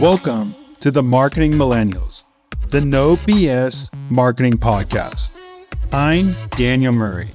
Welcome 0.00 0.54
to 0.78 0.92
the 0.92 1.02
Marketing 1.02 1.50
Millennials, 1.50 2.22
the 2.68 2.80
No 2.80 3.16
BS 3.16 3.92
Marketing 4.08 4.52
Podcast. 4.52 5.34
I'm 5.92 6.36
Daniel 6.50 6.92
Murray, 6.92 7.30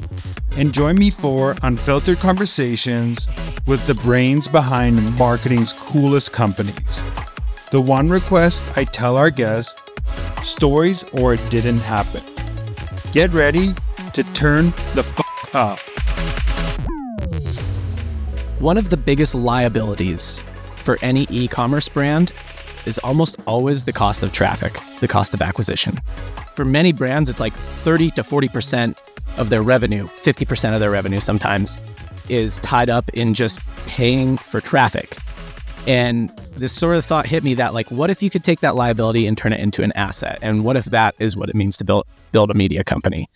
and 0.56 0.74
join 0.74 0.98
me 0.98 1.10
for 1.10 1.58
unfiltered 1.64 2.20
conversations 2.20 3.28
with 3.68 3.86
the 3.86 3.96
brains 3.96 4.48
behind 4.48 5.20
marketing's 5.20 5.74
coolest 5.74 6.32
companies. 6.32 7.04
The 7.72 7.82
one 7.82 8.10
request 8.10 8.64
I 8.78 8.86
tell 8.86 9.18
our 9.18 9.30
guests 9.30 9.84
stories 10.42 11.04
or 11.16 11.34
it 11.34 11.50
didn't 11.50 11.80
happen. 11.80 12.24
Get 13.12 13.34
ready 13.34 13.74
to 14.14 14.24
turn 14.34 14.68
the 14.96 15.06
f 15.06 15.54
up. 15.54 15.80
One 18.62 18.78
of 18.78 18.90
the 18.90 18.96
biggest 18.96 19.36
liabilities 19.36 20.46
for 20.78 20.98
any 21.02 21.28
e 21.30 21.50
commerce 21.50 21.90
brand 21.90 22.32
is 22.86 22.98
almost 23.00 23.38
always 23.48 23.86
the 23.86 23.94
cost 23.94 24.24
of 24.24 24.32
traffic, 24.32 24.80
the 25.00 25.08
cost 25.08 25.34
of 25.34 25.42
acquisition. 25.42 25.96
For 26.56 26.66
many 26.66 26.92
brands, 26.92 27.30
it's 27.30 27.40
like 27.40 27.54
30 27.54 28.12
to 28.12 28.22
40% 28.22 29.02
of 29.38 29.50
their 29.50 29.64
revenue, 29.64 30.06
50% 30.06 30.74
of 30.74 30.80
their 30.80 30.92
revenue 30.92 31.20
sometimes, 31.20 31.80
is 32.30 32.60
tied 32.60 32.90
up 32.90 33.10
in 33.14 33.34
just 33.34 33.62
paying 33.88 34.38
for 34.38 34.62
traffic. 34.62 35.18
And 35.88 36.32
this 36.56 36.72
sort 36.72 36.96
of 36.96 37.06
thought 37.06 37.26
hit 37.26 37.44
me 37.44 37.56
that 37.56 37.74
like, 37.74 37.92
what 37.92 38.10
if 38.10 38.24
you 38.24 38.30
could 38.30 38.44
take 38.44 38.62
that 38.62 38.76
liability 38.76 39.28
and 39.28 39.38
turn 39.38 39.54
it 39.54 39.60
into 39.60 39.84
an 39.84 39.92
asset? 39.94 40.40
And 40.42 40.64
what 40.64 40.78
if 40.78 40.86
that 40.86 41.16
is 41.20 41.36
what 41.36 41.50
it 41.50 41.56
means 41.56 41.78
to 41.78 41.86
build 41.86 42.06
build 42.32 42.50
a 42.52 42.54
media 42.54 42.84
company? 42.84 43.28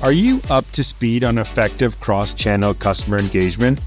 Are 0.00 0.12
you 0.12 0.40
up 0.48 0.70
to 0.72 0.84
speed 0.84 1.24
on 1.24 1.38
effective 1.38 1.98
cross-channel 1.98 2.74
customer 2.74 3.18
engagement? 3.18 3.80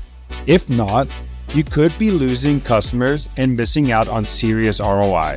If 0.45 0.70
not, 0.70 1.07
you 1.54 1.63
could 1.63 1.98
be 1.99 2.12
losing 2.12 2.62
customers 2.62 3.30
and 3.38 3.55
missing 3.55 3.91
out 3.91 4.07
on 4.07 4.24
serious 4.24 4.80
ROI. 4.80 5.35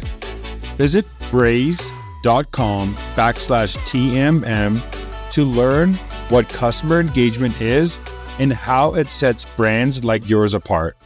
Visit 0.77 1.07
braze.com 1.31 2.95
backslash 3.17 3.77
TMM 3.79 5.31
to 5.33 5.45
learn 5.45 5.95
what 6.29 6.49
customer 6.49 7.01
engagement 7.01 7.61
is 7.61 7.99
and 8.39 8.53
how 8.53 8.95
it 8.95 9.11
sets 9.11 9.45
brands 9.57 10.05
like 10.05 10.29
yours 10.29 10.55
apart. 10.55 10.97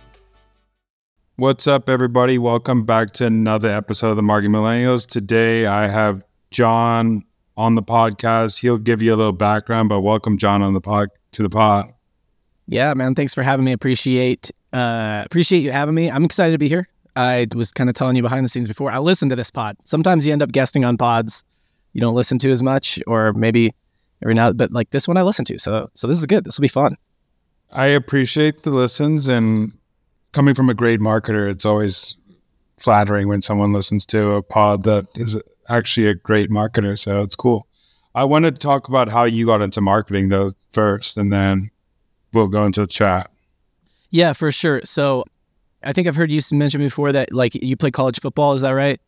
What's 1.36 1.66
up, 1.66 1.88
everybody? 1.88 2.36
Welcome 2.36 2.84
back 2.84 3.12
to 3.12 3.26
another 3.26 3.68
episode 3.68 4.10
of 4.10 4.16
the 4.16 4.22
Marketing 4.22 4.52
Millennials. 4.52 5.08
Today 5.08 5.66
I 5.66 5.86
have 5.86 6.24
John 6.50 7.22
on 7.56 7.76
the 7.76 7.82
podcast. 7.82 8.60
He'll 8.60 8.78
give 8.78 9.02
you 9.02 9.14
a 9.14 9.16
little 9.16 9.32
background, 9.32 9.88
but 9.88 10.00
welcome 10.00 10.36
John 10.36 10.62
on 10.62 10.74
the 10.74 10.80
pod 10.80 11.08
to 11.32 11.42
the 11.42 11.48
pod. 11.48 11.86
Yeah, 12.68 12.94
man. 12.94 13.14
Thanks 13.14 13.34
for 13.34 13.42
having 13.42 13.64
me. 13.64 13.72
Appreciate 13.72 14.52
uh, 14.72 15.22
appreciate 15.24 15.60
you 15.60 15.72
having 15.72 15.94
me. 15.94 16.10
I'm 16.10 16.24
excited 16.24 16.52
to 16.52 16.58
be 16.58 16.68
here. 16.68 16.86
I 17.16 17.48
was 17.54 17.72
kind 17.72 17.90
of 17.90 17.96
telling 17.96 18.14
you 18.14 18.22
behind 18.22 18.44
the 18.44 18.48
scenes 18.48 18.68
before. 18.68 18.92
I 18.92 18.98
listen 18.98 19.28
to 19.30 19.36
this 19.36 19.50
pod. 19.50 19.76
Sometimes 19.84 20.26
you 20.26 20.32
end 20.32 20.42
up 20.42 20.52
guesting 20.52 20.84
on 20.84 20.96
pods 20.96 21.42
you 21.92 22.00
don't 22.00 22.14
listen 22.14 22.38
to 22.38 22.50
as 22.50 22.62
much, 22.62 23.00
or 23.06 23.32
maybe 23.32 23.72
every 24.22 24.34
now. 24.34 24.52
But 24.52 24.70
like 24.70 24.90
this 24.90 25.08
one, 25.08 25.16
I 25.16 25.22
listen 25.22 25.44
to. 25.46 25.58
So 25.58 25.88
so 25.94 26.06
this 26.06 26.18
is 26.18 26.26
good. 26.26 26.44
This 26.44 26.58
will 26.58 26.62
be 26.62 26.68
fun. 26.68 26.92
I 27.72 27.86
appreciate 27.86 28.62
the 28.62 28.70
listens, 28.70 29.28
and 29.28 29.72
coming 30.32 30.54
from 30.54 30.70
a 30.70 30.74
great 30.74 31.00
marketer, 31.00 31.50
it's 31.50 31.64
always 31.64 32.16
flattering 32.78 33.28
when 33.28 33.42
someone 33.42 33.72
listens 33.72 34.06
to 34.06 34.30
a 34.34 34.42
pod 34.42 34.84
that 34.84 35.06
is 35.16 35.42
actually 35.68 36.06
a 36.06 36.14
great 36.14 36.50
marketer. 36.50 36.96
So 36.98 37.22
it's 37.22 37.36
cool. 37.36 37.66
I 38.14 38.24
wanted 38.24 38.54
to 38.54 38.60
talk 38.60 38.88
about 38.88 39.10
how 39.10 39.24
you 39.24 39.46
got 39.46 39.60
into 39.60 39.80
marketing 39.80 40.28
though 40.28 40.50
first, 40.70 41.16
and 41.16 41.32
then 41.32 41.70
we'll 42.32 42.48
go 42.48 42.64
into 42.64 42.80
the 42.80 42.86
chat. 42.86 43.30
Yeah, 44.10 44.32
for 44.32 44.50
sure. 44.50 44.80
So 44.84 45.24
I 45.82 45.92
think 45.92 46.08
I've 46.08 46.16
heard 46.16 46.30
you 46.30 46.40
mention 46.52 46.80
before 46.80 47.12
that 47.12 47.32
like 47.32 47.54
you 47.54 47.76
play 47.76 47.90
college 47.90 48.20
football. 48.20 48.54
Is 48.54 48.62
that 48.62 48.70
right? 48.70 49.00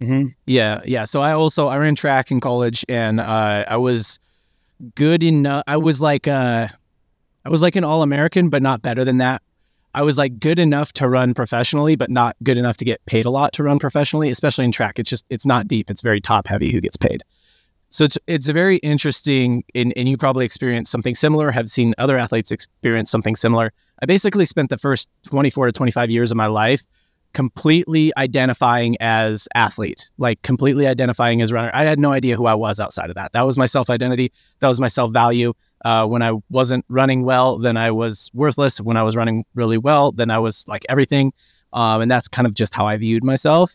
Mm-hmm. 0.00 0.26
Yeah, 0.46 0.80
yeah. 0.84 1.04
So 1.04 1.20
I 1.20 1.32
also 1.32 1.66
I 1.66 1.78
ran 1.78 1.94
track 1.94 2.30
in 2.30 2.40
college, 2.40 2.84
and 2.88 3.18
uh, 3.18 3.64
I 3.66 3.76
was 3.76 4.18
good 4.94 5.22
enough. 5.22 5.64
I 5.66 5.78
was 5.78 6.00
like 6.00 6.28
uh, 6.28 6.68
I 7.44 7.48
was 7.48 7.62
like 7.62 7.76
an 7.76 7.84
all 7.84 8.02
American, 8.02 8.50
but 8.50 8.62
not 8.62 8.82
better 8.82 9.04
than 9.04 9.18
that. 9.18 9.42
I 9.94 10.02
was 10.02 10.18
like 10.18 10.38
good 10.38 10.58
enough 10.58 10.92
to 10.94 11.08
run 11.08 11.32
professionally, 11.32 11.96
but 11.96 12.10
not 12.10 12.36
good 12.42 12.58
enough 12.58 12.76
to 12.78 12.84
get 12.84 13.04
paid 13.06 13.24
a 13.24 13.30
lot 13.30 13.54
to 13.54 13.62
run 13.62 13.78
professionally, 13.78 14.28
especially 14.28 14.66
in 14.66 14.72
track. 14.72 14.98
It's 14.98 15.08
just 15.08 15.24
it's 15.30 15.46
not 15.46 15.66
deep. 15.66 15.90
It's 15.90 16.02
very 16.02 16.20
top 16.20 16.46
heavy 16.46 16.70
who 16.70 16.82
gets 16.82 16.98
paid. 16.98 17.22
So 17.96 18.04
it's 18.04 18.18
it's 18.26 18.46
a 18.46 18.52
very 18.52 18.76
interesting, 18.76 19.64
and, 19.74 19.90
and 19.96 20.06
you 20.06 20.18
probably 20.18 20.44
experienced 20.44 20.92
something 20.92 21.14
similar. 21.14 21.50
Have 21.50 21.70
seen 21.70 21.94
other 21.96 22.18
athletes 22.18 22.50
experience 22.50 23.10
something 23.10 23.34
similar. 23.34 23.72
I 24.02 24.04
basically 24.04 24.44
spent 24.44 24.68
the 24.68 24.76
first 24.76 25.08
24 25.28 25.68
to 25.68 25.72
25 25.72 26.10
years 26.10 26.30
of 26.30 26.36
my 26.36 26.46
life 26.46 26.82
completely 27.32 28.12
identifying 28.18 28.98
as 29.00 29.48
athlete, 29.54 30.10
like 30.18 30.42
completely 30.42 30.86
identifying 30.86 31.40
as 31.40 31.54
runner. 31.54 31.70
I 31.72 31.84
had 31.84 31.98
no 31.98 32.12
idea 32.12 32.36
who 32.36 32.44
I 32.44 32.54
was 32.54 32.80
outside 32.80 33.08
of 33.08 33.14
that. 33.14 33.32
That 33.32 33.46
was 33.46 33.56
my 33.56 33.64
self 33.64 33.88
identity. 33.88 34.30
That 34.58 34.68
was 34.68 34.78
my 34.78 34.88
self 34.88 35.10
value. 35.10 35.54
Uh, 35.82 36.06
when 36.06 36.20
I 36.20 36.32
wasn't 36.50 36.84
running 36.90 37.22
well, 37.22 37.56
then 37.56 37.78
I 37.78 37.92
was 37.92 38.30
worthless. 38.34 38.78
When 38.78 38.98
I 38.98 39.04
was 39.04 39.16
running 39.16 39.46
really 39.54 39.78
well, 39.78 40.12
then 40.12 40.30
I 40.30 40.38
was 40.38 40.68
like 40.68 40.84
everything. 40.90 41.32
Um, 41.72 42.02
and 42.02 42.10
that's 42.10 42.28
kind 42.28 42.46
of 42.46 42.54
just 42.54 42.74
how 42.74 42.84
I 42.84 42.98
viewed 42.98 43.24
myself. 43.24 43.74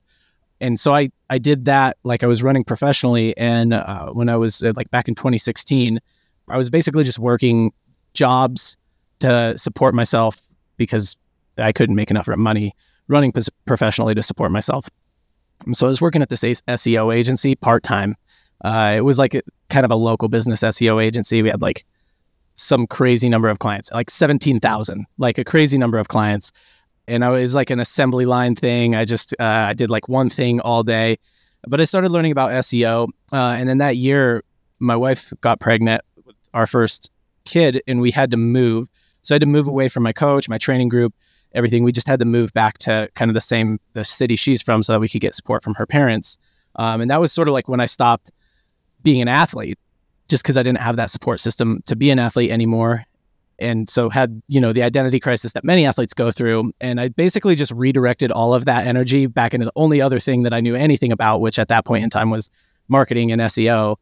And 0.62 0.80
so 0.80 0.94
I, 0.94 1.10
I 1.30 1.40
did 1.40 1.66
that 1.66 1.98
like 2.04 2.24
I 2.24 2.28
was 2.28 2.44
running 2.44 2.64
professionally. 2.64 3.36
And 3.36 3.74
uh, 3.74 4.12
when 4.14 4.30
I 4.30 4.38
was 4.38 4.62
uh, 4.62 4.74
like 4.76 4.90
back 4.92 5.08
in 5.08 5.16
2016, 5.16 6.00
I 6.48 6.58
was 6.58 6.70
basically 6.70 7.04
just 7.04 7.20
working 7.20 7.72
jobs 8.14 8.78
to 9.20 9.58
support 9.58 9.96
myself 9.96 10.48
because 10.78 11.18
I 11.58 11.72
couldn't 11.72 11.96
make 11.96 12.12
enough 12.12 12.28
money 12.38 12.74
running 13.08 13.34
professionally 13.66 14.14
to 14.16 14.24
support 14.24 14.52
myself. 14.52 14.88
So 15.74 15.88
I 15.88 15.90
was 15.90 16.02
working 16.02 16.22
at 16.22 16.30
this 16.30 16.44
SEO 16.44 17.14
agency 17.14 17.56
part 17.56 17.84
time. 17.84 18.16
Uh, 18.64 18.94
it 18.98 19.02
was 19.02 19.18
like 19.20 19.34
a, 19.34 19.42
kind 19.70 19.86
of 19.86 19.92
a 19.92 19.96
local 19.96 20.30
business 20.30 20.62
SEO 20.62 21.04
agency. 21.04 21.42
We 21.42 21.50
had 21.50 21.62
like 21.62 21.86
some 22.56 22.86
crazy 22.88 23.30
number 23.30 23.50
of 23.50 23.60
clients, 23.60 23.92
like 23.92 24.10
17,000, 24.10 25.06
like 25.18 25.38
a 25.38 25.44
crazy 25.44 25.78
number 25.78 25.98
of 25.98 26.08
clients. 26.08 26.52
And 27.12 27.26
I 27.26 27.30
was 27.30 27.54
like 27.54 27.70
an 27.72 27.82
assembly 27.82 28.26
line 28.26 28.56
thing. 28.56 28.96
I 28.96 29.04
just, 29.04 29.34
uh, 29.38 29.44
I 29.70 29.74
did 29.74 29.90
like 29.90 30.08
one 30.08 30.30
thing 30.30 30.62
all 30.62 30.82
day. 30.82 31.18
But 31.68 31.82
I 31.82 31.84
started 31.84 32.10
learning 32.10 32.32
about 32.32 32.52
SEO. 32.52 33.10
Uh, 33.34 33.56
and 33.60 33.68
then 33.68 33.80
that 33.80 33.98
year, 33.98 34.44
my 34.80 34.96
wife 34.96 35.34
got 35.42 35.60
pregnant 35.60 36.02
with 36.26 36.38
our 36.54 36.66
first 36.66 37.12
kid, 37.44 37.82
and 37.86 38.00
we 38.00 38.12
had 38.12 38.32
to 38.32 38.38
move. 38.38 38.88
So 39.24 39.34
I 39.34 39.36
had 39.36 39.42
to 39.42 39.48
move 39.48 39.68
away 39.68 39.90
from 39.90 40.04
my 40.04 40.14
coach, 40.14 40.48
my 40.48 40.58
training 40.58 40.88
group, 40.88 41.14
everything. 41.54 41.84
We 41.84 41.92
just 41.92 42.08
had 42.08 42.20
to 42.22 42.26
move 42.26 42.54
back 42.54 42.78
to 42.80 43.10
kind 43.14 43.30
of 43.30 43.36
the 43.36 43.42
same 43.42 43.80
the 43.92 44.06
city 44.06 44.38
she's 44.38 44.62
from, 44.62 44.82
so 44.82 44.94
that 44.94 45.00
we 45.00 45.10
could 45.10 45.22
get 45.22 45.36
support 45.36 45.64
from 45.64 45.76
her 45.76 45.86
parents. 45.86 46.38
Um, 46.78 47.02
and 47.02 47.12
that 47.12 47.20
was 47.20 47.34
sort 47.34 47.50
of 47.50 47.54
like 47.54 47.68
when 47.68 47.82
I 47.82 47.88
stopped 47.88 48.32
being 49.04 49.22
an 49.22 49.28
athlete, 49.28 49.78
just 50.30 50.44
because 50.44 50.56
I 50.56 50.64
didn't 50.64 50.80
have 50.80 50.96
that 50.96 51.10
support 51.10 51.42
system 51.42 51.82
to 51.88 51.96
be 51.98 52.10
an 52.10 52.20
athlete 52.20 52.52
anymore. 52.52 53.04
And 53.62 53.90
so 53.90 54.10
had 54.10 54.42
you 54.48 54.60
know 54.60 54.74
the 54.74 54.84
identity 54.84 55.20
crisis 55.20 55.54
that 55.54 55.64
many 55.64 55.86
athletes 55.86 56.14
go 56.14 56.32
through, 56.32 56.72
and 56.82 57.00
I 57.00 57.10
basically 57.10 57.56
just 57.56 57.72
redirected 57.72 58.32
all 58.32 58.54
of 58.54 58.66
that 58.66 58.86
energy 58.86 59.28
back 59.28 59.54
into 59.54 59.66
the 59.66 59.72
only 59.76 60.02
other 60.02 60.20
thing 60.20 60.44
that 60.44 60.54
I 60.54 60.60
knew 60.60 60.76
anything 60.76 61.12
about, 61.12 61.42
which 61.42 61.60
at 61.60 61.68
that 61.70 61.86
point 61.86 62.04
in 62.04 62.10
time 62.10 62.30
was 62.30 62.50
marketing 62.88 63.32
and 63.32 63.42
SEO. 63.42 63.98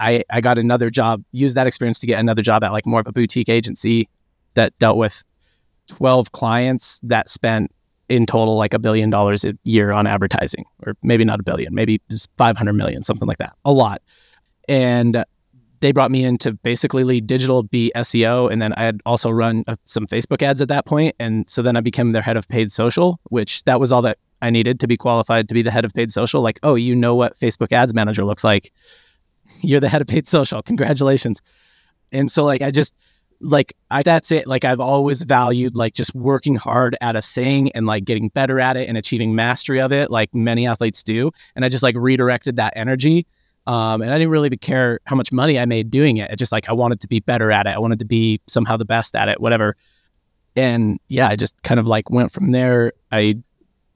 I, 0.00 0.24
I 0.30 0.40
got 0.40 0.58
another 0.58 0.90
job, 0.90 1.22
used 1.30 1.56
that 1.56 1.66
experience 1.66 2.00
to 2.00 2.06
get 2.06 2.18
another 2.18 2.42
job 2.42 2.64
at 2.64 2.72
like 2.72 2.86
more 2.86 3.00
of 3.00 3.06
a 3.06 3.12
boutique 3.12 3.48
agency 3.48 4.08
that 4.54 4.76
dealt 4.78 4.96
with 4.96 5.24
12 5.88 6.32
clients 6.32 6.98
that 7.04 7.28
spent 7.28 7.70
in 8.08 8.26
total 8.26 8.56
like 8.56 8.74
a 8.74 8.78
billion 8.78 9.10
dollars 9.10 9.44
a 9.44 9.54
year 9.64 9.92
on 9.92 10.06
advertising, 10.06 10.64
or 10.84 10.94
maybe 11.02 11.24
not 11.24 11.40
a 11.40 11.42
billion, 11.42 11.74
maybe 11.74 12.00
500 12.36 12.72
million, 12.72 13.02
something 13.02 13.28
like 13.28 13.38
that, 13.38 13.54
a 13.64 13.72
lot. 13.72 14.02
And 14.68 15.24
they 15.82 15.90
brought 15.90 16.12
me 16.12 16.24
in 16.24 16.38
to 16.38 16.52
basically 16.52 17.02
lead 17.02 17.26
digital, 17.26 17.64
be 17.64 17.90
SEO, 17.96 18.50
and 18.50 18.62
then 18.62 18.72
I 18.74 18.84
had 18.84 19.00
also 19.04 19.30
run 19.30 19.64
uh, 19.66 19.74
some 19.84 20.06
Facebook 20.06 20.40
ads 20.40 20.62
at 20.62 20.68
that 20.68 20.86
point. 20.86 21.16
And 21.18 21.50
so 21.50 21.60
then 21.60 21.76
I 21.76 21.80
became 21.80 22.12
their 22.12 22.22
head 22.22 22.36
of 22.36 22.48
paid 22.48 22.70
social, 22.70 23.18
which 23.24 23.64
that 23.64 23.80
was 23.80 23.90
all 23.90 24.00
that 24.02 24.18
I 24.40 24.50
needed 24.50 24.78
to 24.80 24.86
be 24.86 24.96
qualified 24.96 25.48
to 25.48 25.54
be 25.54 25.60
the 25.60 25.72
head 25.72 25.84
of 25.84 25.92
paid 25.92 26.12
social. 26.12 26.40
Like, 26.40 26.60
oh, 26.62 26.76
you 26.76 26.94
know 26.94 27.16
what 27.16 27.34
Facebook 27.34 27.72
ads 27.72 27.92
manager 27.92 28.24
looks 28.24 28.44
like. 28.44 28.72
You're 29.62 29.80
the 29.80 29.88
head 29.88 30.00
of 30.00 30.06
paid 30.06 30.28
social. 30.28 30.62
Congratulations. 30.62 31.42
And 32.12 32.30
so 32.30 32.44
like 32.44 32.62
I 32.62 32.70
just 32.70 32.94
like 33.40 33.72
I, 33.90 34.04
that's 34.04 34.30
it. 34.30 34.46
Like 34.46 34.64
I've 34.64 34.80
always 34.80 35.22
valued 35.22 35.74
like 35.74 35.94
just 35.94 36.14
working 36.14 36.54
hard 36.54 36.96
at 37.00 37.16
a 37.16 37.22
thing 37.22 37.72
and 37.72 37.86
like 37.86 38.04
getting 38.04 38.28
better 38.28 38.60
at 38.60 38.76
it 38.76 38.88
and 38.88 38.96
achieving 38.96 39.34
mastery 39.34 39.80
of 39.80 39.92
it, 39.92 40.12
like 40.12 40.32
many 40.32 40.64
athletes 40.64 41.02
do. 41.02 41.32
And 41.56 41.64
I 41.64 41.68
just 41.68 41.82
like 41.82 41.96
redirected 41.96 42.56
that 42.56 42.74
energy. 42.76 43.26
Um, 43.66 44.02
and 44.02 44.10
I 44.10 44.18
didn't 44.18 44.30
really 44.30 44.50
care 44.56 44.98
how 45.06 45.16
much 45.16 45.32
money 45.32 45.58
I 45.58 45.66
made 45.66 45.90
doing 45.90 46.16
it. 46.16 46.30
It 46.30 46.36
just 46.36 46.52
like 46.52 46.68
I 46.68 46.72
wanted 46.72 47.00
to 47.00 47.08
be 47.08 47.20
better 47.20 47.52
at 47.52 47.66
it. 47.66 47.76
I 47.76 47.78
wanted 47.78 48.00
to 48.00 48.04
be 48.04 48.40
somehow 48.48 48.76
the 48.76 48.84
best 48.84 49.14
at 49.14 49.28
it, 49.28 49.40
whatever. 49.40 49.76
And 50.56 50.98
yeah, 51.08 51.28
I 51.28 51.36
just 51.36 51.62
kind 51.62 51.78
of 51.78 51.86
like 51.86 52.10
went 52.10 52.32
from 52.32 52.50
there. 52.50 52.92
I 53.10 53.36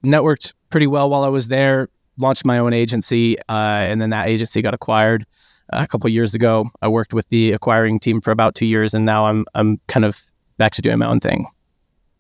networked 0.04 0.54
pretty 0.70 0.86
well 0.86 1.10
while 1.10 1.24
I 1.24 1.28
was 1.28 1.48
there, 1.48 1.88
launched 2.18 2.44
my 2.44 2.58
own 2.58 2.72
agency, 2.72 3.38
uh, 3.48 3.84
and 3.88 4.00
then 4.00 4.10
that 4.10 4.28
agency 4.28 4.62
got 4.62 4.74
acquired 4.74 5.26
a 5.70 5.86
couple 5.86 6.08
years 6.08 6.34
ago. 6.34 6.66
I 6.80 6.88
worked 6.88 7.12
with 7.12 7.28
the 7.28 7.52
acquiring 7.52 7.98
team 7.98 8.20
for 8.20 8.30
about 8.30 8.54
two 8.54 8.66
years, 8.66 8.94
and 8.94 9.04
now 9.04 9.26
I'm 9.26 9.44
I'm 9.54 9.80
kind 9.88 10.04
of 10.04 10.20
back 10.58 10.72
to 10.72 10.82
doing 10.82 10.98
my 10.98 11.06
own 11.06 11.20
thing. 11.20 11.46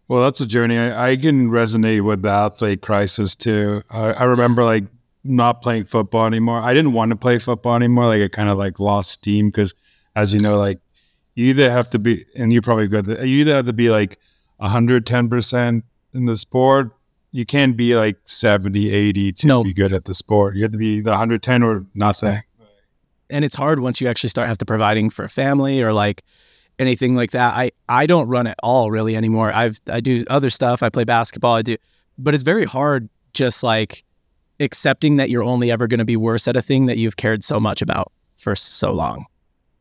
Well, 0.08 0.22
that's 0.22 0.40
a 0.40 0.46
journey. 0.46 0.78
I, 0.78 1.10
I 1.10 1.16
can 1.16 1.50
resonate 1.50 2.02
with 2.02 2.22
the 2.22 2.30
athlete 2.30 2.80
crisis 2.80 3.34
too. 3.34 3.82
I, 3.90 4.12
I 4.12 4.24
remember 4.24 4.62
like 4.64 4.84
not 5.28 5.62
playing 5.62 5.84
football 5.84 6.26
anymore. 6.26 6.58
I 6.60 6.74
didn't 6.74 6.92
want 6.92 7.10
to 7.10 7.16
play 7.16 7.38
football 7.38 7.74
anymore. 7.76 8.06
Like 8.06 8.22
I 8.22 8.28
kind 8.28 8.48
of 8.48 8.58
like 8.58 8.78
lost 8.80 9.10
steam 9.10 9.48
because, 9.48 9.74
as 10.14 10.34
you 10.34 10.40
know, 10.40 10.56
like 10.58 10.78
you 11.34 11.46
either 11.46 11.70
have 11.70 11.90
to 11.90 11.98
be, 11.98 12.24
and 12.34 12.52
you 12.52 12.60
probably 12.62 12.88
got 12.88 13.04
the, 13.04 13.26
you 13.28 13.40
either 13.40 13.54
have 13.56 13.66
to 13.66 13.72
be 13.72 13.90
like 13.90 14.18
110% 14.60 15.82
in 16.14 16.26
the 16.26 16.36
sport. 16.36 16.90
You 17.32 17.44
can't 17.44 17.76
be 17.76 17.94
like 17.96 18.16
70, 18.24 18.90
80 18.90 19.32
to 19.32 19.46
No. 19.46 19.64
be 19.64 19.74
good 19.74 19.92
at 19.92 20.04
the 20.06 20.14
sport. 20.14 20.56
You 20.56 20.62
have 20.62 20.72
to 20.72 20.78
be 20.78 21.00
the 21.00 21.10
110 21.10 21.62
or 21.62 21.84
nothing. 21.94 22.38
and 23.28 23.44
it's 23.44 23.56
hard 23.56 23.80
once 23.80 24.00
you 24.00 24.06
actually 24.08 24.30
start 24.30 24.46
have 24.48 24.56
to 24.58 24.64
providing 24.64 25.10
for 25.10 25.24
a 25.24 25.28
family 25.28 25.82
or 25.82 25.92
like 25.92 26.22
anything 26.78 27.16
like 27.16 27.32
that. 27.32 27.54
I 27.54 27.72
I 27.88 28.06
don't 28.06 28.28
run 28.28 28.46
at 28.46 28.56
all 28.62 28.90
really 28.90 29.16
anymore. 29.16 29.50
I've 29.52 29.80
I 29.90 30.00
do 30.00 30.24
other 30.28 30.48
stuff. 30.48 30.82
I 30.82 30.88
play 30.90 31.04
basketball. 31.04 31.54
I 31.56 31.62
do, 31.62 31.76
but 32.16 32.34
it's 32.34 32.44
very 32.44 32.64
hard 32.64 33.08
just 33.34 33.62
like 33.64 34.04
accepting 34.60 35.16
that 35.16 35.30
you're 35.30 35.42
only 35.42 35.70
ever 35.70 35.86
going 35.86 35.98
to 35.98 36.04
be 36.04 36.16
worse 36.16 36.48
at 36.48 36.56
a 36.56 36.62
thing 36.62 36.86
that 36.86 36.96
you've 36.96 37.16
cared 37.16 37.44
so 37.44 37.60
much 37.60 37.82
about 37.82 38.12
for 38.36 38.56
so 38.56 38.92
long. 38.92 39.26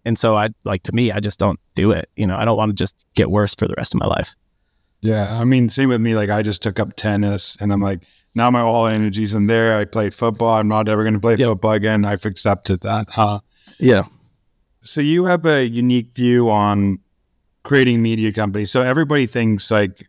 And 0.03 0.17
so 0.19 0.35
I 0.35 0.49
like 0.63 0.83
to 0.83 0.91
me, 0.91 1.11
I 1.11 1.19
just 1.19 1.39
don't 1.39 1.59
do 1.73 1.91
it. 1.91 2.09
You 2.15 2.27
know, 2.27 2.35
I 2.37 2.45
don't 2.45 2.57
want 2.57 2.69
to 2.69 2.75
just 2.75 3.05
get 3.15 3.31
worse 3.31 3.55
for 3.55 3.67
the 3.67 3.73
rest 3.77 3.93
of 3.95 3.99
my 3.99 4.05
life. 4.05 4.35
Yeah. 5.01 5.39
I 5.39 5.43
mean, 5.43 5.69
same 5.69 5.89
with 5.89 6.01
me. 6.01 6.15
Like 6.15 6.29
I 6.29 6.41
just 6.41 6.61
took 6.63 6.79
up 6.79 6.95
tennis 6.95 7.59
and 7.61 7.71
I'm 7.73 7.81
like, 7.81 8.03
now 8.35 8.51
my 8.51 8.61
all 8.61 8.85
energy's 8.87 9.33
in 9.33 9.47
there. 9.47 9.77
I 9.77 9.85
played 9.85 10.13
football. 10.13 10.55
I'm 10.55 10.67
not 10.67 10.89
ever 10.89 11.03
going 11.03 11.13
to 11.13 11.19
play 11.19 11.35
Yep. 11.35 11.47
football 11.47 11.71
again. 11.71 12.05
I've 12.05 12.25
accepted 12.25 12.81
that. 12.81 13.07
Huh? 13.09 13.39
Yeah. 13.79 14.03
So 14.81 15.01
you 15.01 15.25
have 15.25 15.45
a 15.45 15.67
unique 15.67 16.13
view 16.13 16.49
on 16.51 16.99
creating 17.63 18.01
media 18.01 18.31
companies. 18.31 18.71
So 18.71 18.81
everybody 18.81 19.25
thinks 19.25 19.71
like 19.71 20.07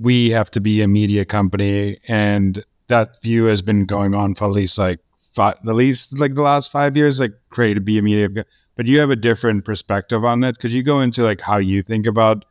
we 0.00 0.30
have 0.30 0.50
to 0.52 0.60
be 0.60 0.82
a 0.82 0.88
media 0.88 1.24
company, 1.24 1.98
and 2.08 2.64
that 2.88 3.22
view 3.22 3.44
has 3.44 3.62
been 3.62 3.84
going 3.84 4.14
on 4.14 4.34
for 4.34 4.44
at 4.44 4.50
least 4.50 4.78
like 4.78 5.00
five, 5.16 5.56
at 5.66 5.74
least 5.74 6.18
like 6.18 6.34
the 6.34 6.42
last 6.42 6.70
five 6.70 6.96
years. 6.96 7.20
Like 7.20 7.32
create 7.48 7.78
a 7.78 7.80
media, 7.80 8.28
but 8.76 8.86
you 8.86 8.98
have 9.00 9.10
a 9.10 9.16
different 9.16 9.64
perspective 9.64 10.24
on 10.24 10.40
that. 10.40 10.58
Could 10.58 10.72
you 10.72 10.82
go 10.82 11.00
into 11.00 11.22
like 11.22 11.42
how 11.42 11.56
you 11.58 11.82
think 11.82 12.06
about 12.06 12.44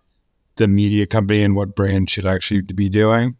the 0.55 0.67
media 0.67 1.05
company 1.05 1.43
and 1.43 1.55
what 1.55 1.75
brand 1.75 2.09
should 2.09 2.25
actually 2.25 2.61
be 2.61 2.89
doing? 2.89 3.33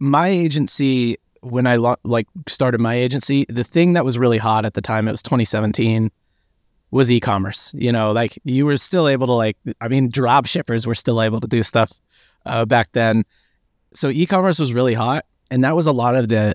my 0.00 0.28
agency 0.28 1.18
when 1.42 1.66
I 1.66 1.76
lo- 1.76 1.96
like 2.02 2.26
started 2.48 2.80
my 2.80 2.94
agency, 2.94 3.46
the 3.48 3.64
thing 3.64 3.92
that 3.92 4.04
was 4.04 4.18
really 4.18 4.38
hot 4.38 4.64
at 4.64 4.74
the 4.74 4.80
time, 4.80 5.06
it 5.06 5.12
was 5.12 5.22
2017, 5.22 6.10
was 6.90 7.12
e-commerce. 7.12 7.72
You 7.74 7.92
know, 7.92 8.12
like 8.12 8.38
you 8.44 8.66
were 8.66 8.76
still 8.76 9.08
able 9.08 9.26
to 9.28 9.32
like, 9.34 9.56
I 9.80 9.88
mean, 9.88 10.10
drop 10.10 10.46
shippers 10.46 10.86
were 10.86 10.94
still 10.94 11.22
able 11.22 11.40
to 11.40 11.48
do 11.48 11.62
stuff 11.62 11.92
uh, 12.44 12.64
back 12.66 12.88
then. 12.92 13.24
So 13.94 14.08
e-commerce 14.08 14.58
was 14.58 14.74
really 14.74 14.94
hot, 14.94 15.24
and 15.50 15.64
that 15.64 15.76
was 15.76 15.86
a 15.86 15.92
lot 15.92 16.14
of 16.14 16.28
the 16.28 16.54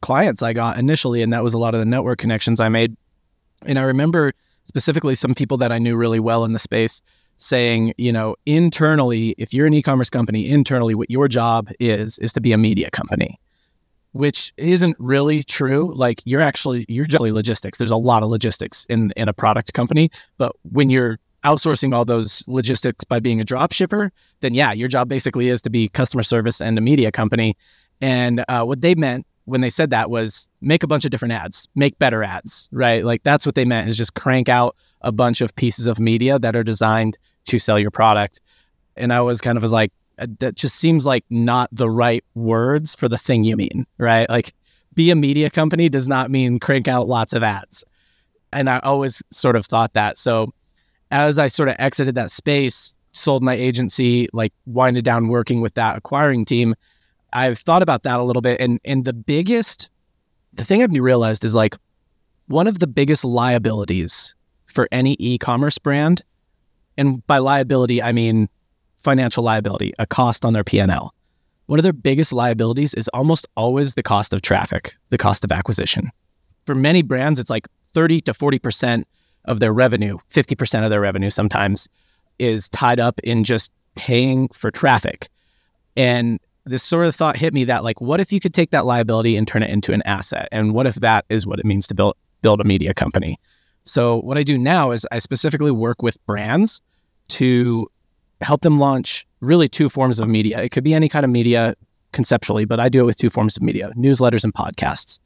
clients 0.00 0.42
I 0.42 0.52
got 0.52 0.78
initially, 0.78 1.22
and 1.22 1.32
that 1.32 1.42
was 1.42 1.54
a 1.54 1.58
lot 1.58 1.74
of 1.74 1.80
the 1.80 1.86
network 1.86 2.18
connections 2.18 2.60
I 2.60 2.68
made. 2.68 2.96
And 3.64 3.78
I 3.78 3.82
remember 3.82 4.32
specifically 4.64 5.14
some 5.14 5.34
people 5.34 5.56
that 5.58 5.72
I 5.72 5.78
knew 5.78 5.96
really 5.96 6.20
well 6.20 6.44
in 6.44 6.52
the 6.52 6.58
space 6.58 7.00
saying, 7.36 7.92
you 7.98 8.12
know, 8.12 8.34
internally, 8.46 9.34
if 9.38 9.52
you're 9.52 9.66
an 9.66 9.74
e-commerce 9.74 10.10
company, 10.10 10.48
internally, 10.48 10.94
what 10.94 11.10
your 11.10 11.28
job 11.28 11.68
is 11.78 12.18
is 12.18 12.32
to 12.32 12.40
be 12.40 12.52
a 12.52 12.58
media 12.58 12.90
company, 12.90 13.38
which 14.12 14.52
isn't 14.56 14.96
really 14.98 15.42
true. 15.42 15.92
Like 15.94 16.20
you're 16.24 16.40
actually 16.40 16.86
you're 16.88 17.04
generally 17.04 17.32
logistics. 17.32 17.78
There's 17.78 17.90
a 17.90 17.96
lot 17.96 18.22
of 18.22 18.30
logistics 18.30 18.86
in 18.86 19.12
in 19.16 19.28
a 19.28 19.32
product 19.32 19.72
company, 19.74 20.10
but 20.38 20.52
when 20.62 20.90
you're 20.90 21.18
outsourcing 21.44 21.94
all 21.94 22.04
those 22.04 22.42
logistics 22.48 23.04
by 23.04 23.20
being 23.20 23.40
a 23.40 23.44
drop 23.44 23.72
shipper, 23.72 24.10
then 24.40 24.52
yeah, 24.52 24.72
your 24.72 24.88
job 24.88 25.08
basically 25.08 25.48
is 25.48 25.62
to 25.62 25.70
be 25.70 25.88
customer 25.88 26.24
service 26.24 26.60
and 26.60 26.76
a 26.76 26.80
media 26.80 27.12
company. 27.12 27.54
And 28.00 28.44
uh, 28.48 28.64
what 28.64 28.80
they 28.80 28.94
meant 28.94 29.26
when 29.46 29.60
they 29.60 29.70
said 29.70 29.90
that 29.90 30.10
was 30.10 30.48
make 30.60 30.82
a 30.82 30.86
bunch 30.86 31.04
of 31.04 31.10
different 31.10 31.32
ads, 31.32 31.68
make 31.74 31.98
better 31.98 32.22
ads, 32.22 32.68
right? 32.72 33.04
Like 33.04 33.22
that's 33.22 33.46
what 33.46 33.54
they 33.54 33.64
meant 33.64 33.88
is 33.88 33.96
just 33.96 34.14
crank 34.14 34.48
out 34.48 34.76
a 35.00 35.12
bunch 35.12 35.40
of 35.40 35.54
pieces 35.54 35.86
of 35.86 35.98
media 35.98 36.38
that 36.38 36.56
are 36.56 36.64
designed 36.64 37.16
to 37.46 37.58
sell 37.58 37.78
your 37.78 37.92
product. 37.92 38.40
And 38.96 39.12
I 39.12 39.20
was 39.20 39.40
kind 39.40 39.56
of 39.56 39.62
was 39.62 39.72
like, 39.72 39.92
uh, 40.18 40.26
that 40.40 40.56
just 40.56 40.76
seems 40.76 41.06
like 41.06 41.24
not 41.30 41.68
the 41.70 41.88
right 41.88 42.24
words 42.34 42.94
for 42.94 43.08
the 43.08 43.18
thing 43.18 43.44
you 43.44 43.56
mean, 43.56 43.86
right? 43.98 44.28
Like 44.28 44.52
be 44.94 45.10
a 45.10 45.14
media 45.14 45.48
company 45.48 45.88
does 45.88 46.08
not 46.08 46.30
mean 46.30 46.58
crank 46.58 46.88
out 46.88 47.06
lots 47.06 47.32
of 47.32 47.42
ads. 47.42 47.84
And 48.52 48.68
I 48.68 48.80
always 48.80 49.22
sort 49.30 49.54
of 49.54 49.66
thought 49.66 49.92
that. 49.92 50.18
So 50.18 50.52
as 51.10 51.38
I 51.38 51.46
sort 51.46 51.68
of 51.68 51.76
exited 51.78 52.14
that 52.16 52.30
space, 52.30 52.96
sold 53.12 53.42
my 53.42 53.54
agency, 53.54 54.28
like 54.32 54.52
winded 54.64 55.04
down 55.04 55.28
working 55.28 55.60
with 55.60 55.74
that 55.74 55.96
acquiring 55.98 56.44
team, 56.44 56.74
I've 57.32 57.58
thought 57.58 57.82
about 57.82 58.02
that 58.04 58.18
a 58.18 58.22
little 58.22 58.42
bit. 58.42 58.60
And 58.60 58.80
and 58.84 59.04
the 59.04 59.12
biggest 59.12 59.90
the 60.52 60.64
thing 60.64 60.82
I've 60.82 60.92
realized 60.92 61.44
is 61.44 61.54
like 61.54 61.76
one 62.46 62.66
of 62.66 62.78
the 62.78 62.86
biggest 62.86 63.24
liabilities 63.24 64.34
for 64.66 64.88
any 64.92 65.16
e-commerce 65.18 65.78
brand, 65.78 66.22
and 66.96 67.26
by 67.26 67.38
liability 67.38 68.02
I 68.02 68.12
mean 68.12 68.48
financial 68.96 69.44
liability, 69.44 69.92
a 69.98 70.06
cost 70.06 70.44
on 70.44 70.52
their 70.52 70.64
P&L. 70.64 71.14
One 71.66 71.78
of 71.78 71.82
their 71.82 71.92
biggest 71.92 72.32
liabilities 72.32 72.94
is 72.94 73.08
almost 73.08 73.46
always 73.56 73.94
the 73.94 74.02
cost 74.02 74.32
of 74.32 74.42
traffic, 74.42 74.94
the 75.10 75.18
cost 75.18 75.44
of 75.44 75.52
acquisition. 75.52 76.10
For 76.64 76.74
many 76.74 77.02
brands, 77.02 77.38
it's 77.38 77.50
like 77.50 77.68
30 77.92 78.20
to 78.22 78.32
40% 78.32 79.04
of 79.44 79.60
their 79.60 79.72
revenue, 79.72 80.18
50% 80.30 80.84
of 80.84 80.90
their 80.90 81.00
revenue 81.00 81.30
sometimes, 81.30 81.88
is 82.38 82.68
tied 82.68 83.00
up 83.00 83.20
in 83.20 83.44
just 83.44 83.72
paying 83.94 84.48
for 84.48 84.70
traffic. 84.70 85.28
And 85.96 86.38
this 86.66 86.82
sort 86.82 87.06
of 87.06 87.14
thought 87.14 87.36
hit 87.36 87.54
me 87.54 87.64
that 87.64 87.84
like, 87.84 88.00
what 88.00 88.20
if 88.20 88.32
you 88.32 88.40
could 88.40 88.52
take 88.52 88.70
that 88.70 88.84
liability 88.84 89.36
and 89.36 89.46
turn 89.46 89.62
it 89.62 89.70
into 89.70 89.92
an 89.92 90.02
asset? 90.04 90.48
And 90.52 90.74
what 90.74 90.86
if 90.86 90.96
that 90.96 91.24
is 91.28 91.46
what 91.46 91.58
it 91.58 91.64
means 91.64 91.86
to 91.88 91.94
build 91.94 92.16
build 92.42 92.60
a 92.60 92.64
media 92.64 92.92
company? 92.92 93.38
So 93.84 94.20
what 94.20 94.36
I 94.36 94.42
do 94.42 94.58
now 94.58 94.90
is 94.90 95.06
I 95.10 95.18
specifically 95.18 95.70
work 95.70 96.02
with 96.02 96.24
brands 96.26 96.82
to 97.28 97.88
help 98.40 98.60
them 98.62 98.78
launch 98.78 99.26
really 99.40 99.68
two 99.68 99.88
forms 99.88 100.18
of 100.18 100.28
media. 100.28 100.60
It 100.60 100.70
could 100.70 100.84
be 100.84 100.92
any 100.92 101.08
kind 101.08 101.24
of 101.24 101.30
media 101.30 101.74
conceptually, 102.12 102.64
but 102.64 102.80
I 102.80 102.88
do 102.88 103.00
it 103.00 103.04
with 103.04 103.16
two 103.16 103.30
forms 103.30 103.56
of 103.56 103.62
media, 103.62 103.90
newsletters 103.96 104.44
and 104.44 104.52
podcasts. 104.52 105.18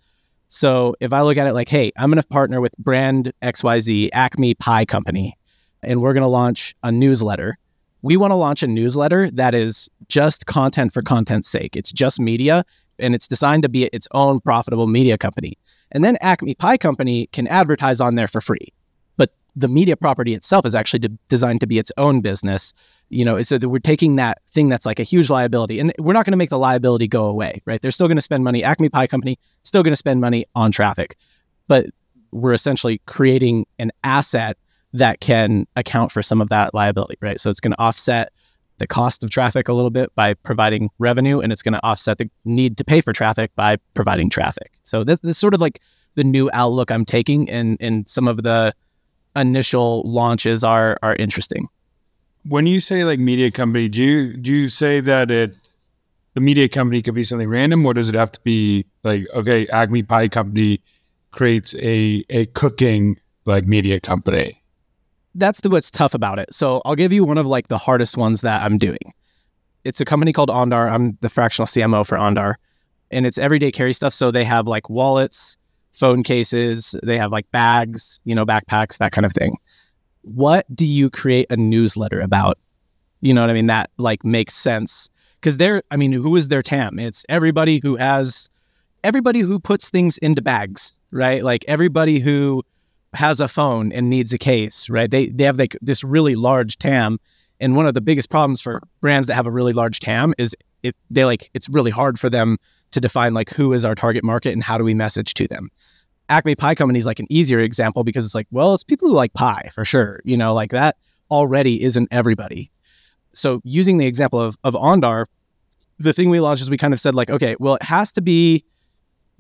So 0.48 0.94
if 1.00 1.12
I 1.12 1.22
look 1.22 1.36
at 1.36 1.46
it 1.46 1.52
like, 1.52 1.69
hey, 1.69 1.93
I'm 1.96 2.10
going 2.10 2.20
to 2.20 2.28
partner 2.28 2.60
with 2.60 2.76
brand 2.76 3.32
XYZ, 3.43 4.10
Acme 4.12 4.54
Pie 4.54 4.84
Company, 4.84 5.38
and 5.82 6.02
we're 6.02 6.12
going 6.12 6.22
to 6.22 6.28
launch 6.28 6.75
a 6.82 6.90
newsletter. 6.90 7.56
We 8.02 8.17
want 8.17 8.31
to 8.31 8.34
launch 8.36 8.63
a 8.63 8.67
newsletter 8.67 9.31
that 9.32 9.55
is 9.55 9.89
just 10.08 10.46
content 10.46 10.93
for 10.93 11.03
content's 11.03 11.48
sake. 11.48 11.77
It's 11.77 11.93
just 11.93 12.20
media 12.20 12.65
and 12.98 13.15
it's 13.15 13.29
designed 13.29 13.63
to 13.63 13.69
be 13.69 13.84
its 13.86 14.08
own 14.13 14.41
profitable 14.41 14.86
media 14.86 15.19
company. 15.19 15.58
And 15.93 16.05
then 16.05 16.17
Acme 16.20 16.55
Pie 16.55 16.77
Company 16.77 17.29
can 17.32 17.46
advertise 17.46 18.01
on 18.01 18.15
there 18.15 18.29
for 18.29 18.41
free. 18.41 18.69
But 19.17 19.31
the 19.56 19.69
media 19.69 19.96
property 19.96 20.34
itself 20.34 20.65
is 20.65 20.74
actually 20.74 21.01
de- 21.01 21.19
designed 21.29 21.60
to 21.60 21.67
be 21.67 21.79
its 21.79 21.93
own 21.96 22.20
business. 22.20 22.72
You 23.08 23.24
know, 23.24 23.43
so 23.43 23.58
that 23.58 23.69
we're 23.69 23.81
taking 23.81 24.17
that 24.17 24.39
thing 24.48 24.69
that's 24.69 24.86
like 24.86 25.01
a 25.01 25.05
huge 25.05 25.31
liability 25.31 25.81
and 25.81 25.93
we're 25.98 26.13
not 26.13 26.24
going 26.24 26.32
to 26.32 26.39
make 26.39 26.51
the 26.51 26.58
liability 26.58 27.08
go 27.08 27.27
away, 27.27 27.60
right? 27.67 27.81
They're 27.81 27.91
still 27.91 28.06
going 28.06 28.19
to 28.19 28.22
spend 28.22 28.44
money. 28.44 28.63
Acme 28.63 28.89
Pie 28.89 29.08
Company 29.08 29.39
still 29.63 29.82
going 29.82 29.93
to 29.93 29.96
spend 29.96 30.20
money 30.20 30.44
on 30.55 30.70
traffic, 30.70 31.17
but 31.67 31.86
we're 32.31 32.53
essentially 32.53 33.01
creating 33.06 33.67
an 33.79 33.91
asset 34.05 34.56
that 34.93 35.20
can 35.20 35.67
account 35.77 36.11
for 36.13 36.23
some 36.23 36.41
of 36.41 36.49
that 36.49 36.75
liability, 36.75 37.17
right? 37.20 37.39
So 37.39 37.51
it's 37.51 37.61
going 37.61 37.73
to 37.73 37.81
offset 37.81 38.32
the 38.79 38.87
cost 38.87 39.23
of 39.23 39.31
traffic 39.31 39.69
a 39.69 39.73
little 39.73 39.91
bit 39.91 40.13
by 40.15 40.35
providing 40.35 40.91
revenue, 40.99 41.41
and 41.41 41.53
it's 41.53 41.63
going 41.63 41.75
to 41.75 41.85
offset 41.85 42.19
the 42.19 42.31
need 42.44 42.77
to 42.79 42.85
pay 42.85 43.01
for 43.01 43.13
traffic 43.13 43.55
by 43.55 43.77
providing 43.94 44.31
traffic. 44.31 44.73
So 44.82 45.05
that's, 45.05 45.39
sort 45.39 45.55
of 45.55 45.61
like 45.61 45.79
the 46.15 46.25
new 46.25 46.51
outlook 46.53 46.91
I'm 46.91 47.05
taking, 47.05 47.49
and 47.49 47.77
and 47.81 48.09
some 48.09 48.27
of 48.27 48.43
the 48.43 48.73
initial 49.37 50.03
launches 50.05 50.65
are 50.65 50.99
are 51.03 51.15
interesting. 51.15 51.69
When 52.49 52.67
you 52.67 52.81
say 52.81 53.05
like 53.05 53.20
media 53.20 53.51
company, 53.51 53.89
do 53.89 54.03
you 54.03 54.37
do 54.37 54.53
you 54.53 54.69
say 54.69 55.01
that 55.01 55.31
it 55.31 55.56
the 56.35 56.41
media 56.41 56.69
company 56.69 57.03
could 57.03 57.15
be 57.15 57.23
something 57.23 57.49
random, 57.49 57.85
or 57.85 57.94
does 57.94 58.09
it 58.09 58.15
have 58.15 58.32
to 58.32 58.41
be 58.43 58.87
like 59.05 59.27
okay, 59.35 59.69
Acme 59.69 60.03
Pie 60.03 60.29
Company 60.29 60.81
creates 61.31 61.75
a 61.77 62.25
a 62.31 62.47
cooking 62.47 63.19
like 63.44 63.67
media 63.67 64.01
company? 64.01 64.59
That's 65.34 65.60
the 65.60 65.70
what's 65.70 65.91
tough 65.91 66.15
about 66.15 66.39
it. 66.39 66.53
So 66.53 66.82
I'll 66.84 66.96
give 66.96 67.13
you 67.13 67.25
one 67.25 67.39
of 67.39 67.46
like 67.46 67.69
the 67.69 67.79
hardest 67.79 68.17
ones 68.17 68.41
that 68.41 68.63
I'm 68.63 68.79
doing. 68.79 68.99
It's 69.84 70.01
a 70.01 70.05
company 70.05 70.32
called 70.32 70.51
Andar. 70.51 70.91
I'm 70.91 71.17
the 71.20 71.29
fractional 71.29 71.67
CMO 71.67 72.06
for 72.06 72.19
Andar, 72.19 72.55
and 73.10 73.27
it's 73.27 73.39
everyday 73.39 73.70
carry 73.70 73.93
stuff. 73.93 74.13
So 74.13 74.31
they 74.31 74.44
have 74.44 74.67
like 74.67 74.91
wallets, 74.91 75.56
phone 75.93 76.22
cases, 76.22 76.94
they 77.03 77.17
have 77.17 77.31
like 77.31 77.51
bags, 77.51 78.20
you 78.25 78.34
know, 78.34 78.44
backpacks, 78.44 78.99
that 78.99 79.13
kind 79.13 79.25
of 79.25 79.32
thing. 79.32 79.56
What 80.22 80.67
do 80.75 80.87
you 80.87 81.10
create 81.10 81.46
a 81.51 81.56
newsletter 81.56 82.20
about? 82.20 82.58
You 83.20 83.34
know 83.34 83.41
what 83.41 83.51
I 83.51 83.55
mean? 83.55 83.67
That 83.67 83.91
like 83.96 84.25
makes 84.25 84.55
sense 84.55 85.10
because 85.34 85.58
they're. 85.58 85.82
I 85.91 85.96
mean, 85.96 86.13
who 86.13 86.37
is 86.37 86.49
their 86.49 86.63
TAM? 86.63 86.99
It's 86.99 87.25
everybody 87.29 87.81
who 87.82 87.96
has, 87.96 88.49
everybody 89.05 89.41
who 89.41 89.60
puts 89.60 89.91
things 89.91 90.19
into 90.19 90.43
bags, 90.43 91.01
right? 91.10 91.43
Like 91.43 91.65
everybody 91.69 92.19
who 92.19 92.63
has 93.14 93.40
a 93.40 93.48
phone 93.48 93.93
and 93.93 94.08
needs 94.08 94.32
a 94.32 94.38
case, 94.38 94.88
right? 94.88 95.10
They 95.10 95.26
they 95.26 95.44
have 95.44 95.58
like 95.58 95.76
this 95.81 96.05
really 96.05 96.34
large 96.34 96.76
TAM, 96.79 97.19
And 97.58 97.76
one 97.76 97.86
of 97.86 97.94
the 97.94 98.00
biggest 98.00 98.31
problems 98.31 98.60
for 98.60 98.81
brands 99.00 99.26
that 99.26 99.34
have 99.34 99.46
a 99.46 99.50
really 99.50 99.72
large 99.72 100.00
TAM 100.00 100.34
is 100.38 100.56
it 100.82 100.96
they 101.10 101.24
like 101.24 101.50
it's 101.55 101.69
really 101.69 101.90
hard 101.90 102.19
for 102.19 102.31
them 102.31 102.56
to 102.93 103.00
define 103.00 103.34
like 103.34 103.50
who 103.50 103.72
is 103.72 103.84
our 103.84 103.94
target 103.94 104.24
market 104.24 104.52
and 104.52 104.62
how 104.62 104.79
do 104.79 104.84
we 104.84 104.94
message 104.94 105.34
to 105.34 105.48
them. 105.48 105.70
Acme 106.29 106.55
Pie 106.55 106.76
Company 106.76 106.98
is 106.98 107.06
like 107.06 107.19
an 107.19 107.26
easier 107.29 107.58
example 107.58 108.05
because 108.05 108.24
it's 108.24 108.34
like, 108.34 108.46
well, 108.50 108.72
it's 108.74 108.84
people 108.84 109.08
who 109.08 109.14
like 109.14 109.32
pie 109.34 109.69
for 109.72 109.84
sure. 109.84 110.20
You 110.24 110.36
know, 110.36 110.55
like 110.55 110.70
that 110.70 110.96
already 111.31 111.82
isn't 111.82 112.08
everybody. 112.10 112.70
So 113.32 113.60
using 113.64 113.98
the 113.98 114.06
example 114.06 114.40
of 114.40 114.56
of 114.62 114.74
Andar, 114.74 115.26
the 115.98 116.12
thing 116.12 116.31
we 116.31 116.40
launched 116.40 116.62
is 116.62 116.70
we 116.70 116.76
kind 116.79 116.94
of 116.94 117.00
said 117.00 117.14
like, 117.14 117.31
okay, 117.31 117.56
well, 117.58 117.74
it 117.74 117.82
has 117.82 118.12
to 118.12 118.22
be 118.22 118.64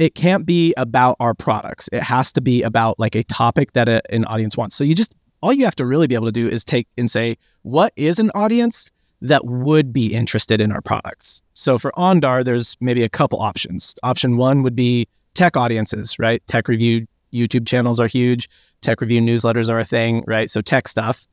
it 0.00 0.14
can't 0.14 0.46
be 0.46 0.72
about 0.76 1.16
our 1.20 1.34
products. 1.34 1.88
It 1.92 2.02
has 2.02 2.32
to 2.32 2.40
be 2.40 2.62
about 2.62 2.98
like 2.98 3.14
a 3.14 3.22
topic 3.22 3.72
that 3.72 3.88
a, 3.88 4.02
an 4.12 4.24
audience 4.24 4.56
wants. 4.56 4.74
So 4.74 4.82
you 4.82 4.94
just 4.94 5.14
all 5.42 5.52
you 5.52 5.64
have 5.64 5.76
to 5.76 5.86
really 5.86 6.06
be 6.06 6.14
able 6.14 6.26
to 6.26 6.32
do 6.32 6.48
is 6.48 6.64
take 6.64 6.88
and 6.98 7.10
say, 7.10 7.36
what 7.62 7.92
is 7.96 8.18
an 8.18 8.30
audience 8.34 8.90
that 9.20 9.44
would 9.44 9.92
be 9.92 10.14
interested 10.14 10.60
in 10.60 10.72
our 10.72 10.80
products? 10.80 11.42
So 11.54 11.78
for 11.78 11.92
Andar, 11.92 12.44
there's 12.44 12.76
maybe 12.80 13.02
a 13.02 13.08
couple 13.08 13.40
options. 13.40 13.94
Option 14.02 14.36
one 14.36 14.62
would 14.62 14.76
be 14.76 15.06
tech 15.34 15.56
audiences, 15.56 16.18
right? 16.18 16.42
Tech 16.46 16.68
review 16.68 17.06
YouTube 17.32 17.66
channels 17.66 18.00
are 18.00 18.06
huge. 18.06 18.48
Tech 18.80 19.00
review 19.00 19.20
newsletters 19.20 19.70
are 19.70 19.78
a 19.78 19.84
thing, 19.84 20.24
right? 20.26 20.48
So 20.50 20.60
tech 20.60 20.88
stuff. 20.88 21.26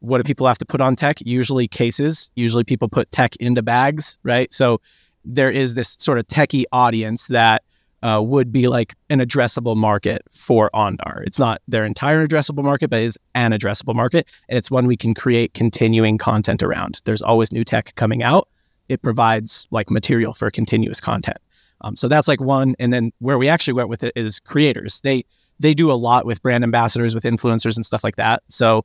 What 0.00 0.18
do 0.18 0.24
people 0.24 0.46
have 0.46 0.58
to 0.58 0.66
put 0.66 0.80
on 0.80 0.96
tech? 0.96 1.16
Usually 1.20 1.68
cases. 1.68 2.30
Usually 2.34 2.64
people 2.64 2.88
put 2.88 3.10
tech 3.10 3.36
into 3.36 3.62
bags, 3.62 4.18
right? 4.22 4.52
So 4.52 4.80
there 5.24 5.50
is 5.50 5.74
this 5.74 5.96
sort 5.98 6.18
of 6.18 6.26
techie 6.26 6.64
audience 6.72 7.26
that 7.28 7.62
uh, 8.06 8.22
would 8.22 8.52
be 8.52 8.68
like 8.68 8.94
an 9.10 9.18
addressable 9.18 9.76
market 9.76 10.22
for 10.30 10.70
Andar. 10.72 11.24
It's 11.26 11.40
not 11.40 11.60
their 11.66 11.84
entire 11.84 12.24
addressable 12.24 12.62
market, 12.62 12.88
but 12.88 13.02
is 13.02 13.18
an 13.34 13.50
addressable 13.50 13.96
market. 13.96 14.30
And 14.48 14.56
it's 14.56 14.70
one 14.70 14.86
we 14.86 14.96
can 14.96 15.12
create 15.12 15.54
continuing 15.54 16.16
content 16.16 16.62
around. 16.62 17.00
There's 17.04 17.20
always 17.20 17.50
new 17.50 17.64
tech 17.64 17.96
coming 17.96 18.22
out. 18.22 18.46
It 18.88 19.02
provides 19.02 19.66
like 19.72 19.90
material 19.90 20.32
for 20.32 20.48
continuous 20.52 21.00
content. 21.00 21.38
Um, 21.80 21.96
so 21.96 22.06
that's 22.06 22.28
like 22.28 22.40
one. 22.40 22.76
And 22.78 22.92
then 22.92 23.10
where 23.18 23.38
we 23.38 23.48
actually 23.48 23.74
went 23.74 23.88
with 23.88 24.04
it 24.04 24.12
is 24.14 24.38
creators. 24.38 25.00
They 25.00 25.24
they 25.58 25.74
do 25.74 25.90
a 25.90 25.94
lot 25.94 26.26
with 26.26 26.40
brand 26.42 26.62
ambassadors, 26.62 27.12
with 27.12 27.24
influencers 27.24 27.74
and 27.74 27.84
stuff 27.84 28.04
like 28.04 28.16
that. 28.16 28.44
So 28.48 28.84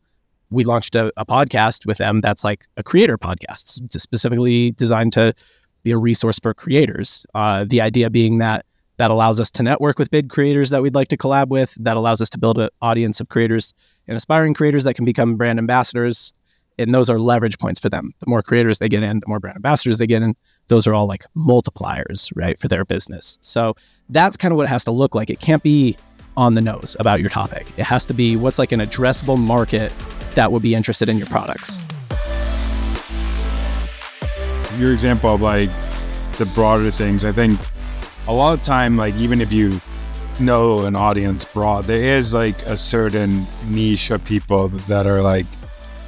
we 0.50 0.64
launched 0.64 0.96
a, 0.96 1.14
a 1.16 1.28
podcast 1.28 1.86
with 1.86 2.00
them 2.00 2.22
that's 2.22 2.44
like 2.44 2.66
a 2.76 2.82
creator 2.82 3.20
podcast, 3.20 3.92
specifically 3.92 4.72
designed 4.72 5.14
to 5.14 5.34
be 5.84 5.92
a 5.92 5.98
resource 5.98 6.40
for 6.40 6.56
creators. 6.56 7.26
Uh, 7.36 7.66
the 7.70 7.82
idea 7.82 8.10
being 8.10 8.40
that 8.40 8.66
that 9.02 9.10
allows 9.10 9.40
us 9.40 9.50
to 9.50 9.64
network 9.64 9.98
with 9.98 10.12
big 10.12 10.30
creators 10.30 10.70
that 10.70 10.84
we'd 10.84 10.94
like 10.94 11.08
to 11.08 11.18
collab 11.18 11.48
with. 11.48 11.74
That 11.84 11.98
allows 11.98 12.22
us 12.22 12.30
to 12.30 12.38
build 12.38 12.60
an 12.60 12.70
audience 12.84 13.20
of 13.20 13.30
creators 13.30 13.74
and 14.08 14.16
aspiring 14.16 14.54
creators 14.54 14.84
that 14.84 14.94
can 14.94 15.06
become 15.06 15.38
brand 15.38 15.58
ambassadors. 15.58 16.34
And 16.78 16.94
those 16.94 17.10
are 17.10 17.18
leverage 17.18 17.58
points 17.58 17.80
for 17.80 17.90
them. 17.90 18.12
The 18.20 18.28
more 18.28 18.44
creators 18.44 18.78
they 18.78 18.90
get 18.90 19.02
in, 19.02 19.20
the 19.20 19.26
more 19.28 19.40
brand 19.40 19.56
ambassadors 19.56 19.98
they 19.98 20.06
get 20.06 20.22
in. 20.22 20.36
Those 20.68 20.86
are 20.86 20.94
all 20.94 21.08
like 21.08 21.24
multipliers, 21.36 22.32
right, 22.36 22.60
for 22.60 22.68
their 22.68 22.86
business. 22.86 23.40
So 23.42 23.74
that's 24.08 24.38
kind 24.38 24.52
of 24.52 24.58
what 24.58 24.66
it 24.66 24.70
has 24.70 24.84
to 24.84 24.92
look 24.92 25.16
like. 25.16 25.32
It 25.32 25.40
can't 25.40 25.64
be 25.64 25.98
on 26.38 26.54
the 26.54 26.62
nose 26.62 26.96
about 27.00 27.22
your 27.22 27.32
topic. 27.32 27.72
It 27.78 27.86
has 27.86 28.06
to 28.06 28.14
be 28.14 28.36
what's 28.36 28.60
like 28.60 28.72
an 28.72 28.82
addressable 28.82 29.40
market 29.40 29.92
that 30.36 30.52
would 30.52 30.62
be 30.62 30.76
interested 30.76 31.10
in 31.10 31.18
your 31.18 31.26
products. 31.26 31.82
Your 34.78 34.94
example 34.94 35.34
of 35.34 35.42
like 35.42 35.72
the 36.38 36.46
broader 36.54 36.92
things, 36.92 37.26
I 37.26 37.32
think 37.32 37.60
a 38.28 38.34
lot 38.34 38.54
of 38.54 38.64
time, 38.64 38.98
like 38.98 39.16
even 39.16 39.42
if 39.42 39.52
you 39.52 39.80
know 40.40 40.86
an 40.86 40.96
audience 40.96 41.46
broad, 41.46 41.86
there 41.86 42.18
is 42.18 42.34
like 42.34 42.62
a 42.64 42.78
certain 42.78 43.46
niche 43.68 44.12
of 44.12 44.24
people 44.24 44.70
that 44.70 45.08
are 45.08 45.22
like 45.22 45.46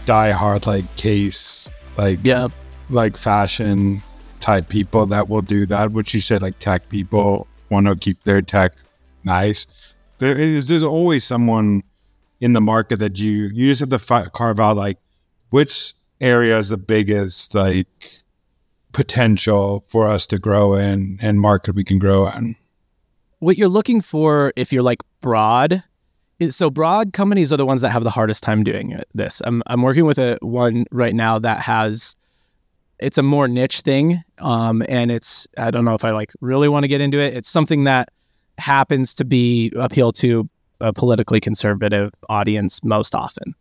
die 0.05 0.32
hard, 0.32 0.65
like 0.67 0.96
case, 0.96 1.72
like 1.98 2.20
yeah, 2.24 2.48
like 2.89 3.17
fashion 3.17 4.01
type 4.39 4.70
people 4.70 5.05
that 5.08 5.29
will 5.29 5.41
do 5.41 5.65
that. 5.65 5.91
Which 5.91 6.13
you 6.13 6.20
said, 6.20 6.41
like 6.41 6.60
tech 6.60 6.89
people 6.89 7.48
want 7.70 7.88
to 7.88 7.96
keep 7.96 8.24
their 8.24 8.41
tech 8.41 8.74
nice. 9.24 9.93
There 10.20 10.38
is 10.38 10.67
there's 10.67 10.84
always 10.84 11.24
someone 11.24 11.84
in 12.39 12.53
the 12.53 12.62
market 12.62 13.00
that 13.00 13.20
you 13.20 13.50
you 13.53 13.67
just 13.67 13.79
have 13.79 13.89
to 13.89 14.00
fi- 14.00 14.25
carve 14.25 14.60
out 14.60 14.75
like 14.75 14.98
which 15.50 15.93
area 16.20 16.58
is 16.58 16.70
the 16.70 16.77
biggest 16.77 17.55
like 17.55 18.23
potential 18.93 19.83
for 19.89 20.07
us 20.07 20.25
to 20.27 20.39
grow 20.39 20.75
in 20.75 21.17
and 21.21 21.39
market 21.39 21.75
we 21.75 21.83
can 21.83 22.00
grow 22.00 22.27
in. 22.27 22.55
What 23.39 23.57
you're 23.57 23.67
looking 23.67 24.00
for 24.00 24.53
if 24.55 24.71
you're 24.71 24.83
like 24.83 25.01
broad 25.19 25.83
is 26.39 26.55
so 26.55 26.69
broad 26.69 27.13
companies 27.13 27.51
are 27.51 27.57
the 27.57 27.65
ones 27.65 27.81
that 27.81 27.89
have 27.89 28.03
the 28.03 28.09
hardest 28.09 28.43
time 28.43 28.63
doing 28.63 29.00
this. 29.13 29.41
I'm 29.45 29.62
I'm 29.67 29.81
working 29.81 30.05
with 30.05 30.17
a 30.17 30.38
one 30.41 30.85
right 30.91 31.13
now 31.13 31.39
that 31.39 31.62
has 31.62 32.15
it's 33.00 33.17
a 33.17 33.23
more 33.23 33.47
niche 33.47 33.81
thing 33.81 34.21
um, 34.39 34.83
and 34.88 35.12
it's 35.12 35.47
I 35.57 35.71
don't 35.71 35.83
know 35.83 35.95
if 35.95 36.05
I 36.05 36.12
like 36.12 36.31
really 36.39 36.69
want 36.69 36.83
to 36.83 36.88
get 36.88 37.01
into 37.01 37.19
it. 37.19 37.33
It's 37.33 37.50
something 37.50 37.83
that 37.83 38.09
happens 38.57 39.13
to 39.15 39.25
be 39.25 39.71
appeal 39.75 40.12
to 40.13 40.50
a 40.79 40.93
politically 40.93 41.39
conservative 41.39 42.12
audience 42.29 42.83
most 42.83 43.15
often 43.15 43.55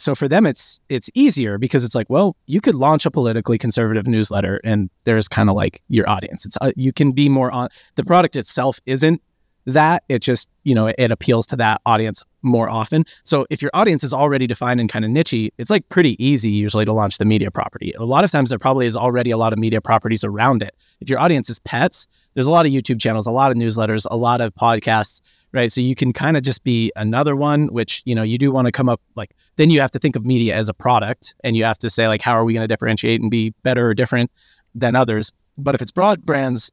so 0.00 0.14
for 0.14 0.28
them 0.28 0.46
it's 0.46 0.80
it's 0.88 1.10
easier 1.14 1.58
because 1.58 1.84
it's 1.84 1.94
like 1.94 2.08
well 2.08 2.36
you 2.46 2.60
could 2.60 2.74
launch 2.74 3.06
a 3.06 3.10
politically 3.10 3.58
conservative 3.58 4.06
newsletter 4.06 4.60
and 4.64 4.90
there's 5.04 5.28
kind 5.28 5.48
of 5.48 5.56
like 5.56 5.82
your 5.88 6.08
audience. 6.08 6.44
It's 6.44 6.56
uh, 6.60 6.72
you 6.76 6.92
can 6.92 7.12
be 7.12 7.28
more 7.28 7.50
on 7.50 7.68
the 7.96 8.04
product 8.04 8.36
itself 8.36 8.78
isn't 8.86 9.22
that 9.66 10.02
it 10.08 10.22
just 10.22 10.48
you 10.64 10.74
know 10.74 10.86
it, 10.86 11.10
appeals 11.10 11.46
to 11.48 11.56
that 11.56 11.80
audience 11.84 12.22
more 12.42 12.70
often. 12.70 13.04
So 13.24 13.44
if 13.50 13.60
your 13.60 13.70
audience 13.74 14.04
is 14.04 14.14
already 14.14 14.46
defined 14.46 14.80
and 14.80 14.88
kind 14.88 15.04
of 15.04 15.10
nichey 15.10 15.50
it's 15.58 15.70
like 15.70 15.88
pretty 15.88 16.22
easy 16.24 16.50
usually 16.50 16.84
to 16.84 16.92
launch 16.92 17.18
the 17.18 17.24
media 17.24 17.50
property. 17.50 17.92
A 17.98 18.04
lot 18.04 18.24
of 18.24 18.30
times 18.30 18.50
there 18.50 18.58
probably 18.58 18.86
is 18.86 18.96
already 18.96 19.30
a 19.30 19.36
lot 19.36 19.52
of 19.52 19.58
media 19.58 19.80
properties 19.80 20.24
around 20.24 20.62
it. 20.62 20.74
If 21.00 21.10
your 21.10 21.18
audience 21.18 21.50
is 21.50 21.58
pets 21.60 22.06
there's 22.34 22.46
a 22.46 22.50
lot 22.50 22.66
of 22.66 22.72
youtube 22.72 23.00
channels 23.00 23.26
a 23.26 23.32
lot 23.32 23.50
of 23.50 23.56
newsletters 23.56 24.06
a 24.10 24.16
lot 24.16 24.40
of 24.40 24.54
podcasts 24.54 25.20
right? 25.52 25.72
So 25.72 25.80
you 25.80 25.94
can 25.94 26.12
kind 26.12 26.36
of 26.36 26.42
just 26.42 26.64
be 26.64 26.92
another 26.96 27.34
one, 27.34 27.68
which, 27.68 28.02
you 28.04 28.14
know, 28.14 28.22
you 28.22 28.38
do 28.38 28.52
want 28.52 28.66
to 28.66 28.72
come 28.72 28.88
up 28.88 29.00
like, 29.14 29.34
then 29.56 29.70
you 29.70 29.80
have 29.80 29.90
to 29.92 29.98
think 29.98 30.16
of 30.16 30.26
media 30.26 30.54
as 30.54 30.68
a 30.68 30.74
product 30.74 31.34
and 31.42 31.56
you 31.56 31.64
have 31.64 31.78
to 31.78 31.90
say, 31.90 32.06
like, 32.06 32.22
how 32.22 32.32
are 32.32 32.44
we 32.44 32.52
going 32.52 32.64
to 32.64 32.68
differentiate 32.68 33.20
and 33.20 33.30
be 33.30 33.54
better 33.62 33.88
or 33.88 33.94
different 33.94 34.30
than 34.74 34.94
others? 34.94 35.32
But 35.56 35.74
if 35.74 35.82
it's 35.82 35.90
broad 35.90 36.24
brands, 36.24 36.70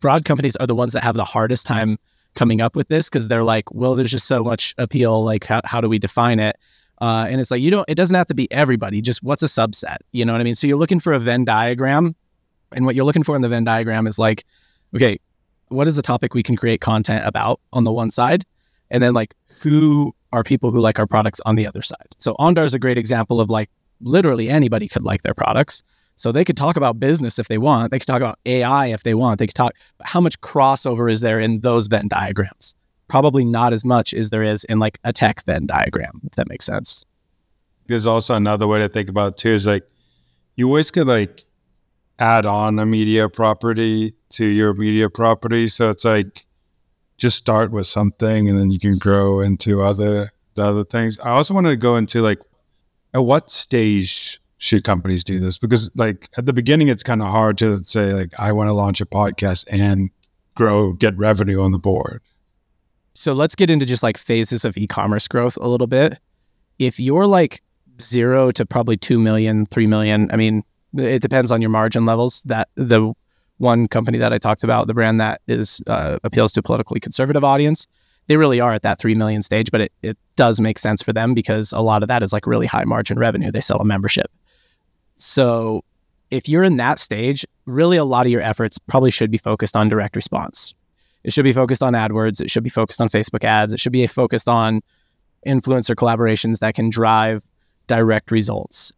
broad 0.00 0.24
companies 0.24 0.56
are 0.56 0.66
the 0.66 0.74
ones 0.74 0.92
that 0.92 1.02
have 1.02 1.16
the 1.16 1.24
hardest 1.24 1.66
time 1.66 1.96
coming 2.34 2.60
up 2.60 2.76
with 2.76 2.88
this 2.88 3.08
because 3.08 3.28
they're 3.28 3.44
like, 3.44 3.72
well, 3.72 3.94
there's 3.94 4.10
just 4.10 4.26
so 4.26 4.44
much 4.44 4.74
appeal. 4.78 5.24
Like, 5.24 5.46
how, 5.46 5.60
how 5.64 5.80
do 5.80 5.88
we 5.88 5.98
define 5.98 6.38
it? 6.38 6.56
Uh, 7.00 7.26
and 7.28 7.40
it's 7.40 7.50
like, 7.50 7.62
you 7.62 7.70
don't, 7.70 7.88
it 7.88 7.94
doesn't 7.94 8.14
have 8.14 8.26
to 8.26 8.34
be 8.34 8.50
everybody, 8.52 9.00
just 9.00 9.22
what's 9.22 9.42
a 9.42 9.46
subset? 9.46 9.96
You 10.12 10.24
know 10.24 10.32
what 10.32 10.40
I 10.40 10.44
mean? 10.44 10.54
So 10.54 10.66
you're 10.66 10.76
looking 10.76 11.00
for 11.00 11.14
a 11.14 11.18
Venn 11.18 11.44
diagram. 11.44 12.14
And 12.72 12.84
what 12.86 12.94
you're 12.94 13.04
looking 13.04 13.24
for 13.24 13.34
in 13.34 13.42
the 13.42 13.48
Venn 13.48 13.64
diagram 13.64 14.06
is 14.06 14.18
like, 14.18 14.44
okay, 14.94 15.18
what 15.70 15.88
is 15.88 15.96
a 15.98 16.02
topic 16.02 16.34
we 16.34 16.42
can 16.42 16.56
create 16.56 16.80
content 16.80 17.26
about 17.26 17.60
on 17.72 17.84
the 17.84 17.92
one 17.92 18.10
side? 18.10 18.44
And 18.90 19.02
then 19.02 19.14
like 19.14 19.34
who 19.62 20.14
are 20.32 20.42
people 20.42 20.70
who 20.70 20.80
like 20.80 20.98
our 20.98 21.06
products 21.06 21.40
on 21.46 21.56
the 21.56 21.66
other 21.66 21.82
side? 21.82 22.08
So 22.18 22.34
Andar 22.34 22.64
is 22.64 22.74
a 22.74 22.78
great 22.78 22.98
example 22.98 23.40
of 23.40 23.48
like 23.48 23.70
literally 24.00 24.48
anybody 24.48 24.88
could 24.88 25.02
like 25.02 25.22
their 25.22 25.34
products. 25.34 25.82
So 26.16 26.32
they 26.32 26.44
could 26.44 26.56
talk 26.56 26.76
about 26.76 27.00
business 27.00 27.38
if 27.38 27.48
they 27.48 27.56
want. 27.56 27.90
They 27.90 27.98
could 27.98 28.06
talk 28.06 28.20
about 28.20 28.38
AI 28.44 28.88
if 28.88 29.04
they 29.04 29.14
want. 29.14 29.38
They 29.38 29.46
could 29.46 29.54
talk 29.54 29.74
how 30.02 30.20
much 30.20 30.40
crossover 30.40 31.10
is 31.10 31.20
there 31.20 31.40
in 31.40 31.60
those 31.60 31.86
Venn 31.86 32.08
diagrams? 32.08 32.74
Probably 33.08 33.44
not 33.44 33.72
as 33.72 33.84
much 33.84 34.12
as 34.12 34.30
there 34.30 34.42
is 34.42 34.64
in 34.64 34.78
like 34.78 34.98
a 35.02 35.12
tech 35.12 35.44
Venn 35.46 35.66
diagram, 35.66 36.20
if 36.24 36.32
that 36.32 36.48
makes 36.48 36.66
sense. 36.66 37.06
There's 37.86 38.06
also 38.06 38.34
another 38.34 38.66
way 38.66 38.80
to 38.80 38.88
think 38.88 39.08
about 39.08 39.32
it 39.32 39.36
too 39.38 39.50
is 39.50 39.66
like 39.66 39.88
you 40.56 40.66
always 40.66 40.90
could 40.90 41.06
like 41.06 41.44
add 42.20 42.46
on 42.46 42.78
a 42.78 42.86
media 42.86 43.28
property 43.28 44.12
to 44.30 44.44
your 44.44 44.74
media 44.74 45.08
property. 45.10 45.66
So 45.66 45.88
it's 45.90 46.04
like 46.04 46.44
just 47.16 47.36
start 47.36 47.70
with 47.70 47.86
something 47.86 48.48
and 48.48 48.58
then 48.58 48.70
you 48.70 48.78
can 48.78 48.98
grow 48.98 49.40
into 49.40 49.82
other 49.82 50.30
the 50.54 50.64
other 50.64 50.84
things. 50.84 51.18
I 51.20 51.30
also 51.30 51.54
wanted 51.54 51.70
to 51.70 51.76
go 51.76 51.96
into 51.96 52.22
like 52.22 52.38
at 53.14 53.24
what 53.24 53.50
stage 53.50 54.40
should 54.58 54.84
companies 54.84 55.24
do 55.24 55.40
this? 55.40 55.56
Because 55.58 55.94
like 55.96 56.28
at 56.36 56.46
the 56.46 56.52
beginning 56.52 56.88
it's 56.88 57.02
kind 57.02 57.22
of 57.22 57.28
hard 57.28 57.58
to 57.58 57.82
say 57.82 58.12
like 58.12 58.32
I 58.38 58.52
want 58.52 58.68
to 58.68 58.74
launch 58.74 59.00
a 59.00 59.06
podcast 59.06 59.66
and 59.72 60.10
grow 60.54 60.92
get 60.92 61.16
revenue 61.16 61.62
on 61.62 61.72
the 61.72 61.78
board. 61.78 62.20
So 63.14 63.32
let's 63.32 63.54
get 63.54 63.70
into 63.70 63.86
just 63.86 64.02
like 64.02 64.16
phases 64.16 64.64
of 64.64 64.76
e-commerce 64.76 65.26
growth 65.26 65.56
a 65.60 65.66
little 65.66 65.86
bit. 65.86 66.18
If 66.78 67.00
you're 67.00 67.26
like 67.26 67.62
0 68.00 68.52
to 68.52 68.64
probably 68.64 68.96
2 68.96 69.18
million, 69.18 69.66
3 69.66 69.86
million, 69.86 70.30
I 70.32 70.36
mean, 70.36 70.62
it 70.96 71.22
depends 71.22 71.50
on 71.50 71.60
your 71.60 71.70
margin 71.70 72.06
levels. 72.06 72.42
That 72.44 72.68
the 72.74 73.12
one 73.58 73.88
company 73.88 74.18
that 74.18 74.32
I 74.32 74.38
talked 74.38 74.64
about, 74.64 74.86
the 74.86 74.94
brand 74.94 75.20
that 75.20 75.40
is 75.46 75.82
uh, 75.86 76.18
appeals 76.24 76.52
to 76.52 76.60
a 76.60 76.62
politically 76.62 77.00
conservative 77.00 77.44
audience, 77.44 77.86
they 78.26 78.36
really 78.36 78.60
are 78.60 78.72
at 78.72 78.82
that 78.82 78.98
three 78.98 79.14
million 79.14 79.42
stage. 79.42 79.70
But 79.70 79.82
it 79.82 79.92
it 80.02 80.18
does 80.36 80.60
make 80.60 80.78
sense 80.78 81.02
for 81.02 81.12
them 81.12 81.34
because 81.34 81.72
a 81.72 81.80
lot 81.80 82.02
of 82.02 82.08
that 82.08 82.22
is 82.22 82.32
like 82.32 82.46
really 82.46 82.66
high 82.66 82.84
margin 82.84 83.18
revenue. 83.18 83.50
They 83.50 83.60
sell 83.60 83.78
a 83.78 83.84
membership. 83.84 84.30
So 85.16 85.84
if 86.30 86.48
you're 86.48 86.62
in 86.62 86.76
that 86.76 86.98
stage, 86.98 87.44
really 87.66 87.96
a 87.96 88.04
lot 88.04 88.26
of 88.26 88.32
your 88.32 88.40
efforts 88.40 88.78
probably 88.78 89.10
should 89.10 89.30
be 89.30 89.38
focused 89.38 89.76
on 89.76 89.88
direct 89.88 90.16
response. 90.16 90.74
It 91.22 91.32
should 91.32 91.44
be 91.44 91.52
focused 91.52 91.82
on 91.82 91.92
AdWords. 91.92 92.40
It 92.40 92.50
should 92.50 92.64
be 92.64 92.70
focused 92.70 93.00
on 93.00 93.08
Facebook 93.08 93.44
ads. 93.44 93.74
It 93.74 93.80
should 93.80 93.92
be 93.92 94.06
focused 94.06 94.48
on 94.48 94.80
influencer 95.46 95.94
collaborations 95.94 96.60
that 96.60 96.74
can 96.74 96.88
drive 96.88 97.42
direct 97.86 98.30
results 98.30 98.92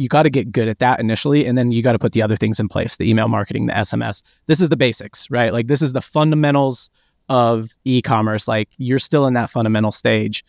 you 0.00 0.08
got 0.08 0.22
to 0.22 0.30
get 0.30 0.50
good 0.50 0.68
at 0.68 0.78
that 0.78 0.98
initially 1.00 1.46
and 1.46 1.58
then 1.58 1.72
you 1.72 1.82
got 1.82 1.92
to 1.92 1.98
put 1.98 2.12
the 2.12 2.22
other 2.22 2.36
things 2.36 2.58
in 2.58 2.68
place 2.68 2.96
the 2.96 3.08
email 3.08 3.28
marketing 3.28 3.66
the 3.66 3.72
sms 3.72 4.22
this 4.46 4.60
is 4.60 4.68
the 4.68 4.76
basics 4.76 5.30
right? 5.30 5.52
Like 5.52 5.66
this 5.66 5.82
is 5.82 5.92
the 5.92 6.00
fundamentals 6.00 6.90
of 7.28 7.70
e-commerce. 7.84 8.48
Like 8.48 8.68
you're 8.76 8.98
still 8.98 9.26
in 9.26 9.34
that 9.34 9.50
fundamental 9.50 9.92
stage 9.92 10.44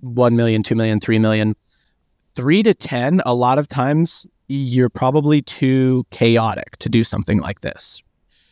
1 0.00 0.36
million 0.36 0.62
2 0.62 0.74
million 0.74 1.00
3 1.00 1.18
million. 1.18 1.54
3 2.34 2.62
to 2.62 2.74
10 2.74 3.22
a 3.24 3.34
lot 3.34 3.58
of 3.58 3.66
times 3.66 4.26
you're 4.48 4.90
probably 4.90 5.40
too 5.42 6.06
chaotic 6.10 6.76
to 6.78 6.88
do 6.88 7.02
something 7.02 7.40
like 7.40 7.60
this. 7.60 8.02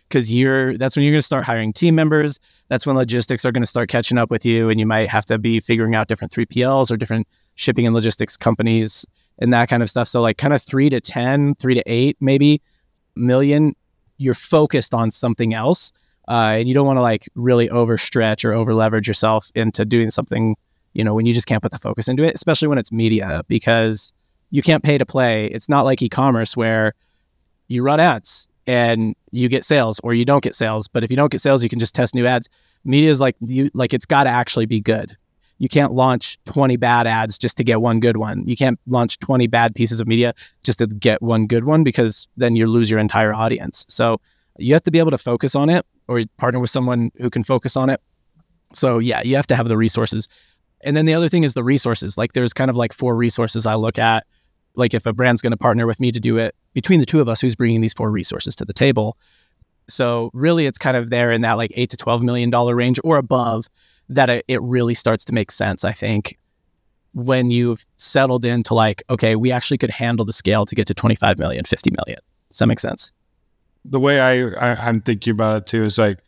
Because 0.09 0.35
you're 0.35 0.76
that's 0.76 0.97
when 0.97 1.04
you're 1.04 1.12
going 1.12 1.21
to 1.21 1.26
start 1.26 1.45
hiring 1.45 1.73
team 1.73 1.95
members. 1.95 2.40
That's 2.69 2.87
when 2.87 2.97
logistics 2.97 3.45
are 3.45 3.52
going 3.52 3.62
to 3.62 3.69
start 3.69 3.88
catching 3.88 4.19
up 4.19 4.31
with 4.31 4.45
you 4.45 4.69
and 4.69 4.81
you 4.81 4.87
might 4.87 5.09
have 5.09 5.26
to 5.26 5.38
be 5.38 5.61
figuring 5.61 5.95
out 5.95 6.09
different 6.09 6.33
3pls 6.33 6.90
or 6.90 6.97
different 6.97 7.28
shipping 7.54 7.87
and 7.87 7.95
logistics 7.95 8.37
companies 8.37 9.07
and 9.38 9.53
that 9.53 9.69
kind 9.69 9.83
of 9.83 9.91
stuff 9.91 10.09
so 10.09 10.21
like 10.21 10.38
kind 10.38 10.55
of 10.55 10.62
3 10.62 10.91
to 10.91 11.00
10 11.00 11.55
3 11.57 11.75
to 11.75 11.83
8 11.87 12.17
maybe 12.21 12.61
million 13.17 13.75
you're 14.19 14.35
focused 14.35 14.95
on 14.95 15.11
something 15.11 15.55
else 15.55 15.93
uh, 16.26 16.57
and 16.59 16.69
you 16.69 16.75
don't 16.75 16.87
want 16.87 16.97
to 16.97 17.03
like 17.03 17.29
really 17.35 17.69
overstretch 17.69 18.45
or 18.45 18.53
over 18.53 18.73
leverage 18.73 19.07
yourself 19.07 19.50
into 19.55 19.85
doing 19.85 20.11
something 20.11 20.57
you 20.93 21.05
know 21.05 21.14
when 21.14 21.26
you 21.26 21.35
just 21.35 21.47
can't 21.47 21.62
put 21.62 21.73
the 21.73 21.79
focus 21.79 22.09
into 22.09 22.23
it 22.23 22.35
especially 22.35 22.69
when 22.69 22.79
it's 22.79 22.93
media 22.93 23.43
because 23.49 24.12
you 24.50 24.62
can't 24.62 24.83
pay 24.83 24.99
to 24.99 25.07
play 25.07 25.47
it's 25.47 25.69
not 25.69 25.83
like 25.83 26.00
e-commerce 26.00 26.57
where 26.57 26.93
you 27.69 27.83
run 27.83 28.00
ads 28.00 28.49
and 28.67 29.14
you 29.31 29.49
get 29.49 29.64
sales 29.64 30.00
or 30.03 30.14
you 30.14 30.25
don't 30.25 30.43
get 30.43 30.55
sales. 30.55 30.88
But 30.88 31.05
if 31.05 31.11
you 31.11 31.17
don't 31.17 31.31
get 31.31 31.41
sales, 31.41 31.62
you 31.62 31.69
can 31.69 31.79
just 31.79 31.95
test 31.95 32.14
new 32.14 32.26
ads. 32.26 32.49
Media 32.85 33.11
is 33.11 33.21
like 33.21 33.37
you 33.41 33.71
like 33.75 33.93
it's 33.93 34.07
got 34.07 34.25
to 34.25 34.31
actually 34.31 34.67
be 34.67 34.81
good. 34.81 35.17
You 35.64 35.68
can't 35.71 35.92
launch 35.92 36.37
20 36.44 36.76
bad 36.76 37.06
ads 37.06 37.38
just 37.38 37.56
to 37.56 37.64
get 37.64 37.80
one 37.80 37.99
good 37.99 38.18
one. 38.18 38.44
You 38.44 38.54
can't 38.54 38.78
launch 38.87 39.18
20 39.21 39.47
bad 39.47 39.75
pieces 39.75 39.99
of 39.99 40.06
media 40.06 40.35
just 40.62 40.80
to 40.80 40.87
get 40.87 41.23
one 41.23 41.47
good 41.47 41.64
one 41.64 41.85
because 41.85 42.28
then 42.37 42.54
you 42.54 42.66
lose 42.66 42.90
your 42.90 43.00
entire 43.00 43.33
audience. 43.33 43.87
So 43.88 44.21
you 44.59 44.75
have 44.75 44.83
to 44.83 44.90
be 44.90 44.99
able 44.99 45.12
to 45.12 45.16
focus 45.16 45.54
on 45.54 45.71
it 45.71 45.87
or 46.06 46.21
partner 46.37 46.61
with 46.61 46.68
someone 46.68 47.12
who 47.16 47.30
can 47.30 47.42
focus 47.42 47.78
on 47.78 47.88
it. 47.88 48.02
So 48.75 48.99
yeah, 48.99 49.23
you 49.23 49.37
have 49.37 49.47
to 49.47 49.56
have 49.56 49.68
the 49.68 49.78
resources. 49.78 50.28
And 50.83 50.94
then 50.94 51.06
the 51.06 51.14
other 51.14 51.30
thing 51.30 51.44
is 51.44 51.54
the 51.54 51.64
resources. 51.64 52.18
Like 52.18 52.35
there's 52.35 52.52
kind 52.52 52.68
of 52.68 52.76
like 52.76 52.92
four 52.92 53.16
resources 53.16 53.66
I 53.66 53.76
look 53.76 53.99
at 53.99 54.26
like 54.76 54.92
if 54.92 55.06
a 55.06 55.14
brand's 55.14 55.40
going 55.40 55.52
to 55.52 55.56
partner 55.56 55.87
with 55.87 55.99
me 55.99 56.12
to 56.12 56.21
do 56.21 56.37
it 56.37 56.54
between 56.75 57.00
the 57.00 57.06
two 57.06 57.23
of 57.23 57.28
us 57.30 57.40
who's 57.40 57.56
bringing 57.56 57.80
these 57.80 57.94
four 57.94 58.11
resources 58.11 58.54
to 58.56 58.66
the 58.66 58.75
table 58.75 59.16
so 59.88 60.30
really 60.33 60.66
it's 60.66 60.78
kind 60.78 60.97
of 60.97 61.11
there 61.11 61.30
in 61.30 61.42
that 61.42 61.54
like 61.54 61.71
8 61.75 61.90
to 61.90 61.97
12 61.97 62.23
million 62.23 62.50
dollar 62.50 62.75
range 62.75 62.99
or 63.04 63.16
above 63.16 63.66
that 64.08 64.44
it 64.46 64.62
really 64.62 64.94
starts 64.94 65.25
to 65.25 65.32
make 65.32 65.50
sense 65.50 65.84
i 65.84 65.92
think 65.92 66.38
when 67.14 67.50
you've 67.50 67.84
settled 67.96 68.44
into 68.44 68.75
like 68.75 69.02
okay 69.08 69.37
we 69.37 69.52
actually 69.52 69.78
could 69.78 69.90
handle 69.90 70.25
the 70.25 70.32
scale 70.32 70.64
to 70.66 70.75
get 70.75 70.87
to 70.87 70.94
25 70.94 71.38
million 71.38 71.64
50 71.64 71.90
million 71.90 72.18
does 72.49 72.58
that 72.58 72.66
make 72.66 72.80
sense 72.80 73.12
the 73.84 74.00
way 74.00 74.20
I, 74.20 74.73
I 74.73 74.88
i'm 74.88 75.00
thinking 75.00 75.32
about 75.32 75.62
it 75.62 75.66
too 75.66 75.84
is 75.84 75.99
like 75.99 76.18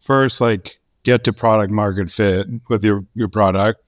first 0.00 0.40
like 0.40 0.78
get 1.02 1.24
to 1.24 1.32
product 1.32 1.70
market 1.70 2.10
fit 2.10 2.46
with 2.68 2.84
your 2.84 3.04
your 3.14 3.28
product 3.28 3.80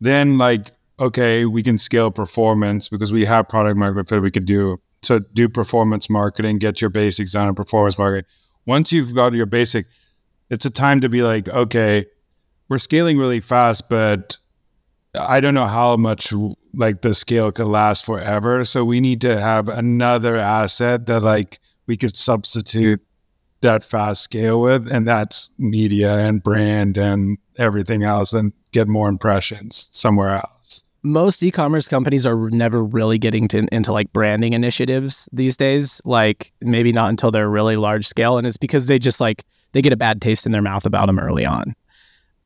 then 0.00 0.38
like 0.38 0.68
okay, 0.98 1.44
we 1.44 1.62
can 1.62 1.78
scale 1.78 2.10
performance 2.10 2.88
because 2.88 3.12
we 3.12 3.24
have 3.24 3.48
product 3.48 3.76
market 3.76 4.08
fit 4.08 4.22
we 4.22 4.30
could 4.30 4.46
do. 4.46 4.78
So 5.02 5.20
do 5.20 5.48
performance 5.48 6.08
marketing, 6.08 6.58
get 6.58 6.80
your 6.80 6.90
basics 6.90 7.34
on 7.34 7.54
performance 7.54 7.98
marketing. 7.98 8.28
Once 8.64 8.92
you've 8.92 9.14
got 9.14 9.32
your 9.34 9.46
basic, 9.46 9.86
it's 10.50 10.64
a 10.64 10.70
time 10.70 11.00
to 11.02 11.08
be 11.08 11.22
like, 11.22 11.48
okay, 11.48 12.06
we're 12.68 12.78
scaling 12.78 13.18
really 13.18 13.40
fast, 13.40 13.88
but 13.88 14.38
I 15.18 15.40
don't 15.40 15.54
know 15.54 15.66
how 15.66 15.96
much 15.96 16.32
like 16.74 17.02
the 17.02 17.14
scale 17.14 17.52
could 17.52 17.66
last 17.66 18.04
forever. 18.04 18.64
So 18.64 18.84
we 18.84 19.00
need 19.00 19.20
to 19.22 19.40
have 19.40 19.68
another 19.68 20.36
asset 20.36 21.06
that 21.06 21.22
like 21.22 21.58
we 21.86 21.96
could 21.96 22.16
substitute 22.16 23.00
that 23.62 23.82
fast 23.82 24.22
scale 24.22 24.60
with, 24.60 24.90
and 24.90 25.08
that's 25.08 25.54
media 25.58 26.18
and 26.18 26.42
brand 26.42 26.98
and 26.98 27.38
everything 27.56 28.02
else, 28.02 28.32
and 28.32 28.52
get 28.72 28.86
more 28.86 29.08
impressions 29.08 29.88
somewhere 29.92 30.36
else 30.36 30.86
most 31.06 31.40
e-commerce 31.44 31.86
companies 31.86 32.26
are 32.26 32.50
never 32.50 32.82
really 32.82 33.16
getting 33.16 33.46
to, 33.46 33.66
into 33.70 33.92
like 33.92 34.12
branding 34.12 34.54
initiatives 34.54 35.28
these 35.32 35.56
days 35.56 36.02
like 36.04 36.52
maybe 36.60 36.92
not 36.92 37.10
until 37.10 37.30
they're 37.30 37.48
really 37.48 37.76
large 37.76 38.06
scale 38.06 38.38
and 38.38 38.46
it's 38.46 38.56
because 38.56 38.86
they 38.86 38.98
just 38.98 39.20
like 39.20 39.44
they 39.72 39.80
get 39.80 39.92
a 39.92 39.96
bad 39.96 40.20
taste 40.20 40.46
in 40.46 40.52
their 40.52 40.62
mouth 40.62 40.84
about 40.84 41.06
them 41.06 41.18
early 41.18 41.46
on 41.46 41.74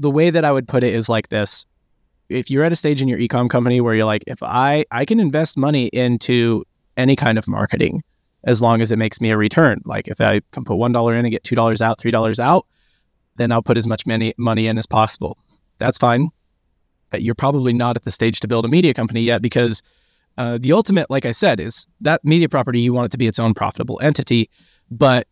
the 0.00 0.10
way 0.10 0.30
that 0.30 0.44
i 0.44 0.52
would 0.52 0.68
put 0.68 0.82
it 0.82 0.94
is 0.94 1.08
like 1.08 1.28
this. 1.28 1.66
If 2.28 2.48
you're 2.48 2.62
at 2.64 2.72
a 2.72 2.76
stage 2.76 3.02
in 3.02 3.08
your 3.08 3.18
e-com 3.18 3.48
company 3.48 3.80
where 3.80 3.94
you're 3.94 4.04
like 4.04 4.24
if 4.26 4.42
i 4.42 4.84
i 4.90 5.04
can 5.04 5.20
invest 5.20 5.58
money 5.58 5.86
into 5.86 6.64
any 6.96 7.16
kind 7.16 7.38
of 7.38 7.48
marketing 7.48 8.02
as 8.44 8.62
long 8.62 8.80
as 8.80 8.90
it 8.90 8.96
makes 8.96 9.20
me 9.20 9.30
a 9.30 9.36
return. 9.36 9.80
Like 9.84 10.08
if 10.08 10.20
i 10.20 10.40
can 10.52 10.64
put 10.64 10.76
$1 10.76 11.10
in 11.12 11.24
and 11.24 11.30
get 11.30 11.44
$2 11.44 11.80
out 11.80 11.98
$3 11.98 12.38
out 12.38 12.66
then 13.36 13.52
i'll 13.52 13.62
put 13.62 13.76
as 13.76 13.86
much 13.86 14.06
money 14.06 14.34
money 14.38 14.66
in 14.66 14.78
as 14.78 14.86
possible. 14.86 15.38
That's 15.78 15.98
fine. 15.98 16.30
But 17.10 17.22
you're 17.22 17.34
probably 17.34 17.72
not 17.72 17.96
at 17.96 18.04
the 18.04 18.10
stage 18.10 18.40
to 18.40 18.48
build 18.48 18.64
a 18.64 18.68
media 18.68 18.94
company 18.94 19.22
yet 19.22 19.42
because 19.42 19.82
uh, 20.38 20.58
the 20.58 20.72
ultimate, 20.72 21.10
like 21.10 21.26
I 21.26 21.32
said, 21.32 21.60
is 21.60 21.86
that 22.00 22.24
media 22.24 22.48
property, 22.48 22.80
you 22.80 22.92
want 22.92 23.06
it 23.06 23.12
to 23.12 23.18
be 23.18 23.26
its 23.26 23.38
own 23.38 23.52
profitable 23.52 23.98
entity. 24.00 24.48
But 24.90 25.26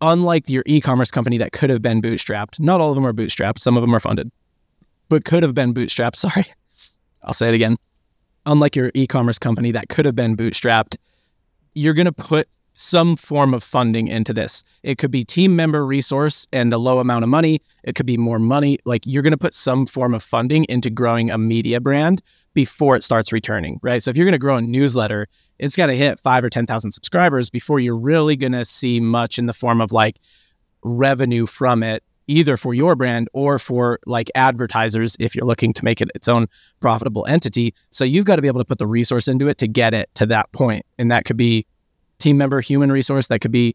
unlike 0.00 0.48
your 0.48 0.62
e 0.66 0.80
commerce 0.80 1.10
company 1.10 1.38
that 1.38 1.52
could 1.52 1.70
have 1.70 1.82
been 1.82 2.02
bootstrapped, 2.02 2.60
not 2.60 2.80
all 2.80 2.90
of 2.90 2.94
them 2.94 3.06
are 3.06 3.12
bootstrapped, 3.12 3.58
some 3.60 3.76
of 3.76 3.82
them 3.82 3.94
are 3.94 4.00
funded, 4.00 4.30
but 5.08 5.24
could 5.24 5.42
have 5.42 5.54
been 5.54 5.72
bootstrapped. 5.74 6.16
Sorry, 6.16 6.44
I'll 7.22 7.34
say 7.34 7.48
it 7.48 7.54
again. 7.54 7.76
Unlike 8.44 8.76
your 8.76 8.90
e 8.94 9.06
commerce 9.06 9.38
company 9.38 9.72
that 9.72 9.88
could 9.88 10.04
have 10.04 10.14
been 10.14 10.36
bootstrapped, 10.36 10.96
you're 11.74 11.94
going 11.94 12.06
to 12.06 12.12
put 12.12 12.48
some 12.76 13.16
form 13.16 13.54
of 13.54 13.62
funding 13.62 14.06
into 14.08 14.32
this. 14.32 14.62
It 14.82 14.98
could 14.98 15.10
be 15.10 15.24
team 15.24 15.56
member 15.56 15.84
resource 15.84 16.46
and 16.52 16.72
a 16.72 16.78
low 16.78 17.00
amount 17.00 17.24
of 17.24 17.28
money. 17.28 17.60
It 17.82 17.94
could 17.94 18.06
be 18.06 18.16
more 18.16 18.38
money. 18.38 18.78
Like 18.84 19.02
you're 19.06 19.22
going 19.22 19.32
to 19.32 19.38
put 19.38 19.54
some 19.54 19.86
form 19.86 20.14
of 20.14 20.22
funding 20.22 20.64
into 20.68 20.90
growing 20.90 21.30
a 21.30 21.38
media 21.38 21.80
brand 21.80 22.22
before 22.54 22.96
it 22.96 23.02
starts 23.02 23.32
returning, 23.32 23.80
right? 23.82 24.02
So 24.02 24.10
if 24.10 24.16
you're 24.16 24.26
going 24.26 24.32
to 24.32 24.38
grow 24.38 24.56
a 24.56 24.62
newsletter, 24.62 25.26
it's 25.58 25.76
got 25.76 25.86
to 25.86 25.94
hit 25.94 26.20
five 26.20 26.44
or 26.44 26.50
10,000 26.50 26.92
subscribers 26.92 27.50
before 27.50 27.80
you're 27.80 27.98
really 27.98 28.36
going 28.36 28.52
to 28.52 28.64
see 28.64 29.00
much 29.00 29.38
in 29.38 29.46
the 29.46 29.52
form 29.52 29.80
of 29.80 29.92
like 29.92 30.18
revenue 30.82 31.46
from 31.46 31.82
it, 31.82 32.02
either 32.26 32.56
for 32.56 32.74
your 32.74 32.94
brand 32.94 33.28
or 33.32 33.58
for 33.58 33.98
like 34.06 34.30
advertisers 34.34 35.16
if 35.18 35.34
you're 35.34 35.46
looking 35.46 35.72
to 35.72 35.84
make 35.84 36.00
it 36.00 36.10
its 36.14 36.28
own 36.28 36.46
profitable 36.80 37.26
entity. 37.26 37.74
So 37.90 38.04
you've 38.04 38.24
got 38.24 38.36
to 38.36 38.42
be 38.42 38.48
able 38.48 38.60
to 38.60 38.64
put 38.64 38.78
the 38.78 38.86
resource 38.86 39.28
into 39.28 39.48
it 39.48 39.58
to 39.58 39.68
get 39.68 39.94
it 39.94 40.10
to 40.16 40.26
that 40.26 40.52
point. 40.52 40.84
And 40.98 41.10
that 41.10 41.24
could 41.24 41.36
be 41.36 41.66
team 42.18 42.36
member 42.36 42.60
human 42.60 42.90
resource 42.90 43.28
that 43.28 43.40
could 43.40 43.52
be 43.52 43.74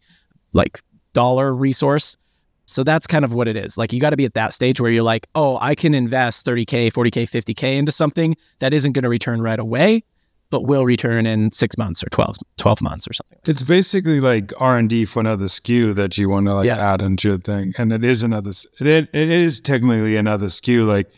like 0.54 0.82
dollar 1.14 1.54
resource. 1.54 2.18
So 2.66 2.84
that's 2.84 3.06
kind 3.06 3.26
of 3.26 3.34
what 3.34 3.48
it 3.48 3.58
is. 3.58 3.78
Like 3.78 3.92
you 3.92 4.00
got 4.00 4.12
to 4.12 4.18
be 4.18 4.26
at 4.26 4.34
that 4.36 4.54
stage 4.54 4.80
where 4.80 4.92
you're 4.92 5.04
like 5.04 5.28
oh 5.36 5.58
i 5.62 5.76
can 5.76 5.94
invest 5.94 6.46
30k 6.46 6.92
40k 6.92 7.24
50k 7.24 7.78
into 7.78 7.92
something 7.92 8.36
that 8.60 8.74
isn't 8.74 8.94
going 8.94 9.04
to 9.04 9.10
return 9.10 9.42
right 9.42 9.60
away 9.60 10.04
but 10.50 10.66
will 10.66 10.84
return 10.84 11.26
in 11.26 11.50
six 11.50 11.78
months 11.78 12.04
or 12.04 12.08
12, 12.10 12.36
12 12.58 12.82
months 12.82 13.08
or 13.08 13.14
something 13.14 13.40
it's 13.46 13.64
basically 13.64 14.20
like 14.20 14.54
r&d 14.60 15.06
for 15.06 15.22
another 15.22 15.46
SKU 15.46 15.96
that 15.96 16.18
you 16.18 16.30
want 16.30 16.46
to 16.48 16.54
like 16.54 16.66
yeah. 16.66 16.94
add 16.94 17.02
into 17.02 17.34
a 17.34 17.38
thing. 17.38 17.74
And 17.78 17.94
it 17.94 18.04
is 18.04 18.24
another 18.24 18.52
it, 18.80 19.10
it 19.14 19.30
is 19.30 19.62
technically 19.62 20.16
another 20.16 20.48
SKU 20.48 20.86
like 20.86 21.12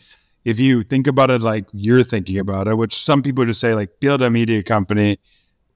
if 0.44 0.60
you 0.60 0.82
think 0.82 1.06
about 1.06 1.30
it 1.30 1.42
like 1.42 1.66
you're 1.72 2.04
thinking 2.04 2.38
about 2.38 2.68
it 2.68 2.76
which 2.76 2.94
some 2.94 3.22
people 3.22 3.44
just 3.44 3.60
say 3.60 3.74
like 3.74 4.00
build 4.00 4.22
a 4.22 4.30
media 4.30 4.62
company 4.62 5.18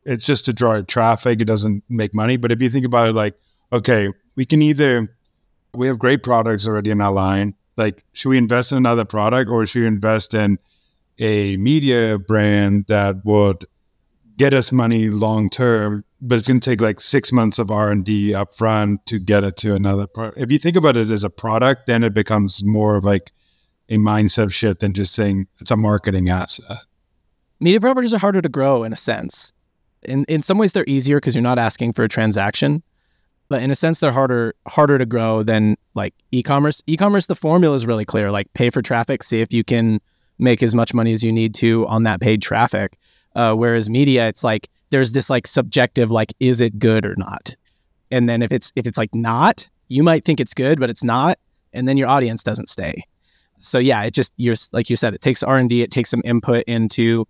it's 0.08 0.24
just 0.24 0.46
to 0.46 0.52
draw 0.52 0.80
traffic. 0.80 1.40
It 1.40 1.44
doesn't 1.44 1.84
make 1.88 2.14
money. 2.14 2.38
But 2.38 2.50
if 2.50 2.62
you 2.62 2.70
think 2.70 2.86
about 2.86 3.10
it, 3.10 3.14
like, 3.14 3.38
okay, 3.72 4.08
we 4.36 4.46
can 4.46 4.62
either 4.62 5.14
we 5.74 5.86
have 5.86 5.98
great 5.98 6.22
products 6.22 6.66
already 6.66 6.90
in 6.90 7.00
our 7.00 7.12
line. 7.12 7.54
Like, 7.76 8.02
should 8.14 8.30
we 8.30 8.38
invest 8.38 8.72
in 8.72 8.78
another 8.78 9.04
product 9.04 9.50
or 9.50 9.64
should 9.66 9.80
we 9.80 9.86
invest 9.86 10.32
in 10.34 10.58
a 11.18 11.56
media 11.58 12.18
brand 12.18 12.86
that 12.88 13.24
would 13.24 13.66
get 14.36 14.54
us 14.54 14.72
money 14.72 15.08
long 15.08 15.50
term, 15.50 16.04
but 16.20 16.38
it's 16.38 16.48
going 16.48 16.60
to 16.60 16.70
take 16.70 16.80
like 16.80 17.00
six 17.00 17.30
months 17.30 17.58
of 17.58 17.70
R 17.70 17.90
and 17.90 18.04
D 18.04 18.30
upfront 18.32 19.04
to 19.06 19.18
get 19.18 19.44
it 19.44 19.56
to 19.58 19.74
another 19.74 20.06
product. 20.06 20.38
If 20.38 20.50
you 20.50 20.58
think 20.58 20.76
about 20.76 20.96
it 20.96 21.10
as 21.10 21.22
a 21.22 21.30
product, 21.30 21.86
then 21.86 22.02
it 22.02 22.14
becomes 22.14 22.64
more 22.64 22.96
of 22.96 23.04
like 23.04 23.32
a 23.88 23.96
mindset 23.96 24.52
shift 24.52 24.80
than 24.80 24.94
just 24.94 25.12
saying 25.12 25.48
it's 25.60 25.70
a 25.70 25.76
marketing 25.76 26.30
asset. 26.30 26.78
Media 27.60 27.80
properties 27.80 28.14
are 28.14 28.18
harder 28.18 28.40
to 28.40 28.48
grow 28.48 28.84
in 28.84 28.92
a 28.92 28.96
sense 28.96 29.52
in 30.02 30.24
in 30.28 30.42
some 30.42 30.58
ways 30.58 30.72
they're 30.72 30.84
easier 30.86 31.18
because 31.18 31.34
you're 31.34 31.42
not 31.42 31.58
asking 31.58 31.92
for 31.92 32.04
a 32.04 32.08
transaction 32.08 32.82
but 33.48 33.62
in 33.62 33.70
a 33.70 33.74
sense 33.74 34.00
they're 34.00 34.12
harder 34.12 34.54
harder 34.66 34.98
to 34.98 35.06
grow 35.06 35.42
than 35.42 35.76
like 35.94 36.14
e-commerce. 36.30 36.82
E-commerce 36.86 37.26
the 37.26 37.34
formula 37.34 37.74
is 37.74 37.86
really 37.86 38.04
clear 38.04 38.30
like 38.30 38.52
pay 38.54 38.70
for 38.70 38.82
traffic 38.82 39.22
see 39.22 39.40
if 39.40 39.52
you 39.52 39.64
can 39.64 40.00
make 40.38 40.62
as 40.62 40.74
much 40.74 40.94
money 40.94 41.12
as 41.12 41.24
you 41.24 41.32
need 41.32 41.54
to 41.54 41.86
on 41.88 42.04
that 42.04 42.20
paid 42.20 42.40
traffic. 42.42 42.96
Uh, 43.34 43.54
whereas 43.54 43.88
media 43.88 44.28
it's 44.28 44.44
like 44.44 44.68
there's 44.90 45.12
this 45.12 45.28
like 45.30 45.46
subjective 45.46 46.10
like 46.10 46.32
is 46.40 46.60
it 46.60 46.78
good 46.78 47.04
or 47.04 47.14
not? 47.16 47.56
And 48.10 48.28
then 48.28 48.42
if 48.42 48.52
it's 48.52 48.72
if 48.76 48.86
it's 48.86 48.98
like 48.98 49.14
not 49.14 49.68
you 49.88 50.02
might 50.02 50.24
think 50.24 50.40
it's 50.40 50.54
good 50.54 50.78
but 50.78 50.90
it's 50.90 51.04
not 51.04 51.38
and 51.72 51.88
then 51.88 51.96
your 51.96 52.08
audience 52.08 52.42
doesn't 52.42 52.68
stay. 52.68 53.02
So 53.60 53.78
yeah 53.78 54.04
it 54.04 54.12
just 54.12 54.32
you're 54.36 54.56
like 54.72 54.90
you 54.90 54.96
said 54.96 55.14
it 55.14 55.20
takes 55.20 55.42
r&d 55.42 55.82
it 55.82 55.90
takes 55.90 56.10
some 56.10 56.22
input 56.24 56.64
into 56.66 57.26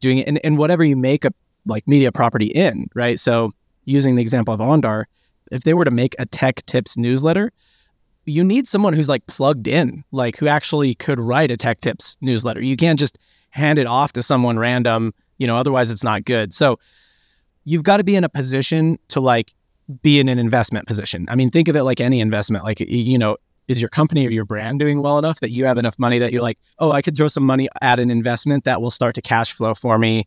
doing 0.00 0.18
it 0.18 0.28
and, 0.28 0.40
and 0.42 0.56
whatever 0.56 0.82
you 0.82 0.96
make 0.96 1.24
a 1.24 1.32
like 1.70 1.88
media 1.88 2.12
property 2.12 2.46
in, 2.46 2.88
right? 2.94 3.18
So 3.18 3.52
using 3.84 4.16
the 4.16 4.22
example 4.22 4.52
of 4.52 4.60
Andar, 4.60 5.04
if 5.50 5.62
they 5.62 5.74
were 5.74 5.84
to 5.84 5.90
make 5.90 6.14
a 6.18 6.26
tech 6.26 6.64
tips 6.66 6.96
newsletter, 6.96 7.52
you 8.26 8.44
need 8.44 8.66
someone 8.66 8.92
who's 8.92 9.08
like 9.08 9.26
plugged 9.26 9.66
in, 9.66 10.04
like 10.12 10.36
who 10.36 10.46
actually 10.46 10.94
could 10.94 11.18
write 11.18 11.50
a 11.50 11.56
tech 11.56 11.80
tips 11.80 12.16
newsletter. 12.20 12.60
You 12.60 12.76
can't 12.76 12.98
just 12.98 13.18
hand 13.50 13.78
it 13.78 13.86
off 13.86 14.12
to 14.12 14.22
someone 14.22 14.58
random, 14.58 15.12
you 15.38 15.46
know, 15.46 15.56
otherwise 15.56 15.90
it's 15.90 16.04
not 16.04 16.24
good. 16.24 16.52
So 16.52 16.78
you've 17.64 17.82
got 17.82 17.96
to 17.96 18.04
be 18.04 18.16
in 18.16 18.24
a 18.24 18.28
position 18.28 18.98
to 19.08 19.20
like 19.20 19.52
be 20.02 20.20
in 20.20 20.28
an 20.28 20.38
investment 20.38 20.86
position. 20.86 21.26
I 21.28 21.34
mean, 21.34 21.50
think 21.50 21.68
of 21.68 21.76
it 21.76 21.82
like 21.82 22.00
any 22.00 22.20
investment. 22.20 22.62
Like, 22.64 22.80
you 22.80 23.18
know, 23.18 23.36
is 23.66 23.80
your 23.80 23.88
company 23.88 24.26
or 24.26 24.30
your 24.30 24.44
brand 24.44 24.78
doing 24.80 25.00
well 25.00 25.18
enough 25.18 25.40
that 25.40 25.50
you 25.50 25.64
have 25.64 25.78
enough 25.78 25.98
money 25.98 26.18
that 26.18 26.32
you're 26.32 26.42
like, 26.42 26.58
oh, 26.78 26.92
I 26.92 27.02
could 27.02 27.16
throw 27.16 27.28
some 27.28 27.44
money 27.44 27.68
at 27.80 27.98
an 27.98 28.10
investment 28.10 28.64
that 28.64 28.80
will 28.80 28.90
start 28.90 29.14
to 29.14 29.22
cash 29.22 29.52
flow 29.52 29.74
for 29.74 29.98
me, 29.98 30.24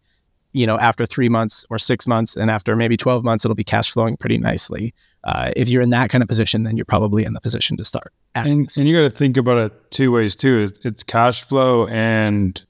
you 0.53 0.67
know, 0.67 0.77
after 0.77 1.05
three 1.05 1.29
months 1.29 1.65
or 1.69 1.79
six 1.79 2.07
months, 2.07 2.35
and 2.37 2.49
after 2.49 2.75
maybe 2.75 2.95
12 2.95 3.23
months, 3.23 3.43
it'll 3.43 3.55
be 3.55 3.63
cash 3.63 3.91
flowing 3.91 4.15
pretty 4.15 4.37
nicely. 4.37 4.93
Uh, 5.23 5.51
if 5.55 5.69
you're 5.69 5.81
in 5.81 5.89
that 5.89 6.09
kind 6.09 6.21
of 6.21 6.27
position, 6.27 6.63
then 6.63 6.77
you're 6.77 6.85
probably 6.85 7.25
in 7.25 7.33
the 7.33 7.41
position 7.41 7.75
to 7.77 7.83
start. 7.83 8.13
And, 8.35 8.69
and 8.77 8.87
you 8.87 8.95
got 8.95 9.03
to 9.03 9.09
think 9.09 9.35
about 9.35 9.57
it 9.57 9.91
two 9.91 10.11
ways 10.11 10.35
too. 10.35 10.69
It's 10.83 11.03
cash 11.03 11.43
flow 11.43 11.87
and 11.87 12.63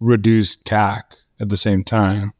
reduced 0.00 0.64
CAC 0.64 1.02
at 1.40 1.50
the 1.50 1.56
same 1.56 1.84
time. 1.84 2.32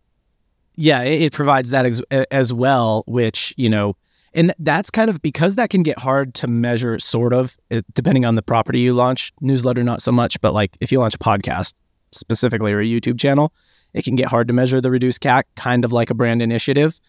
Yeah, 0.74 1.02
it, 1.02 1.22
it 1.22 1.32
provides 1.32 1.70
that 1.70 1.84
as, 1.84 2.00
as 2.30 2.52
well, 2.52 3.04
which, 3.06 3.52
you 3.56 3.68
know, 3.68 3.94
and 4.34 4.54
that's 4.58 4.90
kind 4.90 5.10
of 5.10 5.20
because 5.22 5.56
that 5.56 5.70
can 5.70 5.82
get 5.82 5.98
hard 5.98 6.34
to 6.34 6.46
measure, 6.46 6.98
sort 6.98 7.32
of, 7.32 7.56
depending 7.94 8.24
on 8.24 8.36
the 8.36 8.42
property 8.42 8.80
you 8.80 8.94
launch. 8.94 9.32
Newsletter, 9.40 9.82
not 9.82 10.02
so 10.02 10.12
much, 10.12 10.40
but 10.40 10.52
like 10.52 10.76
if 10.80 10.92
you 10.92 10.98
launch 11.00 11.14
a 11.14 11.18
podcast 11.18 11.74
specifically 12.12 12.72
or 12.72 12.80
a 12.80 12.84
YouTube 12.84 13.18
channel, 13.18 13.52
it 13.94 14.04
can 14.04 14.16
get 14.16 14.28
hard 14.28 14.48
to 14.48 14.54
measure 14.54 14.80
the 14.80 14.90
reduced 14.90 15.22
CAC, 15.22 15.44
kind 15.56 15.84
of 15.84 15.92
like 15.92 16.10
a 16.10 16.14
brand 16.14 16.42
initiative. 16.42 17.00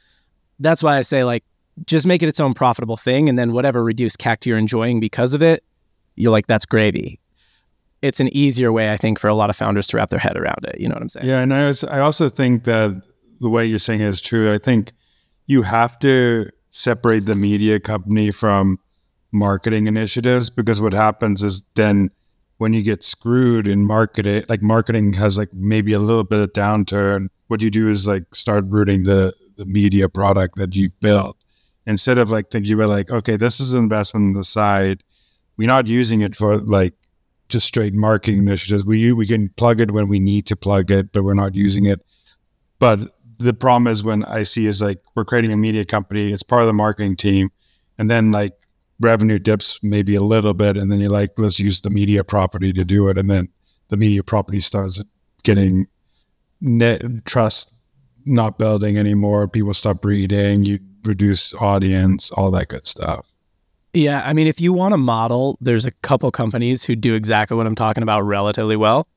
That's 0.59 0.83
why 0.83 0.97
I 0.97 1.01
say, 1.01 1.23
like, 1.23 1.43
just 1.85 2.05
make 2.05 2.23
it 2.23 2.29
its 2.29 2.39
own 2.39 2.53
profitable 2.53 2.97
thing. 2.97 3.29
And 3.29 3.37
then 3.37 3.51
whatever 3.51 3.83
reduced 3.83 4.19
CAC 4.19 4.45
you're 4.45 4.57
enjoying 4.57 4.99
because 4.99 5.33
of 5.33 5.41
it, 5.41 5.63
you're 6.15 6.31
like, 6.31 6.47
that's 6.47 6.65
gravy. 6.65 7.19
It's 8.01 8.19
an 8.19 8.35
easier 8.35 8.71
way, 8.71 8.93
I 8.93 8.97
think, 8.97 9.19
for 9.19 9.27
a 9.27 9.33
lot 9.33 9.49
of 9.49 9.55
founders 9.55 9.87
to 9.87 9.97
wrap 9.97 10.09
their 10.09 10.19
head 10.19 10.37
around 10.37 10.65
it. 10.65 10.79
You 10.79 10.87
know 10.87 10.95
what 10.95 11.01
I'm 11.01 11.09
saying? 11.09 11.27
Yeah. 11.27 11.39
And 11.39 11.53
I, 11.53 11.67
was, 11.67 11.83
I 11.83 11.99
also 11.99 12.29
think 12.29 12.63
that 12.63 13.01
the 13.39 13.49
way 13.49 13.65
you're 13.65 13.77
saying 13.77 14.01
it 14.01 14.05
is 14.05 14.21
true. 14.21 14.53
I 14.53 14.57
think 14.57 14.93
you 15.47 15.63
have 15.63 15.99
to 15.99 16.49
separate 16.69 17.25
the 17.25 17.35
media 17.35 17.79
company 17.79 18.31
from 18.31 18.77
marketing 19.31 19.87
initiatives 19.87 20.49
because 20.49 20.81
what 20.81 20.93
happens 20.93 21.43
is 21.43 21.69
then 21.75 22.09
when 22.59 22.73
you 22.73 22.83
get 22.83 23.03
screwed 23.03 23.69
in 23.69 23.85
marketing, 23.85 24.43
like 24.49 24.61
marketing 24.61 25.13
has 25.13 25.37
like 25.37 25.53
maybe 25.53 25.93
a 25.93 25.99
little 25.99 26.25
bit 26.25 26.41
of 26.41 26.51
downturn. 26.51 27.29
What 27.47 27.63
you 27.63 27.71
do 27.71 27.89
is 27.89 28.05
like 28.05 28.35
start 28.35 28.65
rooting 28.67 29.03
the 29.03 29.33
the 29.55 29.65
media 29.65 30.07
product 30.07 30.55
that 30.57 30.75
you've 30.75 30.97
built 30.99 31.37
instead 31.85 32.17
of 32.17 32.29
like 32.29 32.49
thinking 32.49 32.73
about 32.73 32.89
like, 32.89 33.11
okay, 33.11 33.37
this 33.37 33.61
is 33.61 33.73
an 33.73 33.79
investment 33.79 34.27
on 34.27 34.33
the 34.33 34.43
side. 34.43 35.03
We're 35.55 35.67
not 35.67 35.87
using 35.87 36.19
it 36.19 36.35
for 36.35 36.57
like 36.57 36.95
just 37.47 37.65
straight 37.65 37.93
marketing 37.93 38.39
initiatives. 38.39 38.85
We 38.85 39.13
we 39.13 39.25
can 39.25 39.47
plug 39.49 39.79
it 39.79 39.91
when 39.91 40.09
we 40.09 40.19
need 40.19 40.45
to 40.47 40.57
plug 40.57 40.91
it, 40.91 41.13
but 41.13 41.23
we're 41.23 41.33
not 41.35 41.55
using 41.55 41.85
it. 41.85 42.01
But 42.77 42.99
the 43.37 43.53
problem 43.53 43.87
is 43.87 44.03
when 44.03 44.25
I 44.25 44.43
see 44.43 44.67
is 44.67 44.81
like 44.81 45.01
we're 45.15 45.23
creating 45.23 45.53
a 45.53 45.57
media 45.57 45.85
company, 45.85 46.33
it's 46.33 46.43
part 46.43 46.61
of 46.61 46.67
the 46.67 46.73
marketing 46.73 47.15
team, 47.15 47.51
and 47.97 48.11
then 48.11 48.33
like 48.33 48.53
revenue 48.99 49.39
dips 49.39 49.81
maybe 49.83 50.15
a 50.15 50.21
little 50.21 50.53
bit, 50.53 50.77
and 50.77 50.91
then 50.91 50.99
you're 50.99 51.11
like, 51.11 51.31
let's 51.37 51.59
use 51.59 51.81
the 51.81 51.89
media 51.89 52.23
property 52.23 52.73
to 52.73 52.83
do 52.83 53.07
it, 53.09 53.17
and 53.17 53.29
then 53.29 53.49
the 53.89 53.97
media 53.97 54.23
property 54.23 54.59
starts 54.59 55.03
getting 55.43 55.87
net 56.61 57.01
trust 57.25 57.85
not 58.25 58.57
building 58.57 58.97
anymore. 58.97 59.47
People 59.47 59.73
stop 59.73 60.03
reading, 60.03 60.63
you 60.63 60.79
reduce 61.03 61.53
audience, 61.55 62.31
all 62.31 62.51
that 62.51 62.67
good 62.67 62.85
stuff. 62.85 63.33
Yeah, 63.93 64.21
I 64.23 64.33
mean, 64.33 64.45
if 64.45 64.61
you 64.61 64.71
want 64.71 64.93
a 64.93 64.97
model, 64.97 65.57
there's 65.59 65.85
a 65.85 65.91
couple 65.91 66.29
companies 66.29 66.83
who 66.83 66.95
do 66.95 67.15
exactly 67.15 67.57
what 67.57 67.65
I'm 67.65 67.75
talking 67.75 68.03
about 68.03 68.21
relatively 68.21 68.75
well, 68.75 69.07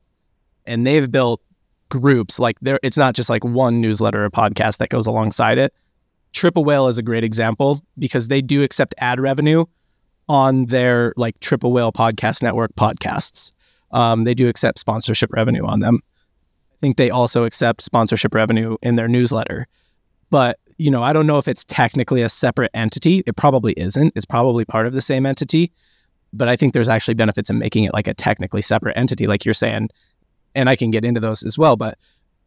and 0.65 0.87
they've 0.87 1.11
built 1.11 1.41
groups. 1.89 2.39
Like 2.39 2.59
there, 2.59 2.79
it's 2.81 2.97
not 2.97 3.13
just 3.13 3.29
like 3.29 3.43
one 3.43 3.81
newsletter 3.81 4.25
or 4.25 4.29
podcast 4.31 4.77
that 4.77 4.89
goes 4.89 5.05
alongside 5.05 5.59
it. 5.59 5.73
Triple 6.33 6.65
Whale 6.65 6.87
is 6.87 6.97
a 6.97 7.03
great 7.03 7.23
example 7.23 7.81
because 7.97 8.27
they 8.27 8.41
do 8.41 8.63
accept 8.63 8.93
ad 8.97 9.19
revenue 9.19 9.65
on 10.27 10.65
their 10.65 11.13
like 11.15 11.39
Triple 11.39 11.71
Whale 11.71 11.91
Podcast 11.91 12.43
Network 12.43 12.75
podcasts. 12.75 13.53
Um, 13.91 14.23
they 14.23 14.33
do 14.33 14.49
accept 14.49 14.79
sponsorship 14.79 15.31
revenue 15.31 15.65
on 15.65 15.79
them. 15.79 15.99
I 16.73 16.77
think 16.81 16.97
they 16.97 17.09
also 17.09 17.45
accept 17.45 17.81
sponsorship 17.81 18.33
revenue 18.33 18.77
in 18.81 18.95
their 18.95 19.07
newsletter. 19.07 19.67
But 20.29 20.59
you 20.77 20.89
know, 20.89 21.03
I 21.03 21.13
don't 21.13 21.27
know 21.27 21.37
if 21.37 21.47
it's 21.47 21.63
technically 21.63 22.23
a 22.23 22.29
separate 22.29 22.71
entity. 22.73 23.23
It 23.27 23.35
probably 23.35 23.73
isn't. 23.73 24.13
It's 24.15 24.25
probably 24.25 24.65
part 24.65 24.87
of 24.87 24.93
the 24.93 25.01
same 25.01 25.25
entity. 25.25 25.71
But 26.33 26.49
I 26.49 26.55
think 26.55 26.73
there's 26.73 26.89
actually 26.89 27.13
benefits 27.13 27.51
in 27.51 27.59
making 27.59 27.83
it 27.83 27.93
like 27.93 28.07
a 28.07 28.13
technically 28.13 28.63
separate 28.63 28.97
entity, 28.97 29.27
like 29.27 29.45
you're 29.45 29.53
saying 29.53 29.89
and 30.55 30.69
I 30.69 30.75
can 30.75 30.91
get 30.91 31.05
into 31.05 31.19
those 31.19 31.43
as 31.43 31.57
well. 31.57 31.75
But 31.75 31.97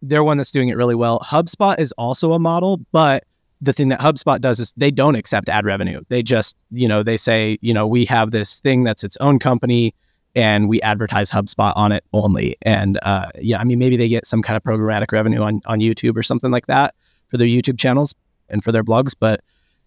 they're 0.03 0.25
one 0.25 0.37
that's 0.37 0.51
doing 0.51 0.69
it 0.69 0.77
really 0.77 0.95
well. 0.95 1.21
HubSpot 1.21 1.79
is 1.79 1.93
also 1.93 2.33
a 2.33 2.39
model, 2.39 2.81
but 2.93 3.25
the 3.61 3.73
thing 3.73 3.89
that 3.89 4.01
HubSpot 4.01 4.41
does 4.41 4.61
is 4.61 4.73
they 4.77 4.91
don't 4.91 5.15
accept 5.15 5.49
ad 5.49 5.65
revenue. 5.65 6.03
They 6.09 6.23
just, 6.23 6.65
you 6.71 6.89
know, 6.89 7.03
they 7.03 7.17
say, 7.17 7.59
you 7.61 7.73
know, 7.73 7.87
we 7.87 8.05
have 8.07 8.31
this 8.31 8.61
thing 8.61 8.85
that's 8.85 9.03
its 9.03 9.17
own 9.19 9.39
company 9.39 9.95
and 10.35 10.69
we 10.69 10.83
advertise 10.83 11.31
HubSpot 11.31 11.73
on 11.77 11.93
it 11.93 12.05
only. 12.13 12.57
And 12.63 12.99
uh, 13.03 13.31
yeah, 13.41 13.59
I 13.59 13.65
mean, 13.65 13.79
maybe 13.79 13.97
they 13.97 14.09
get 14.09 14.27
some 14.27 14.43
kind 14.43 14.57
of 14.57 14.63
programmatic 14.63 15.11
revenue 15.11 15.41
on, 15.41 15.61
on 15.67 15.81
YouTube 15.81 16.17
or 16.17 16.23
something 16.23 16.51
like 16.51 16.67
that 16.67 16.95
for 17.29 17.39
their 17.39 17.47
YouTube 17.47 17.79
channels 17.79 18.15
and 18.51 18.63
for 18.63 18.73
their 18.73 18.85
blogs. 18.85 19.15
But 19.19 19.41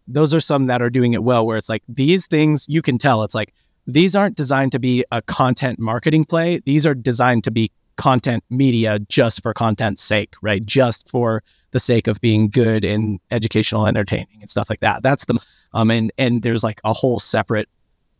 those 0.07 0.33
are 0.33 0.39
some 0.39 0.65
that 0.65 0.81
are 0.81 0.89
doing 0.89 1.13
it 1.13 1.23
well, 1.23 1.45
where 1.45 1.55
it's 1.55 1.69
like 1.69 1.83
these 1.87 2.25
things 2.25 2.65
you 2.67 2.81
can 2.81 2.97
tell 2.97 3.23
it's 3.23 3.35
like 3.35 3.53
these 3.85 4.15
aren't 4.15 4.35
designed 4.35 4.71
to 4.71 4.79
be 4.79 5.05
a 5.11 5.21
content 5.21 5.79
marketing 5.79 6.25
play. 6.25 6.59
These 6.65 6.85
are 6.85 6.95
designed 6.95 7.43
to 7.43 7.51
be 7.51 7.71
content 7.99 8.45
media 8.49 8.97
just 8.97 9.43
for 9.43 9.53
content's 9.53 10.01
sake, 10.01 10.33
right? 10.41 10.65
Just 10.65 11.09
for 11.09 11.43
the 11.71 11.81
sake 11.81 12.07
of 12.07 12.21
being 12.21 12.49
good 12.49 12.85
and 12.85 13.19
educational, 13.29 13.85
entertaining, 13.85 14.39
and 14.39 14.49
stuff 14.49 14.69
like 14.69 14.79
that. 14.79 15.03
That's 15.03 15.25
the 15.25 15.37
um 15.73 15.91
and 15.91 16.11
and 16.17 16.41
there's 16.41 16.63
like 16.63 16.79
a 16.85 16.93
whole 16.93 17.19
separate 17.19 17.67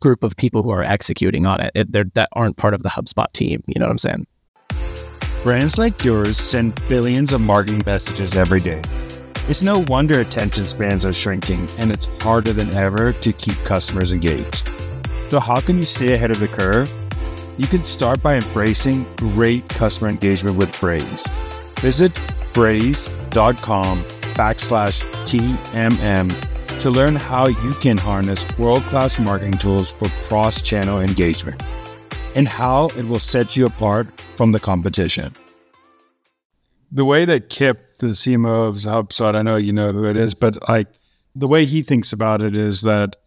group 0.01 0.21
of 0.23 0.35
people 0.35 0.63
who 0.63 0.69
are 0.69 0.83
executing 0.83 1.45
on 1.45 1.61
it, 1.61 1.71
it 1.75 2.13
that 2.13 2.27
aren't 2.33 2.57
part 2.57 2.73
of 2.73 2.83
the 2.83 2.89
HubSpot 2.89 3.31
team. 3.31 3.63
You 3.67 3.79
know 3.79 3.85
what 3.85 3.91
I'm 3.91 3.97
saying? 3.97 4.27
Brands 5.43 5.77
like 5.77 6.03
yours 6.03 6.37
send 6.37 6.79
billions 6.89 7.31
of 7.31 7.39
marketing 7.39 7.81
messages 7.85 8.35
every 8.35 8.59
day. 8.59 8.81
It's 9.47 9.63
no 9.63 9.79
wonder 9.87 10.19
attention 10.19 10.67
spans 10.67 11.05
are 11.05 11.13
shrinking, 11.13 11.69
and 11.77 11.89
it's 11.89 12.07
harder 12.21 12.51
than 12.51 12.69
ever 12.71 13.13
to 13.13 13.31
keep 13.31 13.55
customers 13.63 14.11
engaged. 14.11 14.69
So, 15.29 15.39
how 15.39 15.61
can 15.61 15.77
you 15.77 15.85
stay 15.85 16.13
ahead 16.13 16.31
of 16.31 16.41
the 16.41 16.49
curve 16.49 16.93
you 17.59 17.67
can 17.67 17.83
start 17.83 18.23
by 18.23 18.35
embracing 18.35 19.03
great 19.17 19.67
customer 19.67 20.09
engagement 20.09 20.55
with 20.55 20.79
Braze. 20.79 21.27
Visit 21.79 22.17
braze.com 22.53 24.01
backslash 24.33 25.03
TMM 25.25 26.79
to 26.79 26.89
learn 26.89 27.17
how 27.17 27.47
you 27.47 27.73
can 27.81 27.97
harness 27.97 28.47
world 28.57 28.81
class 28.83 29.19
marketing 29.19 29.57
tools 29.57 29.91
for 29.91 30.07
cross 30.23 30.61
channel 30.61 31.01
engagement 31.01 31.61
and 32.33 32.47
how 32.47 32.87
it 32.97 33.05
will 33.05 33.19
set 33.19 33.57
you 33.57 33.65
apart 33.65 34.07
from 34.37 34.53
the 34.53 34.59
competition. 34.59 35.33
The 36.93 37.03
way 37.03 37.25
that 37.25 37.49
Kipp, 37.49 37.97
the 37.97 38.07
CMO 38.07 38.69
of 38.69 38.75
HubSpot, 38.75 39.35
I 39.35 39.41
know 39.41 39.57
you 39.57 39.73
know 39.73 39.91
who 39.91 40.05
it 40.05 40.15
is, 40.15 40.33
but 40.33 40.57
like 40.69 40.87
the 41.35 41.47
way 41.47 41.65
he 41.65 41.81
thinks 41.81 42.13
about 42.13 42.41
it 42.41 42.55
is 42.55 42.83
that, 42.83 43.17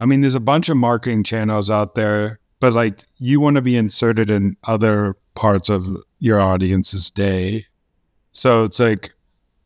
I 0.00 0.06
mean, 0.06 0.22
there's 0.22 0.34
a 0.34 0.40
bunch 0.40 0.70
of 0.70 0.78
marketing 0.78 1.22
channels 1.22 1.70
out 1.70 1.94
there 1.94 2.38
but 2.60 2.72
like 2.72 3.04
you 3.18 3.40
want 3.40 3.56
to 3.56 3.62
be 3.62 3.76
inserted 3.76 4.30
in 4.30 4.56
other 4.64 5.16
parts 5.34 5.68
of 5.68 5.86
your 6.18 6.40
audience's 6.40 7.10
day. 7.10 7.62
So 8.32 8.64
it's 8.64 8.80
like, 8.80 9.14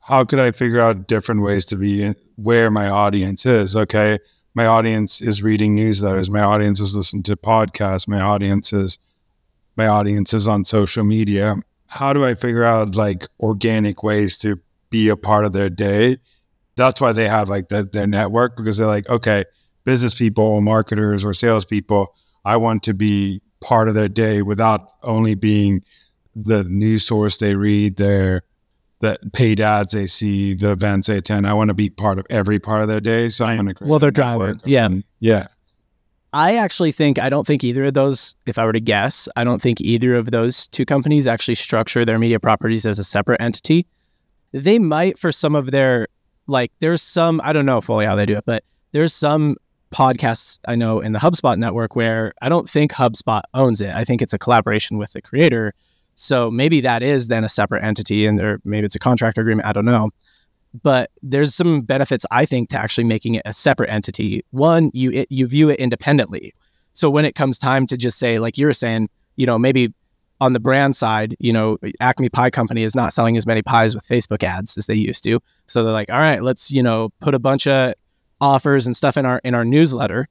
how 0.01 0.25
could 0.25 0.39
I 0.39 0.51
figure 0.51 0.81
out 0.81 1.07
different 1.07 1.43
ways 1.43 1.65
to 1.67 1.77
be 1.77 2.15
where 2.37 2.71
my 2.71 2.89
audience 2.89 3.47
is? 3.47 3.77
Okay. 3.77 4.19
My 4.55 4.67
audience 4.67 5.23
is 5.23 5.43
reading 5.43 5.77
newsletters. 5.77 6.29
My 6.29 6.43
audience 6.43 6.81
is 6.81 6.95
listening 6.95 7.23
to 7.25 7.37
podcasts. 7.37 8.07
My 8.07 8.21
audience 8.21 8.73
is, 8.73 8.99
my 9.77 9.87
audience 9.87 10.35
is 10.35 10.47
on 10.47 10.65
social 10.65 11.05
media. 11.05 11.57
How 11.89 12.13
do 12.13 12.25
I 12.25 12.35
figure 12.35 12.65
out 12.65 12.95
like 12.95 13.27
organic 13.41 14.03
ways 14.03 14.39
to 14.41 14.61
be 14.91 15.09
a 15.09 15.17
part 15.17 15.47
of 15.47 15.53
their 15.53 15.71
day? 15.71 16.19
That's 16.77 17.01
why 17.01 17.13
they 17.13 17.29
have 17.29 17.49
like 17.49 17.69
the, 17.69 17.85
their 17.85 18.07
network 18.07 18.57
because 18.57 18.77
they're 18.77 18.87
like, 18.87 19.09
okay, 19.09 19.45
business 19.85 20.15
people 20.15 20.61
marketers 20.61 21.25
or 21.25 21.33
salespeople 21.33 22.15
I 22.45 22.57
want 22.57 22.83
to 22.85 22.95
be 22.95 23.41
part 23.61 23.89
of 23.89 23.95
their 23.95 24.09
day 24.09 24.43
without 24.43 24.89
only 25.03 25.35
being 25.35 25.83
the 26.35 26.65
news 26.65 27.07
source 27.07 27.39
they 27.39 27.55
read, 27.55 27.97
their 27.97 28.43
the 29.01 29.19
paid 29.33 29.61
ads 29.61 29.93
they 29.93 30.07
see, 30.07 30.55
the 30.55 30.71
events 30.71 31.09
they 31.09 31.17
attend. 31.19 31.47
I 31.47 31.55
want 31.55 31.69
to 31.69 31.75
be 31.75 31.91
part 31.91 32.19
of 32.19 32.27
every 32.31 32.59
part 32.59 32.83
of 32.83 32.89
their 32.89 33.01
day. 33.01 33.29
So 33.29 33.45
I'm 33.45 33.65
going 33.65 33.75
to 33.75 33.85
well, 33.85 33.99
they're 33.99 34.11
driving. 34.11 34.61
Yeah, 34.65 34.89
yeah. 35.19 35.49
I 36.33 36.57
actually 36.57 36.93
think 36.93 37.19
I 37.19 37.29
don't 37.29 37.47
think 37.47 37.63
either 37.63 37.85
of 37.85 37.95
those. 37.95 38.37
If 38.47 38.59
I 38.59 38.65
were 38.65 38.73
to 38.73 38.81
guess, 38.81 39.29
I 39.37 39.45
don't 39.45 39.61
think 39.61 39.81
either 39.81 40.15
of 40.15 40.31
those 40.31 40.69
two 40.69 40.85
companies 40.85 41.27
actually 41.27 41.57
structure 41.57 42.05
their 42.05 42.19
media 42.19 42.41
properties 42.41 42.87
as 42.87 42.99
a 42.99 43.05
separate 43.05 43.41
entity. 43.41 43.87
they 44.53 44.79
might 44.79 45.19
for 45.19 45.33
some 45.33 45.55
of 45.55 45.71
their 45.73 46.07
like 46.47 46.73
there's 46.81 47.03
some 47.03 47.41
I 47.45 47.53
don't 47.53 47.67
know 47.67 47.81
fully 47.81 48.07
how 48.07 48.17
they 48.17 48.27
do 48.27 48.37
it, 48.37 48.45
but 48.47 48.65
there's 48.93 49.13
some 49.13 49.57
podcasts 49.93 50.59
I 50.67 50.75
know 50.75 51.01
in 51.01 51.13
the 51.13 51.19
HubSpot 51.19 51.57
network 51.57 51.95
where 51.95 52.33
I 52.43 52.49
don't 52.49 52.69
think 52.69 52.93
HubSpot 52.93 53.43
owns 53.55 53.81
it. 53.81 53.95
I 53.95 54.05
think 54.05 54.23
it's 54.23 54.33
a 54.33 54.39
collaboration 54.39 54.99
with 54.99 55.13
the 55.13 55.23
creator. 55.23 55.73
So 56.15 56.51
maybe 56.51 56.81
that 56.81 57.03
is 57.03 57.29
then 57.29 57.45
a 57.45 57.49
separate 57.49 57.85
entity 57.85 58.27
and 58.27 58.39
there 58.39 58.59
maybe 58.65 58.87
it's 58.87 58.95
a 58.95 58.99
contract 58.99 59.39
agreement, 59.39 59.69
I 59.69 59.73
don't 59.73 59.85
know. 59.85 60.11
But 60.83 61.11
there's 61.23 61.55
some 61.55 61.83
benefits 61.83 62.25
I 62.31 62.47
think 62.47 62.71
to 62.71 62.79
actually 62.79 63.05
making 63.05 63.35
it 63.35 63.43
a 63.45 63.53
separate 63.53 63.91
entity. 63.91 64.43
One, 64.51 64.91
you 64.95 65.11
it, 65.13 65.27
you 65.31 65.47
view 65.47 65.69
it 65.69 65.79
independently. 65.79 66.55
So 66.95 67.11
when 67.11 67.25
it 67.25 67.35
comes 67.35 67.59
time 67.59 67.87
to 67.87 67.97
just 67.97 68.19
say 68.19 68.39
like 68.39 68.59
you 68.59 68.67
were 68.67 68.73
saying, 68.73 69.09
you 69.37 69.47
know, 69.47 69.59
maybe 69.59 69.93
on 70.41 70.55
the 70.55 70.61
brand 70.61 70.97
side, 70.97 71.37
you 71.39 71.53
know, 71.53 71.79
Acme 72.01 72.29
Pie 72.29 72.51
Company 72.51 72.83
is 72.83 72.97
not 72.97 73.13
selling 73.13 73.37
as 73.37 73.47
many 73.47 73.63
pies 73.63 73.95
with 73.95 74.05
Facebook 74.05 74.43
ads 74.43 74.77
as 74.77 74.87
they 74.87 74.95
used 74.95 75.23
to. 75.25 75.39
So 75.67 75.85
they're 75.85 75.93
like, 75.93 76.11
all 76.11 76.19
right, 76.19 76.43
let's, 76.43 76.73
you 76.73 76.83
know, 76.83 77.11
put 77.21 77.35
a 77.35 77.39
bunch 77.39 77.69
of 77.69 77.95
offers 78.43 78.87
and 78.87 78.95
stuff 78.95 79.17
in 79.17 79.25
our 79.25 79.41
in 79.45 79.55
our 79.55 79.65
newsletter. 79.65 80.29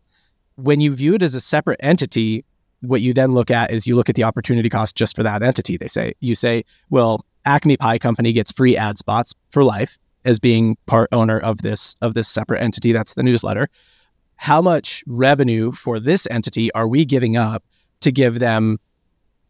When 0.56 0.82
you 0.82 0.94
view 0.94 1.16
it 1.16 1.24
as 1.24 1.34
a 1.34 1.42
separate 1.42 1.80
entity, 1.82 2.46
what 2.82 3.02
you 3.02 3.14
then 3.14 3.32
look 3.32 3.50
at 3.50 3.72
is 3.72 3.88
you 3.88 3.96
look 3.96 4.10
at 4.10 4.16
the 4.16 4.26
opportunity 4.26 4.70
cost 4.70 4.96
just 4.96 5.16
for 5.16 5.24
that 5.24 5.42
entity. 5.42 5.78
They 5.78 5.88
say 5.88 6.14
you 6.20 6.36
say, 6.36 6.64
well, 6.90 7.26
Acme 7.46 7.78
Pie 7.78 7.98
Company 7.98 8.34
gets 8.34 8.52
free 8.52 8.78
ad 8.78 8.98
spots 8.98 9.34
for 9.50 9.64
life 9.64 9.98
as 10.26 10.40
being 10.40 10.78
part 10.86 11.10
owner 11.12 11.40
of 11.40 11.62
this 11.62 11.96
of 12.02 12.14
this 12.14 12.28
separate 12.28 12.62
entity 12.62 12.92
that's 12.92 13.16
the 13.16 13.24
newsletter. 13.24 13.70
How 14.36 14.62
much 14.62 15.04
revenue 15.08 15.72
for 15.72 16.00
this 16.00 16.28
entity 16.30 16.72
are 16.74 16.88
we 16.88 17.06
giving 17.06 17.38
up 17.38 17.64
to 18.02 18.12
give 18.12 18.40
them 18.40 18.78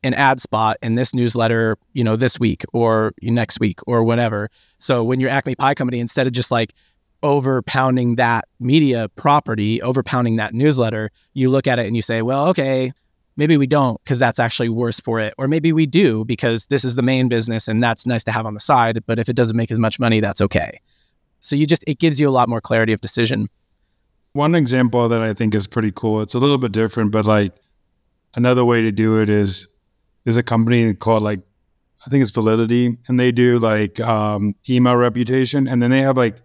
an 0.04 0.14
ad 0.14 0.42
spot 0.42 0.78
in 0.82 0.96
this 0.96 1.14
newsletter, 1.14 1.78
you 1.94 2.04
know, 2.04 2.16
this 2.16 2.40
week 2.40 2.64
or 2.74 3.14
next 3.22 3.60
week 3.60 3.80
or 3.86 4.04
whatever. 4.04 4.50
So 4.80 5.04
when 5.04 5.20
you're 5.20 5.30
Acme 5.30 5.56
Pie 5.56 5.76
Company, 5.76 6.00
instead 6.00 6.28
of 6.28 6.34
just 6.34 6.52
like 6.52 6.74
over 7.24 7.62
pounding 7.62 8.16
that 8.16 8.46
media 8.60 9.10
property, 9.16 9.82
over 9.82 10.04
pounding 10.04 10.38
that 10.38 10.54
newsletter, 10.54 11.10
you 11.34 11.50
look 11.50 11.68
at 11.68 11.80
it 11.80 11.88
and 11.88 11.96
you 11.96 12.02
say, 12.02 12.22
well, 12.22 12.48
okay, 12.48 12.92
maybe 13.38 13.58
we 13.58 13.68
don't 13.68 14.04
because 14.04 14.20
that's 14.20 14.40
actually 14.40 14.70
worse 14.70 15.00
for 15.00 15.20
it. 15.20 15.34
Or 15.38 15.48
maybe 15.48 15.72
we 15.72 15.86
do 15.86 16.26
because 16.26 16.68
this 16.68 16.84
is 16.84 16.96
the 16.96 17.04
main 17.04 17.30
business 17.30 17.68
and 17.68 17.82
that's 17.82 18.06
nice 18.06 18.24
to 18.26 18.32
have 18.32 18.46
on 18.46 18.54
the 18.54 18.60
side. 18.60 19.04
But 19.06 19.20
if 19.20 19.30
it 19.30 19.36
doesn't 19.36 19.58
make 19.58 19.72
as 19.72 19.80
much 19.80 20.00
money, 20.00 20.20
that's 20.20 20.42
okay. 20.42 20.80
So 21.42 21.56
you 21.56 21.66
just, 21.66 21.84
it 21.88 22.00
gives 22.00 22.20
you 22.20 22.30
a 22.30 22.32
lot 22.32 22.50
more 22.50 22.62
clarity 22.62 22.94
of 22.94 23.02
decision. 23.02 23.48
One 24.34 24.56
example 24.56 25.10
that 25.10 25.22
I 25.22 25.34
think 25.34 25.54
is 25.54 25.68
pretty 25.68 25.92
cool, 25.94 26.22
it's 26.22 26.34
a 26.34 26.40
little 26.40 26.58
bit 26.58 26.72
different, 26.72 27.12
but 27.12 27.26
like 27.26 27.54
another 28.36 28.64
way 28.64 28.82
to 28.82 28.92
do 28.92 29.22
it 29.22 29.30
is 29.30 29.76
there's 30.24 30.38
a 30.38 30.44
company 30.44 30.94
called 30.94 31.24
like 31.24 31.42
I 32.06 32.10
think 32.10 32.24
it's 32.24 32.32
Validity, 32.32 32.98
and 33.08 33.20
they 33.20 33.32
do 33.32 33.60
like 33.60 34.00
um, 34.00 34.56
email 34.68 34.96
reputation, 34.96 35.68
and 35.68 35.82
then 35.82 35.92
they 35.92 36.02
have 36.02 36.18
like 36.18 36.38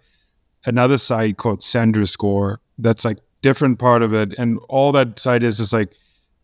another 0.67 0.99
site 0.99 1.39
called 1.39 1.61
SenderScore 1.61 2.59
that's 2.79 3.05
like 3.05 3.19
different 3.41 3.79
part 3.79 4.03
of 4.03 4.13
it, 4.13 4.35
and 4.39 4.59
all 4.69 4.93
that 4.93 5.19
site 5.19 5.43
is 5.43 5.61
is 5.61 5.73
like 5.73 5.89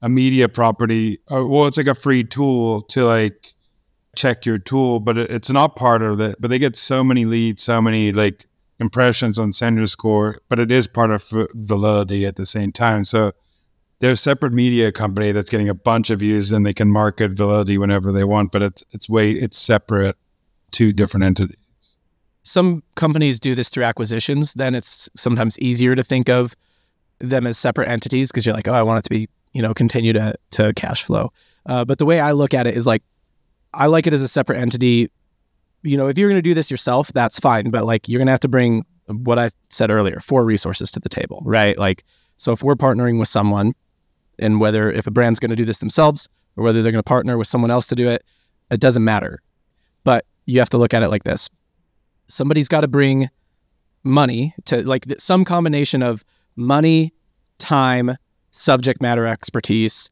a 0.01 0.09
media 0.09 0.49
property. 0.49 1.19
Or, 1.29 1.47
well, 1.47 1.67
it's 1.67 1.77
like 1.77 1.87
a 1.87 1.95
free 1.95 2.25
tool 2.25 2.81
to 2.83 3.05
like 3.05 3.49
check 4.17 4.47
your 4.47 4.59
tool, 4.59 5.01
but 5.01 5.19
it, 5.19 5.31
it's 5.31 5.51
not 5.51 5.77
part 5.77 6.03
of 6.03 6.21
it. 6.21 6.37
But 6.41 6.49
they 6.49 6.59
get 6.59 6.77
so 6.77 7.05
many 7.05 7.25
leads, 7.25 7.63
so 7.63 7.83
many 7.83 8.13
like 8.13 8.47
impressions 8.79 9.39
on 9.39 9.51
SenderScore, 9.51 10.39
but 10.49 10.59
it 10.59 10.71
is 10.71 10.87
part 10.87 11.11
of 11.11 11.25
Validity 11.55 12.25
at 12.27 12.37
the 12.37 12.47
same 12.47 12.73
time. 12.73 13.05
So 13.05 13.33
they're 14.01 14.13
a 14.13 14.17
separate 14.17 14.53
media 14.53 14.91
company 14.91 15.31
that's 15.31 15.49
getting 15.49 15.69
a 15.69 15.75
bunch 15.75 16.11
of 16.11 16.19
views 16.19 16.51
and 16.51 16.67
they 16.67 16.75
can 16.75 16.91
market 16.91 17.33
validity 17.33 17.79
whenever 17.79 18.11
they 18.11 18.25
want, 18.25 18.51
but 18.51 18.61
it's 18.61 18.83
it's 18.91 19.09
way 19.09 19.31
it's 19.31 19.57
separate 19.57 20.17
two 20.73 20.93
different 20.93 21.25
entities. 21.25 21.62
Some 22.45 22.83
companies 22.95 23.39
do 23.39 23.55
this 23.55 23.69
through 23.69 23.85
acquisitions. 23.85 24.55
Then 24.55 24.75
it's 24.75 25.09
sometimes 25.15 25.59
easier 25.59 25.95
to 25.95 26.03
think 26.03 26.29
of 26.29 26.55
them 27.19 27.47
as 27.47 27.57
separate 27.57 27.89
entities 27.89 28.31
because 28.31 28.45
you're 28.45 28.55
like, 28.55 28.69
oh, 28.69 28.73
I 28.73 28.83
want 28.83 28.99
it 28.99 29.05
to 29.05 29.11
be, 29.11 29.29
you 29.53 29.63
know, 29.63 29.73
continue 29.75 30.13
to 30.13 30.35
to 30.53 30.73
cash 30.75 31.05
flow. 31.05 31.33
Uh, 31.67 31.85
but 31.85 31.99
the 31.99 32.05
way 32.05 32.21
I 32.21 32.33
look 32.33 32.55
at 32.55 32.67
it 32.67 32.77
is 32.77 32.87
like, 32.87 33.03
I 33.73 33.87
like 33.87 34.07
it 34.07 34.13
as 34.13 34.23
a 34.23 34.29
separate 34.29 34.59
entity. 34.59 35.09
You 35.83 35.97
know, 35.97 36.09
if 36.09 36.19
you're 36.19 36.29
going 36.29 36.39
to 36.39 36.43
do 36.43 36.55
this 36.55 36.71
yourself, 36.71 37.13
that's 37.13 37.39
fine. 37.39 37.71
But 37.71 37.85
like, 37.85 38.09
you're 38.09 38.19
going 38.19 38.27
to 38.27 38.33
have 38.33 38.41
to 38.41 38.49
bring 38.49 38.85
what 39.07 39.39
I 39.39 39.51
said 39.71 39.91
earlier, 39.91 40.19
four 40.21 40.45
resources 40.45 40.91
to 40.93 41.01
the 41.01 41.09
table, 41.09 41.43
right? 41.45 41.77
Like, 41.79 42.05
so 42.37 42.53
if 42.53 42.63
we're 42.63 42.75
partnering 42.75 43.19
with 43.19 43.29
someone 43.29 43.73
and 44.39 44.61
whether 44.61 44.91
if 44.91 45.07
a 45.07 45.11
brand's 45.11 45.39
going 45.39 45.51
to 45.51 45.57
do 45.57 45.65
this 45.65 45.79
themselves 45.79 46.29
or 46.57 46.65
whether 46.65 46.83
they're 46.83 46.93
going 46.93 47.03
to 47.03 47.09
partner 47.09 47.39
with 47.39 47.49
someone 47.49 47.71
else 47.71 47.87
to 47.89 47.95
do 47.95 48.09
it, 48.09 48.25
it 48.71 48.81
doesn't 48.81 49.05
matter. 49.05 49.41
But 50.05 50.25
you 50.47 50.59
have 50.59 50.71
to 50.71 50.79
look 50.79 50.95
at 50.95 51.03
it 51.03 51.09
like 51.09 51.25
this 51.25 51.49
somebody's 52.29 52.69
got 52.69 52.81
to 52.81 52.89
bring 52.89 53.29
money 54.05 54.55
to 54.67 54.87
like 54.87 55.05
some 55.19 55.45
combination 55.45 56.03
of 56.03 56.25
money, 56.57 57.13
time, 57.59 58.17
subject 58.51 59.01
matter 59.01 59.27
expertise, 59.27 60.11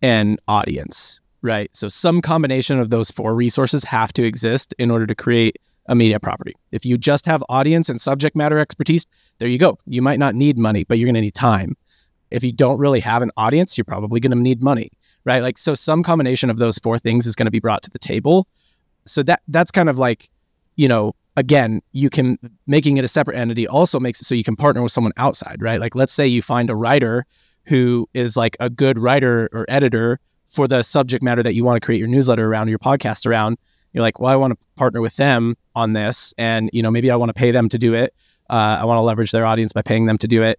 and 0.00 0.38
audience, 0.46 1.20
right? 1.42 1.74
So 1.74 1.88
some 1.88 2.20
combination 2.20 2.78
of 2.78 2.90
those 2.90 3.10
four 3.10 3.34
resources 3.34 3.84
have 3.84 4.12
to 4.14 4.24
exist 4.24 4.74
in 4.78 4.90
order 4.90 5.06
to 5.06 5.14
create 5.14 5.56
a 5.86 5.94
media 5.94 6.20
property. 6.20 6.52
If 6.70 6.84
you 6.84 6.98
just 6.98 7.26
have 7.26 7.42
audience 7.48 7.88
and 7.88 8.00
subject 8.00 8.36
matter 8.36 8.58
expertise, 8.58 9.06
there 9.38 9.48
you 9.48 9.58
go. 9.58 9.78
You 9.86 10.02
might 10.02 10.18
not 10.18 10.34
need 10.34 10.58
money, 10.58 10.84
but 10.84 10.98
you're 10.98 11.06
going 11.06 11.14
to 11.14 11.20
need 11.20 11.34
time 11.34 11.74
if 12.30 12.44
you 12.44 12.52
don't 12.52 12.78
really 12.78 13.00
have 13.00 13.22
an 13.22 13.30
audience, 13.36 13.76
you're 13.76 13.84
probably 13.84 14.20
going 14.20 14.32
to 14.32 14.38
need 14.38 14.62
money, 14.62 14.90
right? 15.24 15.42
Like 15.42 15.58
so 15.58 15.74
some 15.74 16.02
combination 16.02 16.50
of 16.50 16.58
those 16.58 16.78
four 16.78 16.98
things 16.98 17.26
is 17.26 17.34
going 17.34 17.46
to 17.46 17.50
be 17.50 17.60
brought 17.60 17.82
to 17.82 17.90
the 17.90 17.98
table. 17.98 18.46
So 19.06 19.22
that 19.24 19.42
that's 19.48 19.70
kind 19.70 19.88
of 19.88 19.98
like, 19.98 20.28
you 20.76 20.88
know, 20.88 21.14
again, 21.38 21.80
you 21.92 22.10
can 22.10 22.36
making 22.66 22.96
it 22.96 23.04
a 23.04 23.08
separate 23.08 23.36
entity 23.36 23.66
also 23.66 24.00
makes 24.00 24.20
it 24.20 24.24
so 24.24 24.34
you 24.34 24.42
can 24.42 24.56
partner 24.56 24.82
with 24.82 24.90
someone 24.90 25.12
outside, 25.16 25.62
right? 25.62 25.80
Like 25.80 25.94
let's 25.94 26.12
say 26.12 26.26
you 26.26 26.42
find 26.42 26.68
a 26.68 26.74
writer 26.74 27.24
who 27.68 28.08
is 28.12 28.36
like 28.36 28.56
a 28.58 28.68
good 28.68 28.98
writer 28.98 29.48
or 29.52 29.64
editor 29.68 30.18
for 30.46 30.66
the 30.66 30.82
subject 30.82 31.22
matter 31.22 31.42
that 31.42 31.54
you 31.54 31.64
want 31.64 31.80
to 31.80 31.84
create 31.84 32.00
your 32.00 32.08
newsletter 32.08 32.44
around 32.44 32.66
or 32.66 32.70
your 32.70 32.78
podcast 32.80 33.24
around. 33.24 33.56
You're 33.92 34.02
like, 34.02 34.18
well, 34.18 34.32
I 34.32 34.36
want 34.36 34.58
to 34.58 34.66
partner 34.76 35.00
with 35.00 35.16
them 35.16 35.54
on 35.74 35.92
this, 35.92 36.34
and 36.36 36.70
you 36.72 36.82
know, 36.82 36.90
maybe 36.90 37.10
I 37.10 37.16
want 37.16 37.30
to 37.30 37.34
pay 37.34 37.52
them 37.52 37.68
to 37.68 37.78
do 37.78 37.94
it. 37.94 38.12
Uh, 38.50 38.78
I 38.80 38.84
want 38.84 38.98
to 38.98 39.02
leverage 39.02 39.30
their 39.30 39.46
audience 39.46 39.72
by 39.72 39.82
paying 39.82 40.06
them 40.06 40.18
to 40.18 40.26
do 40.26 40.42
it 40.42 40.58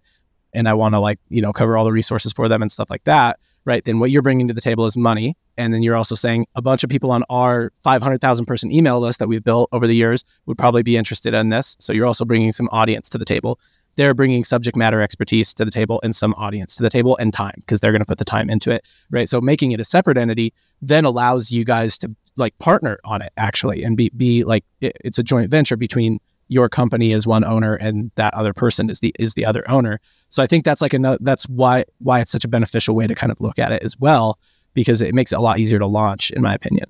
and 0.54 0.68
I 0.68 0.74
want 0.74 0.94
to 0.94 0.98
like, 0.98 1.18
you 1.28 1.42
know, 1.42 1.52
cover 1.52 1.76
all 1.76 1.84
the 1.84 1.92
resources 1.92 2.32
for 2.32 2.48
them 2.48 2.62
and 2.62 2.70
stuff 2.70 2.90
like 2.90 3.04
that, 3.04 3.38
right? 3.64 3.84
Then 3.84 4.00
what 4.00 4.10
you're 4.10 4.22
bringing 4.22 4.48
to 4.48 4.54
the 4.54 4.60
table 4.60 4.86
is 4.86 4.96
money. 4.96 5.36
And 5.56 5.74
then 5.74 5.82
you're 5.82 5.96
also 5.96 6.14
saying 6.14 6.46
a 6.54 6.62
bunch 6.62 6.84
of 6.84 6.90
people 6.90 7.10
on 7.10 7.22
our 7.28 7.72
500,000 7.82 8.46
person 8.46 8.72
email 8.72 8.98
list 8.98 9.18
that 9.18 9.28
we've 9.28 9.44
built 9.44 9.68
over 9.72 9.86
the 9.86 9.94
years 9.94 10.24
would 10.46 10.56
probably 10.56 10.82
be 10.82 10.96
interested 10.96 11.34
in 11.34 11.50
this. 11.50 11.76
So 11.78 11.92
you're 11.92 12.06
also 12.06 12.24
bringing 12.24 12.52
some 12.52 12.68
audience 12.72 13.08
to 13.10 13.18
the 13.18 13.24
table. 13.24 13.60
They're 13.96 14.14
bringing 14.14 14.44
subject 14.44 14.76
matter 14.76 15.02
expertise 15.02 15.52
to 15.54 15.64
the 15.64 15.70
table 15.70 16.00
and 16.02 16.14
some 16.14 16.34
audience 16.34 16.76
to 16.76 16.82
the 16.82 16.90
table 16.90 17.16
and 17.18 17.32
time 17.32 17.56
because 17.56 17.80
they're 17.80 17.92
going 17.92 18.00
to 18.00 18.06
put 18.06 18.18
the 18.18 18.24
time 18.24 18.48
into 18.48 18.70
it, 18.70 18.88
right? 19.10 19.28
So 19.28 19.40
making 19.40 19.72
it 19.72 19.80
a 19.80 19.84
separate 19.84 20.16
entity 20.16 20.54
then 20.80 21.04
allows 21.04 21.50
you 21.50 21.64
guys 21.64 21.98
to 21.98 22.14
like 22.36 22.56
partner 22.58 22.98
on 23.04 23.20
it 23.20 23.32
actually 23.36 23.82
and 23.82 23.96
be 23.96 24.10
be 24.16 24.44
like 24.44 24.64
it's 24.80 25.18
a 25.18 25.22
joint 25.22 25.50
venture 25.50 25.76
between 25.76 26.20
your 26.50 26.68
company 26.68 27.12
is 27.12 27.28
one 27.28 27.44
owner 27.44 27.76
and 27.76 28.10
that 28.16 28.34
other 28.34 28.52
person 28.52 28.90
is 28.90 28.98
the 28.98 29.14
is 29.20 29.34
the 29.34 29.46
other 29.46 29.64
owner. 29.70 30.00
So 30.28 30.42
I 30.42 30.48
think 30.48 30.64
that's 30.64 30.82
like 30.82 30.92
another 30.92 31.18
that's 31.20 31.48
why 31.48 31.84
why 31.98 32.20
it's 32.20 32.32
such 32.32 32.44
a 32.44 32.48
beneficial 32.48 32.96
way 32.96 33.06
to 33.06 33.14
kind 33.14 33.30
of 33.30 33.40
look 33.40 33.58
at 33.58 33.70
it 33.70 33.84
as 33.84 33.96
well 33.98 34.38
because 34.74 35.00
it 35.00 35.14
makes 35.14 35.32
it 35.32 35.36
a 35.36 35.40
lot 35.40 35.60
easier 35.60 35.78
to 35.78 35.86
launch 35.86 36.32
in 36.32 36.42
my 36.42 36.52
opinion. 36.52 36.86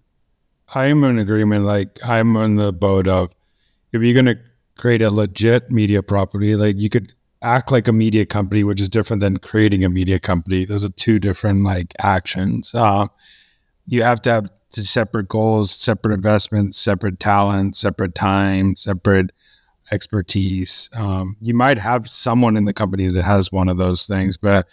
I'm 0.75 1.05
in 1.05 1.19
agreement 1.19 1.67
like 1.67 1.99
I'm 2.03 2.37
on 2.37 2.57
the 2.57 2.73
boat 2.73 3.07
of 3.07 3.35
if 3.93 4.01
you're 4.01 4.15
going 4.15 4.35
to 4.35 4.43
create 4.79 5.03
a 5.03 5.11
legit 5.11 5.71
media 5.71 6.03
property 6.03 6.57
like 6.57 6.77
you 6.77 6.89
could 6.89 7.13
act 7.43 7.71
like 7.71 7.87
a 7.87 7.93
media 7.93 8.25
company 8.25 8.65
which 8.65 8.81
is 8.81 8.89
different 8.89 9.21
than 9.21 9.37
creating 9.37 9.85
a 9.85 9.91
media 9.91 10.19
company. 10.19 10.65
Those 10.65 10.85
are 10.85 10.91
two 10.91 11.19
different 11.19 11.65
like 11.65 11.93
actions. 11.99 12.75
Uh, 12.75 13.09
you 13.87 14.03
have 14.05 14.23
to 14.23 14.31
have 14.31 14.51
separate 14.71 15.29
goals, 15.29 15.71
separate 15.71 16.15
investments, 16.15 16.79
separate 16.79 17.21
talent, 17.21 17.77
separate 17.77 18.15
time, 18.15 18.75
separate 18.75 19.33
expertise. 19.93 20.89
Um, 20.95 21.37
you 21.41 21.55
might 21.55 21.79
have 21.79 22.09
someone 22.09 22.57
in 22.57 22.65
the 22.65 22.73
company 22.73 23.09
that 23.09 23.23
has 23.23 23.53
one 23.53 23.69
of 23.69 23.77
those 23.77 24.07
things, 24.07 24.37
but 24.37 24.67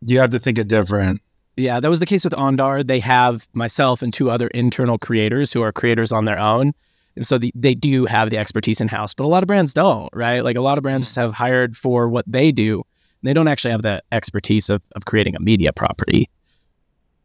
you 0.00 0.18
have 0.18 0.30
to 0.30 0.38
think 0.38 0.58
it 0.58 0.68
different. 0.68 1.20
Yeah, 1.56 1.80
that 1.80 1.88
was 1.88 2.00
the 2.00 2.06
case 2.06 2.24
with 2.24 2.34
Andar. 2.34 2.86
They 2.86 3.00
have 3.00 3.48
myself 3.54 4.02
and 4.02 4.12
two 4.12 4.30
other 4.30 4.48
internal 4.48 4.98
creators 4.98 5.52
who 5.52 5.62
are 5.62 5.72
creators 5.72 6.12
on 6.12 6.26
their 6.26 6.38
own. 6.38 6.74
And 7.14 7.26
so 7.26 7.38
the, 7.38 7.50
they 7.54 7.74
do 7.74 8.04
have 8.04 8.28
the 8.28 8.36
expertise 8.36 8.80
in 8.80 8.88
house, 8.88 9.14
but 9.14 9.24
a 9.24 9.28
lot 9.28 9.42
of 9.42 9.46
brands 9.46 9.72
don't, 9.72 10.10
right? 10.12 10.40
Like 10.40 10.56
a 10.56 10.60
lot 10.60 10.76
of 10.76 10.82
brands 10.82 11.14
have 11.14 11.32
hired 11.32 11.74
for 11.74 12.10
what 12.10 12.30
they 12.30 12.52
do. 12.52 12.82
they 13.22 13.32
don't 13.32 13.48
actually 13.48 13.70
have 13.70 13.82
the 13.82 14.02
expertise 14.12 14.68
of, 14.68 14.84
of 14.94 15.06
creating 15.06 15.34
a 15.34 15.40
media 15.40 15.72
property. 15.72 16.28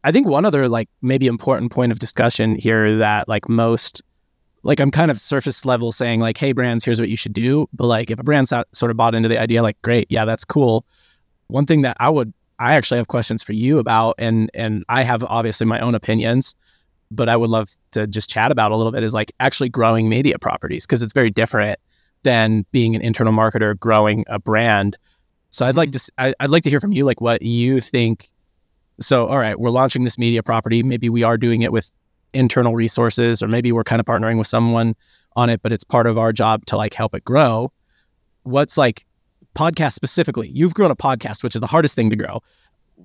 I 0.02 0.10
think 0.10 0.26
one 0.26 0.44
other 0.44 0.66
like 0.66 0.88
maybe 1.02 1.26
important 1.26 1.70
point 1.70 1.92
of 1.92 1.98
discussion 1.98 2.56
here 2.56 2.96
that 2.96 3.28
like 3.28 3.48
most 3.48 4.02
like 4.62 4.80
I'm 4.80 4.90
kind 4.90 5.10
of 5.10 5.18
surface 5.18 5.64
level 5.64 5.92
saying 5.92 6.20
like, 6.20 6.38
hey, 6.38 6.52
brands, 6.52 6.84
here's 6.84 7.00
what 7.00 7.08
you 7.08 7.16
should 7.16 7.32
do. 7.32 7.68
But 7.72 7.86
like, 7.86 8.10
if 8.10 8.18
a 8.18 8.22
brand 8.22 8.48
sort 8.48 8.90
of 8.90 8.96
bought 8.96 9.14
into 9.14 9.28
the 9.28 9.40
idea, 9.40 9.62
like, 9.62 9.80
great, 9.82 10.06
yeah, 10.08 10.24
that's 10.24 10.44
cool. 10.44 10.86
One 11.48 11.66
thing 11.66 11.82
that 11.82 11.96
I 11.98 12.08
would, 12.10 12.32
I 12.58 12.74
actually 12.74 12.98
have 12.98 13.08
questions 13.08 13.42
for 13.42 13.52
you 13.52 13.78
about, 13.78 14.14
and 14.18 14.50
and 14.54 14.84
I 14.88 15.02
have 15.02 15.24
obviously 15.24 15.66
my 15.66 15.80
own 15.80 15.94
opinions, 15.94 16.54
but 17.10 17.28
I 17.28 17.36
would 17.36 17.50
love 17.50 17.70
to 17.92 18.06
just 18.06 18.30
chat 18.30 18.52
about 18.52 18.72
a 18.72 18.76
little 18.76 18.92
bit 18.92 19.02
is 19.02 19.14
like 19.14 19.32
actually 19.40 19.68
growing 19.68 20.08
media 20.08 20.38
properties 20.38 20.86
because 20.86 21.02
it's 21.02 21.12
very 21.12 21.30
different 21.30 21.78
than 22.22 22.64
being 22.70 22.94
an 22.94 23.02
internal 23.02 23.32
marketer 23.32 23.78
growing 23.78 24.24
a 24.28 24.38
brand. 24.38 24.96
So 25.50 25.66
I'd 25.66 25.76
like 25.76 25.90
mm. 25.90 26.04
to 26.04 26.12
I, 26.18 26.34
I'd 26.38 26.50
like 26.50 26.62
to 26.62 26.70
hear 26.70 26.80
from 26.80 26.92
you 26.92 27.04
like 27.04 27.20
what 27.20 27.42
you 27.42 27.80
think. 27.80 28.28
So 29.00 29.26
all 29.26 29.38
right, 29.38 29.58
we're 29.58 29.70
launching 29.70 30.04
this 30.04 30.16
media 30.16 30.42
property. 30.42 30.84
Maybe 30.84 31.08
we 31.08 31.24
are 31.24 31.36
doing 31.36 31.62
it 31.62 31.72
with 31.72 31.90
internal 32.34 32.74
resources, 32.74 33.42
or 33.42 33.48
maybe 33.48 33.72
we're 33.72 33.84
kind 33.84 34.00
of 34.00 34.06
partnering 34.06 34.38
with 34.38 34.46
someone 34.46 34.94
on 35.36 35.50
it, 35.50 35.62
but 35.62 35.72
it's 35.72 35.84
part 35.84 36.06
of 36.06 36.18
our 36.18 36.32
job 36.32 36.66
to 36.66 36.76
like 36.76 36.94
help 36.94 37.14
it 37.14 37.24
grow. 37.24 37.72
What's 38.42 38.76
like 38.76 39.06
podcast 39.54 39.92
specifically? 39.92 40.48
You've 40.48 40.74
grown 40.74 40.90
a 40.90 40.96
podcast, 40.96 41.42
which 41.42 41.54
is 41.54 41.60
the 41.60 41.66
hardest 41.66 41.94
thing 41.94 42.10
to 42.10 42.16
grow. 42.16 42.40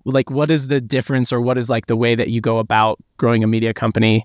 Like, 0.06 0.30
what 0.30 0.52
is 0.52 0.68
the 0.68 0.80
difference, 0.80 1.34
or 1.34 1.42
what 1.42 1.58
is 1.58 1.70
like 1.70 1.88
the 1.88 1.96
way 1.96 2.16
that 2.16 2.30
you 2.30 2.42
go 2.42 2.60
about 2.60 3.00
growing 3.18 3.44
a 3.44 3.48
media 3.48 3.74
company 3.74 4.24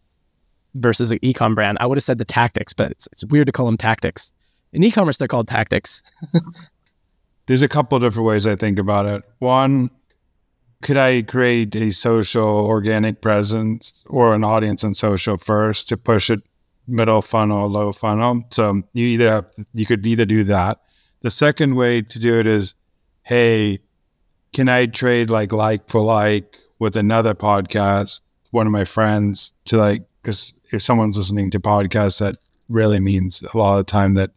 versus 0.75 1.11
an 1.11 1.19
ecom 1.21 1.55
brand? 1.55 1.79
I 1.81 1.87
would 1.87 1.99
have 1.99 2.05
said 2.05 2.19
the 2.19 2.25
tactics, 2.25 2.73
but 2.73 2.91
it's, 2.91 3.09
it's 3.13 3.25
weird 3.25 3.47
to 3.47 3.53
call 3.53 3.67
them 3.67 3.77
tactics. 3.77 4.33
In 4.73 4.83
e-commerce, 4.85 5.17
they're 5.17 5.29
called 5.29 5.49
tactics. 5.49 6.03
There's 7.47 7.63
a 7.63 7.69
couple 7.69 7.97
of 7.97 8.03
different 8.03 8.27
ways 8.27 8.47
I 8.47 8.57
think 8.57 8.79
about 8.79 9.07
it. 9.07 9.23
One, 9.39 9.91
could 10.83 10.97
I 10.97 11.23
create 11.23 11.75
a 11.77 11.91
social 11.91 12.67
organic 12.67 13.21
presence 13.21 14.05
or 14.09 14.35
an 14.35 14.45
audience 14.45 14.83
on 14.83 14.95
social 14.95 15.37
first 15.37 15.89
to 15.89 15.97
push 15.97 16.29
it 16.29 16.43
middle 16.87 17.23
funnel, 17.23 17.69
low 17.71 17.93
funnel? 17.93 18.43
So 18.51 18.83
you 18.93 19.07
either 19.07 19.31
have, 19.31 19.53
you 19.73 19.87
could 19.87 20.05
either 20.05 20.27
do 20.27 20.45
that. 20.45 20.81
The 21.21 21.31
second 21.31 21.77
way 21.77 22.03
to 22.03 22.19
do 22.19 22.41
it 22.41 22.49
is, 22.49 22.75
hey, 23.23 23.79
can 24.53 24.69
I 24.69 24.87
trade 24.87 25.31
like 25.31 25.53
like 25.53 25.89
for 25.89 26.03
like 26.03 26.57
with 26.79 26.97
another 26.97 27.35
podcast, 27.35 28.23
one 28.51 28.67
of 28.67 28.73
my 28.73 28.85
friends 28.85 29.55
to 29.67 29.77
like 29.77 30.03
because 30.21 30.61
if 30.73 30.83
someone's 30.83 31.17
listening 31.17 31.51
to 31.53 31.61
podcasts, 31.61 32.19
that 32.19 32.37
really 32.69 33.01
means 33.01 33.43
a 33.43 33.57
lot 33.57 33.79
of 33.79 33.87
the 33.87 33.91
time 33.91 34.15
that 34.15 34.31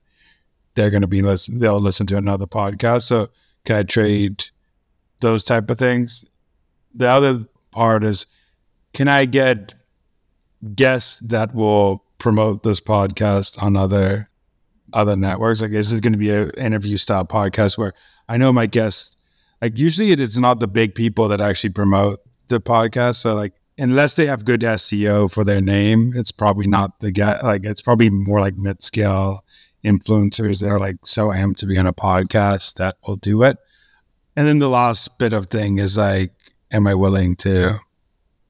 they're 0.76 0.92
going 0.92 1.02
to 1.02 1.08
be 1.08 1.22
listen, 1.22 1.60
they'll 1.60 1.82
listen 1.82 2.06
to 2.08 2.18
another 2.18 2.46
podcast. 2.46 3.04
So 3.04 3.30
can 3.66 3.78
I 3.78 3.84
trade 3.84 4.46
those 5.22 5.44
type 5.44 5.70
of 5.70 5.80
things? 5.80 6.26
The 6.96 7.08
other 7.08 7.46
part 7.72 8.04
is, 8.04 8.28
can 8.94 9.08
I 9.08 9.26
get 9.26 9.76
guests 10.74 11.20
that 11.20 11.54
will 11.54 12.06
promote 12.18 12.64
this 12.64 12.80
podcast 12.80 13.62
on 13.62 13.76
other 13.76 14.30
other 14.94 15.16
networks? 15.16 15.62
Like, 15.62 15.72
this 15.72 15.92
is 15.92 16.00
it 16.00 16.04
going 16.04 16.14
to 16.14 16.20
be 16.20 16.32
an 16.32 16.50
interview 16.58 16.98
style 16.98 17.26
podcast 17.26 17.78
where 17.78 17.94
I 18.30 18.38
know 18.38 18.54
my 18.54 18.66
guests, 18.66 19.22
like 19.62 19.78
usually 19.78 20.12
it 20.12 20.20
is 20.20 20.38
not 20.40 20.60
the 20.60 20.68
big 20.68 20.96
people 20.96 21.28
that 21.28 21.42
actually 21.42 21.72
promote 21.72 22.20
the 22.48 22.62
podcast. 22.62 23.16
So 23.16 23.36
like, 23.36 23.54
unless 23.78 24.16
they 24.16 24.26
have 24.26 24.46
good 24.46 24.62
SEO 24.62 25.32
for 25.32 25.44
their 25.44 25.62
name, 25.62 26.14
it's 26.16 26.32
probably 26.32 26.68
not 26.68 27.00
the 27.02 27.12
guy. 27.12 27.42
Like, 27.42 27.66
it's 27.66 27.82
probably 27.82 28.10
more 28.10 28.40
like 28.40 28.56
mid 28.56 28.82
scale 28.82 29.44
influencers 29.84 30.62
that 30.62 30.70
are 30.70 30.80
like 30.80 30.98
so 31.04 31.28
amped 31.28 31.58
to 31.58 31.66
be 31.66 31.78
on 31.78 31.86
a 31.86 31.94
podcast 31.94 32.76
that 32.76 32.96
will 33.06 33.18
do 33.18 33.44
it. 33.44 33.58
And 34.36 34.48
then 34.48 34.60
the 34.60 34.70
last 34.70 35.20
bit 35.20 35.34
of 35.34 35.48
thing 35.48 35.80
is 35.80 35.98
like, 35.98 36.32
am 36.76 36.88
I 36.88 36.94
willing 36.94 37.36
to 37.38 37.80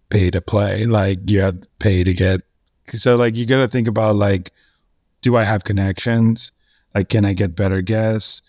pay 0.09 0.31
to 0.31 0.41
play? 0.41 0.85
Like 0.85 1.29
you 1.29 1.41
have 1.41 1.61
to 1.61 1.67
pay 1.79 2.03
to 2.03 2.13
get. 2.13 2.41
So 2.89 3.15
like 3.15 3.35
you 3.35 3.45
got 3.45 3.57
to 3.57 3.67
think 3.67 3.87
about 3.87 4.15
like, 4.15 4.51
do 5.21 5.35
I 5.35 5.43
have 5.43 5.63
connections? 5.63 6.51
Like, 6.93 7.09
can 7.09 7.25
I 7.25 7.33
get 7.33 7.55
better 7.55 7.81
guests, 7.81 8.41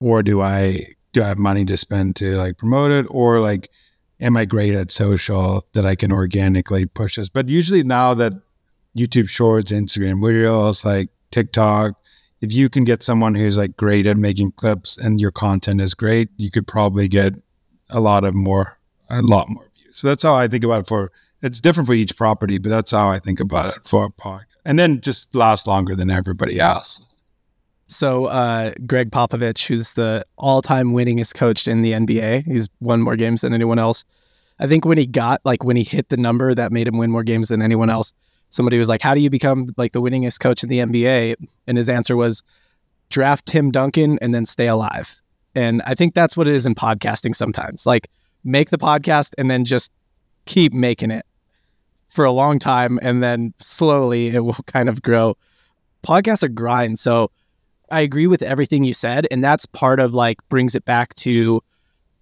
or 0.00 0.22
do 0.22 0.40
I 0.40 0.94
do 1.12 1.22
I 1.22 1.28
have 1.28 1.38
money 1.38 1.64
to 1.66 1.76
spend 1.76 2.16
to 2.16 2.36
like 2.36 2.56
promote 2.56 2.90
it, 2.90 3.06
or 3.10 3.40
like, 3.40 3.70
am 4.18 4.36
I 4.36 4.44
great 4.46 4.74
at 4.74 4.90
social 4.90 5.66
that 5.74 5.84
I 5.84 5.94
can 5.94 6.10
organically 6.10 6.86
push 6.86 7.16
this? 7.16 7.28
But 7.28 7.48
usually 7.48 7.82
now 7.82 8.14
that 8.14 8.32
YouTube 8.96 9.28
Shorts, 9.28 9.72
Instagram 9.72 10.22
Reels, 10.22 10.84
like 10.84 11.10
TikTok, 11.30 12.00
if 12.40 12.52
you 12.52 12.70
can 12.70 12.84
get 12.84 13.02
someone 13.02 13.34
who's 13.34 13.58
like 13.58 13.76
great 13.76 14.06
at 14.06 14.16
making 14.16 14.52
clips 14.52 14.96
and 14.96 15.20
your 15.20 15.30
content 15.30 15.80
is 15.80 15.94
great, 15.94 16.30
you 16.36 16.50
could 16.50 16.66
probably 16.66 17.08
get 17.08 17.34
a 17.90 18.00
lot 18.00 18.24
of 18.24 18.34
more, 18.34 18.78
a 19.08 19.22
lot 19.22 19.48
more 19.48 19.70
views. 19.76 19.98
So 19.98 20.08
that's 20.08 20.22
how 20.22 20.34
I 20.34 20.48
think 20.48 20.64
about 20.64 20.80
it 20.80 20.86
for, 20.86 21.10
it's 21.40 21.60
different 21.60 21.86
for 21.86 21.94
each 21.94 22.16
property, 22.16 22.58
but 22.58 22.68
that's 22.68 22.90
how 22.90 23.08
I 23.08 23.18
think 23.18 23.40
about 23.40 23.76
it 23.76 23.86
for 23.86 24.06
a 24.06 24.10
podcast. 24.10 24.46
And 24.64 24.78
then 24.78 25.00
just 25.00 25.34
last 25.34 25.66
longer 25.66 25.94
than 25.94 26.10
everybody 26.10 26.60
else. 26.60 27.08
So, 27.88 28.24
uh, 28.26 28.72
Gregg 28.86 29.10
Popovich, 29.10 29.66
who's 29.66 29.94
the 29.94 30.24
all-time 30.38 30.92
winningest 30.92 31.34
coach 31.34 31.68
in 31.68 31.82
the 31.82 31.92
NBA, 31.92 32.44
he's 32.46 32.70
won 32.80 33.02
more 33.02 33.16
games 33.16 33.42
than 33.42 33.52
anyone 33.52 33.78
else. 33.78 34.04
I 34.58 34.66
think 34.66 34.84
when 34.84 34.96
he 34.96 35.06
got 35.06 35.40
like 35.44 35.64
when 35.64 35.76
he 35.76 35.82
hit 35.82 36.08
the 36.08 36.16
number 36.16 36.54
that 36.54 36.72
made 36.72 36.86
him 36.86 36.96
win 36.96 37.10
more 37.10 37.24
games 37.24 37.48
than 37.48 37.60
anyone 37.60 37.90
else, 37.90 38.12
somebody 38.48 38.78
was 38.78 38.88
like, 38.88 39.02
"How 39.02 39.14
do 39.14 39.20
you 39.20 39.28
become 39.28 39.66
like 39.76 39.92
the 39.92 40.00
winningest 40.00 40.40
coach 40.40 40.62
in 40.62 40.68
the 40.68 40.78
NBA?" 40.78 41.34
And 41.66 41.76
his 41.76 41.88
answer 41.88 42.16
was, 42.16 42.42
"Draft 43.10 43.46
Tim 43.46 43.70
Duncan 43.70 44.18
and 44.22 44.34
then 44.34 44.46
stay 44.46 44.68
alive." 44.68 45.20
And 45.54 45.82
I 45.84 45.94
think 45.94 46.14
that's 46.14 46.36
what 46.36 46.48
it 46.48 46.54
is 46.54 46.64
in 46.64 46.74
podcasting 46.74 47.34
sometimes. 47.34 47.86
Like 47.86 48.08
make 48.44 48.70
the 48.70 48.78
podcast 48.78 49.32
and 49.38 49.50
then 49.50 49.64
just 49.64 49.92
keep 50.46 50.72
making 50.72 51.10
it 51.10 51.24
for 52.08 52.24
a 52.24 52.32
long 52.32 52.58
time 52.58 52.98
and 53.02 53.22
then 53.22 53.54
slowly 53.58 54.28
it 54.28 54.40
will 54.40 54.54
kind 54.66 54.88
of 54.88 55.02
grow. 55.02 55.36
Podcasts 56.06 56.42
are 56.42 56.48
grind. 56.48 56.98
So 56.98 57.30
I 57.90 58.00
agree 58.00 58.26
with 58.26 58.42
everything 58.42 58.84
you 58.84 58.94
said 58.94 59.26
and 59.30 59.42
that's 59.42 59.66
part 59.66 60.00
of 60.00 60.14
like 60.14 60.38
brings 60.48 60.74
it 60.74 60.84
back 60.84 61.14
to 61.16 61.62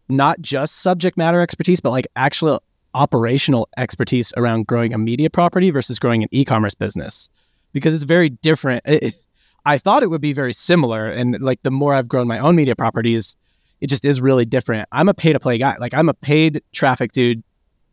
not 0.09 0.41
just 0.41 0.83
subject 0.83 1.17
matter 1.17 1.41
expertise 1.41 1.81
but 1.81 1.91
like 1.91 2.07
actual 2.17 2.63
operational 2.95 3.69
expertise 3.77 4.33
around 4.37 4.67
growing 4.67 4.93
a 4.93 4.99
media 4.99 5.31
property 5.31 5.71
versus 5.71 5.99
growing 5.99 6.23
an 6.23 6.29
e-commerce 6.33 6.75
business 6.75 7.29
because 7.73 7.95
it's 7.95 8.05
very 8.05 8.31
different. 8.31 8.83
It, 8.85 9.15
I 9.65 9.77
thought 9.77 10.03
it 10.03 10.09
would 10.09 10.23
be 10.23 10.33
very 10.33 10.55
similar, 10.55 11.07
and 11.07 11.39
like 11.39 11.63
the 11.63 11.71
more 11.71 11.93
I've 11.93 12.09
grown 12.09 12.27
my 12.27 12.39
own 12.39 12.57
media 12.57 12.75
properties, 12.75 13.37
it 13.81 13.89
just 13.89 14.05
is 14.05 14.21
really 14.21 14.45
different. 14.45 14.89
I'm 14.93 15.09
a 15.09 15.15
pay 15.15 15.33
to 15.33 15.41
play 15.41 15.59
guy. 15.59 15.77
Like 15.79 15.95
I'm 15.95 16.09
a 16.09 16.15
paid 16.15 16.63
traffic 16.73 17.13
dude 17.13 17.43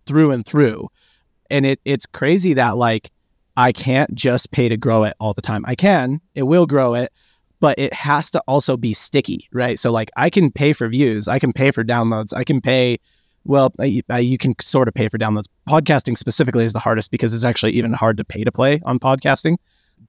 through 0.05 0.31
and 0.31 0.45
through, 0.45 0.89
and 1.49 1.65
it 1.65 1.79
it's 1.85 2.05
crazy 2.05 2.53
that 2.55 2.77
like 2.77 3.11
I 3.55 3.71
can't 3.71 4.13
just 4.13 4.51
pay 4.51 4.69
to 4.69 4.77
grow 4.77 5.03
it 5.03 5.15
all 5.19 5.33
the 5.33 5.41
time. 5.41 5.63
I 5.65 5.75
can, 5.75 6.21
it 6.35 6.43
will 6.43 6.65
grow 6.65 6.93
it, 6.93 7.11
but 7.59 7.79
it 7.79 7.93
has 7.93 8.29
to 8.31 8.43
also 8.47 8.77
be 8.77 8.93
sticky, 8.93 9.47
right? 9.51 9.79
So 9.79 9.91
like 9.91 10.11
I 10.15 10.29
can 10.29 10.51
pay 10.51 10.73
for 10.73 10.87
views, 10.87 11.27
I 11.27 11.39
can 11.39 11.53
pay 11.53 11.71
for 11.71 11.83
downloads, 11.83 12.35
I 12.35 12.43
can 12.43 12.61
pay 12.61 12.99
well, 13.47 13.71
you 13.79 14.37
can 14.37 14.53
sort 14.59 14.89
of 14.89 14.93
pay 14.93 15.07
for 15.07 15.17
downloads. 15.17 15.45
Podcasting 15.69 16.17
specifically 16.17 16.65
is 16.65 16.73
the 16.73 16.79
hardest 16.79 17.11
because 17.11 17.33
it's 17.33 17.45
actually 17.45 17.71
even 17.73 17.93
hard 17.93 18.17
to 18.17 18.25
pay 18.25 18.43
to 18.43 18.51
play 18.51 18.81
on 18.83 18.99
podcasting. 18.99 19.55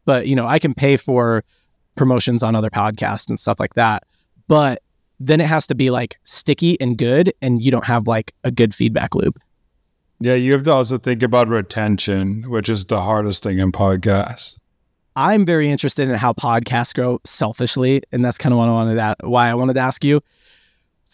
But, 0.04 0.26
you 0.26 0.34
know, 0.34 0.46
I 0.46 0.58
can 0.58 0.74
pay 0.74 0.96
for 0.96 1.44
promotions 1.94 2.42
on 2.42 2.56
other 2.56 2.68
podcasts 2.68 3.28
and 3.28 3.38
stuff 3.38 3.60
like 3.60 3.74
that. 3.74 4.02
But 4.48 4.82
then 5.20 5.40
it 5.40 5.46
has 5.46 5.66
to 5.68 5.74
be 5.74 5.90
like 5.90 6.16
sticky 6.22 6.80
and 6.80 6.96
good, 6.96 7.32
and 7.42 7.64
you 7.64 7.70
don't 7.70 7.86
have 7.86 8.06
like 8.06 8.34
a 8.44 8.50
good 8.50 8.74
feedback 8.74 9.14
loop. 9.14 9.38
Yeah, 10.20 10.34
you 10.34 10.52
have 10.52 10.64
to 10.64 10.72
also 10.72 10.98
think 10.98 11.22
about 11.22 11.48
retention, 11.48 12.50
which 12.50 12.68
is 12.68 12.86
the 12.86 13.02
hardest 13.02 13.42
thing 13.42 13.58
in 13.58 13.70
podcasts. 13.70 14.58
I'm 15.14 15.44
very 15.44 15.68
interested 15.68 16.08
in 16.08 16.14
how 16.14 16.32
podcasts 16.32 16.94
grow 16.94 17.20
selfishly, 17.24 18.02
and 18.12 18.24
that's 18.24 18.38
kind 18.38 18.52
of 18.52 18.58
what 18.58 18.68
I 18.68 18.72
wanted 18.72 18.94
to, 18.94 19.28
why 19.28 19.48
I 19.48 19.54
wanted 19.54 19.74
to 19.74 19.80
ask 19.80 20.04
you 20.04 20.20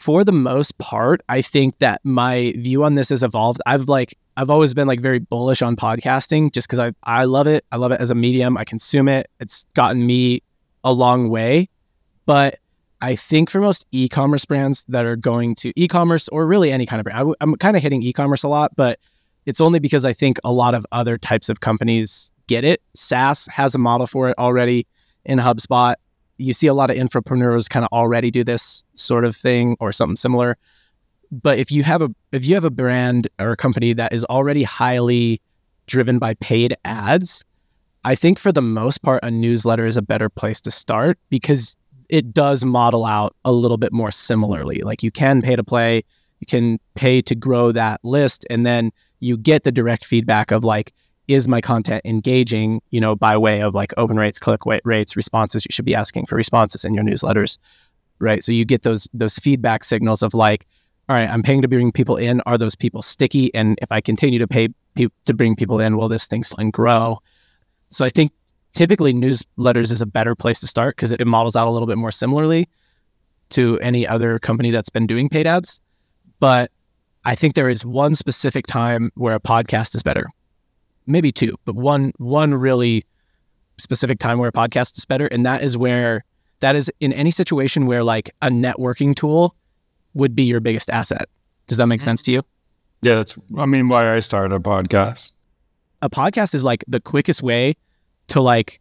for 0.04 0.22
the 0.22 0.32
most 0.32 0.76
part, 0.76 1.22
I 1.30 1.40
think 1.40 1.78
that 1.78 2.00
my 2.04 2.52
view 2.56 2.84
on 2.84 2.94
this 2.94 3.08
has 3.08 3.22
evolved. 3.22 3.62
I've 3.64 3.88
like 3.88 4.18
I've 4.36 4.50
always 4.50 4.74
been 4.74 4.86
like 4.86 5.00
very 5.00 5.18
bullish 5.18 5.62
on 5.62 5.76
podcasting 5.76 6.52
just 6.52 6.68
because 6.68 6.78
I 6.78 6.92
I 7.04 7.24
love 7.24 7.46
it. 7.46 7.64
I 7.72 7.76
love 7.76 7.90
it 7.90 8.02
as 8.02 8.10
a 8.10 8.14
medium. 8.14 8.58
I 8.58 8.64
consume 8.64 9.08
it. 9.08 9.28
It's 9.40 9.64
gotten 9.72 10.04
me 10.04 10.42
a 10.84 10.92
long 10.92 11.30
way. 11.30 11.70
But 12.26 12.56
I 13.00 13.16
think 13.16 13.50
for 13.50 13.60
most 13.60 13.86
e-commerce 13.92 14.44
brands 14.44 14.84
that 14.88 15.04
are 15.04 15.16
going 15.16 15.54
to 15.56 15.72
e-commerce 15.76 16.28
or 16.28 16.46
really 16.46 16.72
any 16.72 16.86
kind 16.86 17.00
of 17.00 17.04
brand, 17.04 17.28
I, 17.28 17.32
I'm 17.40 17.54
kind 17.56 17.76
of 17.76 17.82
hitting 17.82 18.02
e-commerce 18.02 18.42
a 18.42 18.48
lot, 18.48 18.72
but 18.76 18.98
it's 19.46 19.60
only 19.60 19.78
because 19.78 20.04
I 20.04 20.12
think 20.12 20.38
a 20.42 20.52
lot 20.52 20.74
of 20.74 20.86
other 20.90 21.18
types 21.18 21.48
of 21.48 21.60
companies 21.60 22.32
get 22.46 22.64
it. 22.64 22.82
SaaS 22.94 23.46
has 23.52 23.74
a 23.74 23.78
model 23.78 24.06
for 24.06 24.30
it 24.30 24.38
already 24.38 24.86
in 25.24 25.38
HubSpot 25.38 25.96
you 26.38 26.52
see 26.52 26.66
a 26.66 26.74
lot 26.74 26.90
of 26.90 26.96
infopreneurs 26.96 27.68
kind 27.68 27.84
of 27.84 27.88
already 27.92 28.30
do 28.30 28.44
this 28.44 28.82
sort 28.96 29.24
of 29.24 29.36
thing 29.36 29.76
or 29.80 29.92
something 29.92 30.16
similar. 30.16 30.56
But 31.30 31.58
if 31.58 31.72
you 31.72 31.82
have 31.82 32.02
a 32.02 32.10
if 32.32 32.46
you 32.46 32.54
have 32.54 32.64
a 32.64 32.70
brand 32.70 33.28
or 33.40 33.52
a 33.52 33.56
company 33.56 33.92
that 33.94 34.12
is 34.12 34.24
already 34.24 34.62
highly 34.62 35.40
driven 35.86 36.18
by 36.18 36.34
paid 36.34 36.76
ads, 36.84 37.44
I 38.04 38.14
think 38.14 38.38
for 38.38 38.52
the 38.52 38.62
most 38.62 39.02
part 39.02 39.20
a 39.22 39.30
newsletter 39.30 39.86
is 39.86 39.96
a 39.96 40.02
better 40.02 40.28
place 40.28 40.60
to 40.62 40.70
start 40.70 41.18
because 41.30 41.76
it 42.08 42.32
does 42.32 42.64
model 42.64 43.04
out 43.04 43.34
a 43.44 43.52
little 43.52 43.76
bit 43.76 43.92
more 43.92 44.10
similarly. 44.10 44.80
Like 44.82 45.02
you 45.02 45.10
can 45.10 45.42
pay 45.42 45.56
to 45.56 45.64
play, 45.64 46.02
you 46.40 46.46
can 46.48 46.78
pay 46.94 47.20
to 47.22 47.34
grow 47.34 47.72
that 47.72 48.00
list 48.04 48.44
and 48.50 48.64
then 48.66 48.92
you 49.20 49.36
get 49.36 49.62
the 49.64 49.72
direct 49.72 50.04
feedback 50.04 50.50
of 50.50 50.64
like 50.64 50.92
is 51.26 51.48
my 51.48 51.60
content 51.60 52.02
engaging, 52.04 52.82
you 52.90 53.00
know, 53.00 53.16
by 53.16 53.36
way 53.36 53.62
of 53.62 53.74
like 53.74 53.94
open 53.96 54.16
rates, 54.16 54.38
click 54.38 54.60
rates, 54.84 55.16
responses? 55.16 55.64
You 55.64 55.72
should 55.72 55.84
be 55.84 55.94
asking 55.94 56.26
for 56.26 56.36
responses 56.36 56.84
in 56.84 56.94
your 56.94 57.04
newsletters, 57.04 57.58
right? 58.18 58.42
So 58.42 58.52
you 58.52 58.64
get 58.64 58.82
those 58.82 59.08
those 59.14 59.38
feedback 59.38 59.84
signals 59.84 60.22
of 60.22 60.34
like, 60.34 60.66
all 61.08 61.16
right, 61.16 61.28
I'm 61.28 61.42
paying 61.42 61.62
to 61.62 61.68
bring 61.68 61.92
people 61.92 62.16
in. 62.16 62.40
Are 62.42 62.58
those 62.58 62.76
people 62.76 63.02
sticky? 63.02 63.54
And 63.54 63.78
if 63.80 63.90
I 63.90 64.00
continue 64.00 64.38
to 64.38 64.48
pay 64.48 64.68
pe- 64.94 65.08
to 65.24 65.34
bring 65.34 65.56
people 65.56 65.80
in 65.80 65.96
will 65.96 66.08
this 66.08 66.26
thing 66.26 66.44
and 66.58 66.72
grow. 66.72 67.20
So 67.90 68.04
I 68.04 68.10
think 68.10 68.32
typically 68.74 69.14
newsletters 69.14 69.90
is 69.90 70.02
a 70.02 70.06
better 70.06 70.34
place 70.34 70.60
to 70.60 70.66
start 70.66 70.96
because 70.96 71.12
it 71.12 71.26
models 71.26 71.56
out 71.56 71.66
a 71.66 71.70
little 71.70 71.86
bit 71.86 71.96
more 71.96 72.12
similarly 72.12 72.68
to 73.50 73.78
any 73.80 74.06
other 74.06 74.38
company 74.38 74.70
that's 74.70 74.90
been 74.90 75.06
doing 75.06 75.28
paid 75.28 75.46
ads. 75.46 75.80
But 76.40 76.70
I 77.24 77.34
think 77.34 77.54
there 77.54 77.70
is 77.70 77.86
one 77.86 78.14
specific 78.14 78.66
time 78.66 79.10
where 79.14 79.34
a 79.34 79.40
podcast 79.40 79.94
is 79.94 80.02
better. 80.02 80.26
Maybe 81.06 81.32
two, 81.32 81.56
but 81.64 81.74
one 81.74 82.12
one 82.18 82.52
really 82.54 83.04
specific 83.78 84.18
time 84.18 84.38
where 84.38 84.48
a 84.48 84.52
podcast 84.52 84.98
is 84.98 85.04
better. 85.04 85.26
And 85.26 85.46
that 85.46 85.62
is 85.62 85.76
where 85.76 86.24
that 86.60 86.76
is 86.76 86.90
in 87.00 87.12
any 87.12 87.30
situation 87.30 87.86
where 87.86 88.02
like 88.02 88.30
a 88.42 88.48
networking 88.48 89.14
tool 89.14 89.54
would 90.14 90.34
be 90.34 90.44
your 90.44 90.60
biggest 90.60 90.90
asset. 90.90 91.26
Does 91.66 91.78
that 91.78 91.86
make 91.86 92.00
mm-hmm. 92.00 92.04
sense 92.04 92.22
to 92.22 92.32
you? 92.32 92.42
Yeah, 93.02 93.16
that's 93.16 93.38
I 93.56 93.66
mean 93.66 93.88
why 93.88 94.14
I 94.14 94.18
started 94.20 94.54
a 94.54 94.58
podcast. 94.58 95.32
A 96.02 96.10
podcast 96.10 96.54
is 96.54 96.64
like 96.64 96.84
the 96.88 97.00
quickest 97.00 97.42
way 97.42 97.74
to 98.28 98.40
like 98.40 98.80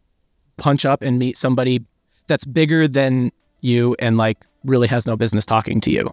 punch 0.56 0.84
up 0.84 1.02
and 1.02 1.18
meet 1.18 1.36
somebody 1.36 1.84
that's 2.26 2.44
bigger 2.44 2.88
than 2.88 3.30
you 3.60 3.96
and 3.98 4.16
like 4.16 4.38
really 4.64 4.88
has 4.88 5.06
no 5.06 5.16
business 5.16 5.46
talking 5.46 5.80
to 5.82 5.90
you. 5.90 6.10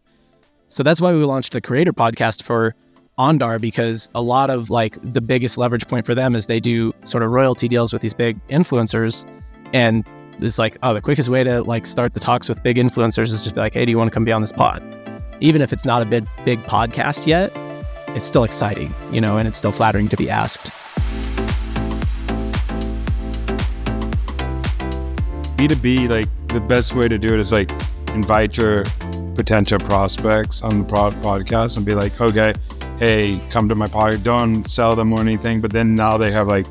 So 0.68 0.84
that's 0.84 1.02
why 1.02 1.12
we 1.12 1.24
launched 1.24 1.54
the 1.54 1.62
creator 1.62 1.94
podcast 1.94 2.44
for 2.44 2.76
Andar 3.20 3.60
because 3.60 4.10
a 4.16 4.22
lot 4.22 4.50
of 4.50 4.70
like 4.70 4.98
the 5.02 5.22
biggest 5.22 5.58
leverage 5.58 5.88
point 5.88 6.06
for 6.06 6.16
them 6.16 6.34
is 6.34 6.48
they 6.48 6.60
do 6.60 6.94
sort 7.04 7.24
of 7.24 7.32
royalty 7.32 7.68
deals 7.68 7.94
with 7.94 8.02
these 8.02 8.14
big 8.14 8.40
influencers. 8.48 9.26
And 9.74 10.06
it's 10.40 10.58
like 10.58 10.78
oh 10.82 10.94
the 10.94 11.02
quickest 11.02 11.30
way 11.30 11.44
to 11.44 11.62
like 11.64 11.86
start 11.86 12.14
the 12.14 12.20
talks 12.20 12.50
with 12.50 12.64
big 12.64 12.78
influencers 12.78 13.26
is 13.26 13.44
just 13.44 13.56
be 13.56 13.62
like 13.62 13.74
hey 13.74 13.86
do 13.86 13.92
you 13.92 13.98
want 13.98 14.10
to 14.10 14.14
come 14.14 14.26
be 14.26 14.32
on 14.32 14.42
this 14.42 14.52
pod? 14.52 14.82
Even 15.40 15.62
if 15.62 15.74
it's 15.74 15.86
not 15.86 16.02
a 16.02 16.06
big 16.06 16.28
big 16.46 16.64
podcast 16.64 17.28
yet 17.28 17.52
it's 18.16 18.26
still 18.26 18.44
exciting 18.44 18.94
you 19.12 19.22
know 19.22 19.38
and 19.38 19.48
it's 19.48 19.58
still 19.58 19.72
flattering 19.72 20.10
to 20.10 20.18
be 20.18 20.30
asked 20.30 20.72
B2B 25.68 26.10
like 26.10 26.30
the 26.48 26.62
best 26.62 26.96
way 26.96 27.08
to 27.08 27.18
do 27.18 27.34
it 27.34 27.40
is 27.40 27.52
like 27.52 27.72
invite 28.14 28.58
your 28.58 28.84
potential 29.36 29.80
prospects 29.80 30.62
on 30.64 30.80
the 30.80 30.86
pod- 30.86 31.14
podcast 31.22 31.78
and 31.78 31.86
be 31.86 31.94
like 31.94 32.20
okay 32.20 32.54
hey, 33.02 33.36
come 33.50 33.68
to 33.68 33.74
my 33.74 33.88
podcast. 33.88 34.22
Don't 34.22 34.68
sell 34.68 34.96
them 34.96 35.12
or 35.12 35.20
anything. 35.20 35.60
But 35.60 35.74
then 35.74 35.96
now 35.96 36.18
they 36.18 36.32
have 36.32 36.48
like 36.48 36.68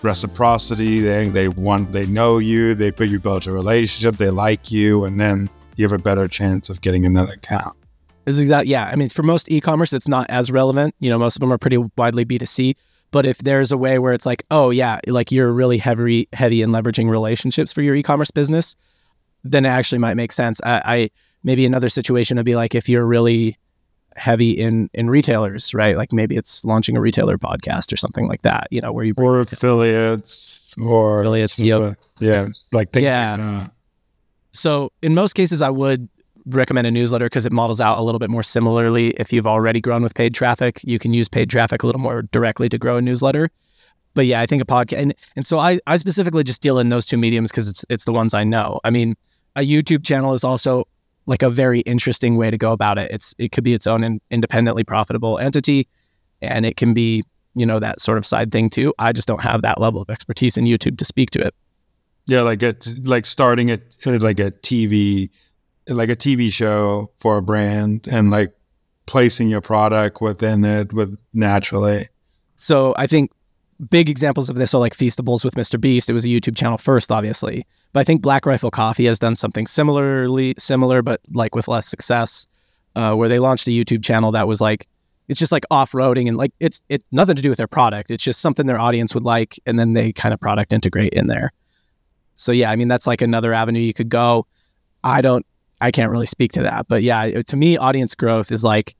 reciprocity. 0.00 1.00
They 1.00 1.28
they 1.28 1.48
want 1.48 1.92
they 1.92 2.06
know 2.06 2.38
you. 2.38 2.74
They 2.74 2.90
put 2.90 3.08
you 3.08 3.18
build 3.18 3.46
a 3.46 3.52
relationship. 3.52 4.16
They 4.16 4.30
like 4.30 4.70
you, 4.70 5.04
and 5.04 5.20
then 5.20 5.50
you 5.74 5.84
have 5.84 5.92
a 5.92 6.02
better 6.02 6.26
chance 6.28 6.70
of 6.70 6.80
getting 6.80 7.04
another 7.04 7.34
account. 7.34 7.76
Is 8.24 8.40
exactly 8.40 8.70
yeah. 8.70 8.86
I 8.86 8.96
mean, 8.96 9.08
for 9.08 9.22
most 9.22 9.50
e-commerce, 9.50 9.92
it's 9.92 10.08
not 10.08 10.30
as 10.30 10.50
relevant. 10.50 10.94
You 11.00 11.10
know, 11.10 11.18
most 11.18 11.36
of 11.36 11.40
them 11.40 11.52
are 11.52 11.58
pretty 11.58 11.78
widely 11.98 12.24
B2C. 12.24 12.74
But 13.10 13.24
if 13.24 13.38
there's 13.38 13.72
a 13.72 13.78
way 13.78 13.98
where 13.98 14.12
it's 14.12 14.26
like, 14.26 14.44
oh 14.50 14.70
yeah, 14.70 15.00
like 15.06 15.30
you're 15.30 15.52
really 15.52 15.78
heavy 15.78 16.28
heavy 16.32 16.62
in 16.62 16.70
leveraging 16.70 17.08
relationships 17.10 17.72
for 17.72 17.82
your 17.82 17.94
e-commerce 17.94 18.30
business, 18.30 18.76
then 19.44 19.64
it 19.64 19.68
actually 19.68 19.98
might 19.98 20.14
make 20.14 20.32
sense. 20.32 20.60
I, 20.64 20.82
I 20.84 21.10
maybe 21.42 21.64
another 21.64 21.88
situation 21.88 22.36
would 22.36 22.46
be 22.46 22.56
like 22.56 22.74
if 22.74 22.88
you're 22.88 23.06
really 23.06 23.56
heavy 24.16 24.50
in 24.50 24.88
in 24.92 25.08
retailers, 25.08 25.74
right? 25.74 25.96
Like 25.96 26.12
maybe 26.12 26.36
it's 26.36 26.64
launching 26.64 26.96
a 26.96 27.00
retailer 27.00 27.38
podcast 27.38 27.92
or 27.92 27.96
something 27.96 28.26
like 28.26 28.42
that, 28.42 28.68
you 28.70 28.80
know, 28.80 28.92
where 28.92 29.04
you 29.04 29.14
or 29.16 29.40
affiliates 29.40 30.74
or 30.78 31.20
affiliates, 31.20 31.58
yep. 31.58 31.96
yeah, 32.18 32.48
like 32.72 32.90
things 32.90 33.04
yeah. 33.04 33.36
Like 33.38 33.70
so 34.52 34.90
in 35.02 35.14
most 35.14 35.34
cases, 35.34 35.62
I 35.62 35.70
would 35.70 36.08
recommend 36.46 36.86
a 36.86 36.90
newsletter 36.90 37.26
because 37.26 37.46
it 37.46 37.52
models 37.52 37.80
out 37.80 37.98
a 37.98 38.02
little 38.02 38.18
bit 38.18 38.30
more 38.30 38.42
similarly. 38.42 39.10
If 39.10 39.32
you've 39.32 39.46
already 39.46 39.80
grown 39.80 40.02
with 40.02 40.14
paid 40.14 40.34
traffic, 40.34 40.80
you 40.84 40.98
can 40.98 41.12
use 41.12 41.28
paid 41.28 41.50
traffic 41.50 41.82
a 41.82 41.86
little 41.86 42.00
more 42.00 42.22
directly 42.22 42.68
to 42.68 42.78
grow 42.78 42.96
a 42.96 43.02
newsletter. 43.02 43.50
But 44.14 44.26
yeah, 44.26 44.40
I 44.40 44.46
think 44.46 44.62
a 44.62 44.64
podcast, 44.64 44.98
and, 44.98 45.14
and 45.34 45.44
so 45.44 45.58
I, 45.58 45.78
I 45.86 45.96
specifically 45.96 46.42
just 46.42 46.62
deal 46.62 46.78
in 46.78 46.88
those 46.88 47.04
two 47.04 47.18
mediums 47.18 47.50
because 47.50 47.68
it's 47.68 47.84
it's 47.90 48.04
the 48.04 48.12
ones 48.12 48.32
I 48.32 48.44
know. 48.44 48.80
I 48.82 48.90
mean, 48.90 49.14
a 49.54 49.60
YouTube 49.60 50.04
channel 50.04 50.32
is 50.32 50.42
also 50.42 50.84
like 51.26 51.42
a 51.42 51.50
very 51.50 51.80
interesting 51.80 52.36
way 52.36 52.50
to 52.50 52.56
go 52.56 52.72
about 52.72 52.96
it. 52.98 53.10
It's 53.10 53.34
it 53.38 53.52
could 53.52 53.64
be 53.64 53.74
its 53.74 53.86
own 53.86 54.02
in, 54.02 54.20
independently 54.30 54.84
profitable 54.84 55.38
entity, 55.38 55.86
and 56.40 56.64
it 56.64 56.76
can 56.78 56.94
be 56.94 57.24
you 57.54 57.66
know 57.66 57.78
that 57.78 58.00
sort 58.00 58.16
of 58.16 58.24
side 58.24 58.50
thing 58.50 58.70
too. 58.70 58.94
I 58.98 59.12
just 59.12 59.28
don't 59.28 59.42
have 59.42 59.62
that 59.62 59.80
level 59.80 60.00
of 60.00 60.08
expertise 60.08 60.56
in 60.56 60.64
YouTube 60.64 60.96
to 60.98 61.04
speak 61.04 61.30
to 61.32 61.40
it. 61.40 61.54
Yeah, 62.26 62.42
like 62.42 62.62
it 62.62 62.86
like 63.04 63.26
starting 63.26 63.68
it 63.68 63.96
like 64.06 64.40
a 64.40 64.50
TV, 64.50 65.30
like 65.88 66.08
a 66.08 66.16
TV 66.16 66.52
show 66.52 67.08
for 67.16 67.38
a 67.38 67.42
brand, 67.42 68.06
and 68.10 68.30
like 68.30 68.54
placing 69.06 69.48
your 69.48 69.60
product 69.60 70.20
within 70.20 70.64
it 70.64 70.92
with 70.92 71.22
naturally. 71.32 72.06
So 72.56 72.94
I 72.96 73.06
think 73.06 73.30
big 73.90 74.08
examples 74.08 74.48
of 74.48 74.56
this 74.56 74.74
are 74.74 74.80
like 74.80 74.94
Feastables 74.94 75.44
with 75.44 75.54
Mr. 75.54 75.80
Beast. 75.80 76.10
It 76.10 76.12
was 76.12 76.24
a 76.24 76.28
YouTube 76.28 76.56
channel 76.56 76.78
first, 76.78 77.12
obviously. 77.12 77.64
But 77.92 78.00
I 78.00 78.04
think 78.04 78.22
Black 78.22 78.46
Rifle 78.46 78.70
Coffee 78.70 79.04
has 79.06 79.18
done 79.18 79.36
something 79.36 79.66
similarly 79.66 80.54
similar, 80.58 81.02
but 81.02 81.20
like 81.32 81.54
with 81.54 81.68
less 81.68 81.86
success, 81.86 82.46
uh, 82.94 83.14
where 83.14 83.28
they 83.28 83.38
launched 83.38 83.68
a 83.68 83.70
YouTube 83.70 84.04
channel 84.04 84.32
that 84.32 84.48
was 84.48 84.60
like 84.60 84.86
it's 85.28 85.40
just 85.40 85.52
like 85.52 85.64
off-roading 85.70 86.28
and 86.28 86.36
like 86.36 86.52
it's 86.60 86.82
it's 86.88 87.06
nothing 87.12 87.36
to 87.36 87.42
do 87.42 87.48
with 87.48 87.58
their 87.58 87.66
product. 87.66 88.10
It's 88.10 88.24
just 88.24 88.40
something 88.40 88.66
their 88.66 88.78
audience 88.78 89.14
would 89.14 89.24
like, 89.24 89.58
and 89.66 89.78
then 89.78 89.92
they 89.92 90.12
kind 90.12 90.32
of 90.32 90.40
product 90.40 90.72
integrate 90.72 91.12
in 91.12 91.26
there. 91.26 91.52
So 92.34 92.52
yeah, 92.52 92.70
I 92.70 92.76
mean 92.76 92.88
that's 92.88 93.06
like 93.06 93.22
another 93.22 93.52
avenue 93.52 93.80
you 93.80 93.94
could 93.94 94.08
go. 94.08 94.46
I 95.02 95.20
don't 95.20 95.44
I 95.80 95.90
can't 95.90 96.10
really 96.10 96.26
speak 96.26 96.52
to 96.52 96.62
that, 96.62 96.86
but 96.88 97.02
yeah, 97.02 97.42
to 97.42 97.56
me, 97.56 97.76
audience 97.76 98.14
growth 98.14 98.50
is 98.50 98.64
like 98.64 98.96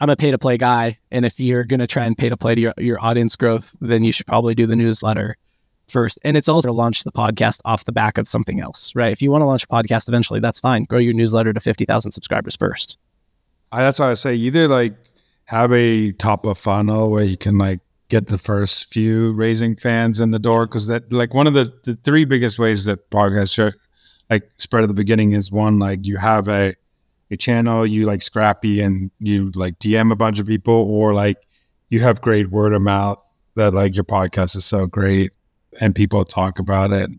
I'm 0.00 0.08
a 0.08 0.16
pay 0.16 0.30
to 0.30 0.38
play 0.38 0.56
guy. 0.56 0.98
And 1.10 1.26
if 1.26 1.38
you're 1.38 1.64
going 1.64 1.80
to 1.80 1.86
try 1.86 2.06
and 2.06 2.16
pay 2.16 2.30
to 2.30 2.36
play 2.36 2.54
to 2.54 2.60
your, 2.60 2.74
your 2.78 2.98
audience 3.04 3.36
growth, 3.36 3.76
then 3.80 4.02
you 4.02 4.12
should 4.12 4.26
probably 4.26 4.54
do 4.54 4.66
the 4.66 4.76
newsletter 4.76 5.36
first. 5.90 6.18
And 6.24 6.38
it's 6.38 6.48
also 6.48 6.68
to 6.68 6.72
launch 6.72 7.04
the 7.04 7.12
podcast 7.12 7.60
off 7.66 7.84
the 7.84 7.92
back 7.92 8.16
of 8.16 8.26
something 8.26 8.60
else, 8.60 8.94
right? 8.94 9.12
If 9.12 9.20
you 9.20 9.30
want 9.30 9.42
to 9.42 9.46
launch 9.46 9.64
a 9.64 9.66
podcast 9.66 10.08
eventually, 10.08 10.40
that's 10.40 10.58
fine. 10.58 10.84
Grow 10.84 10.98
your 10.98 11.12
newsletter 11.12 11.52
to 11.52 11.60
50,000 11.60 12.12
subscribers 12.12 12.56
first. 12.56 12.98
I, 13.70 13.82
that's 13.82 13.98
why 13.98 14.10
I 14.10 14.14
say 14.14 14.34
either 14.36 14.66
like 14.68 14.94
have 15.46 15.70
a 15.72 16.12
top 16.12 16.46
of 16.46 16.56
funnel 16.56 17.10
where 17.10 17.24
you 17.24 17.36
can 17.36 17.58
like 17.58 17.80
get 18.08 18.28
the 18.28 18.38
first 18.38 18.90
few 18.92 19.32
raising 19.32 19.76
fans 19.76 20.18
in 20.18 20.30
the 20.30 20.38
door. 20.38 20.66
Cause 20.66 20.86
that 20.86 21.12
like 21.12 21.34
one 21.34 21.46
of 21.46 21.52
the, 21.52 21.70
the 21.84 21.94
three 21.94 22.24
biggest 22.24 22.58
ways 22.58 22.86
that 22.86 23.10
podcasts 23.10 23.54
like 24.30 24.50
spread 24.56 24.84
at 24.84 24.88
the 24.88 24.94
beginning 24.94 25.32
is 25.32 25.50
one, 25.50 25.78
like 25.78 26.00
you 26.06 26.16
have 26.16 26.48
a, 26.48 26.74
your 27.28 27.36
channel, 27.36 27.84
you 27.84 28.06
like 28.06 28.22
scrappy 28.22 28.80
and 28.80 29.10
you 29.18 29.50
like 29.54 29.78
DM 29.78 30.12
a 30.12 30.16
bunch 30.16 30.38
of 30.38 30.46
people, 30.46 30.74
or 30.74 31.12
like 31.12 31.36
you 31.88 32.00
have 32.00 32.20
great 32.20 32.50
word 32.50 32.72
of 32.72 32.80
mouth 32.80 33.20
that 33.56 33.74
like 33.74 33.94
your 33.94 34.04
podcast 34.04 34.56
is 34.56 34.64
so 34.64 34.86
great 34.86 35.32
and 35.80 35.94
people 35.94 36.24
talk 36.24 36.58
about 36.58 36.92
it. 36.92 37.10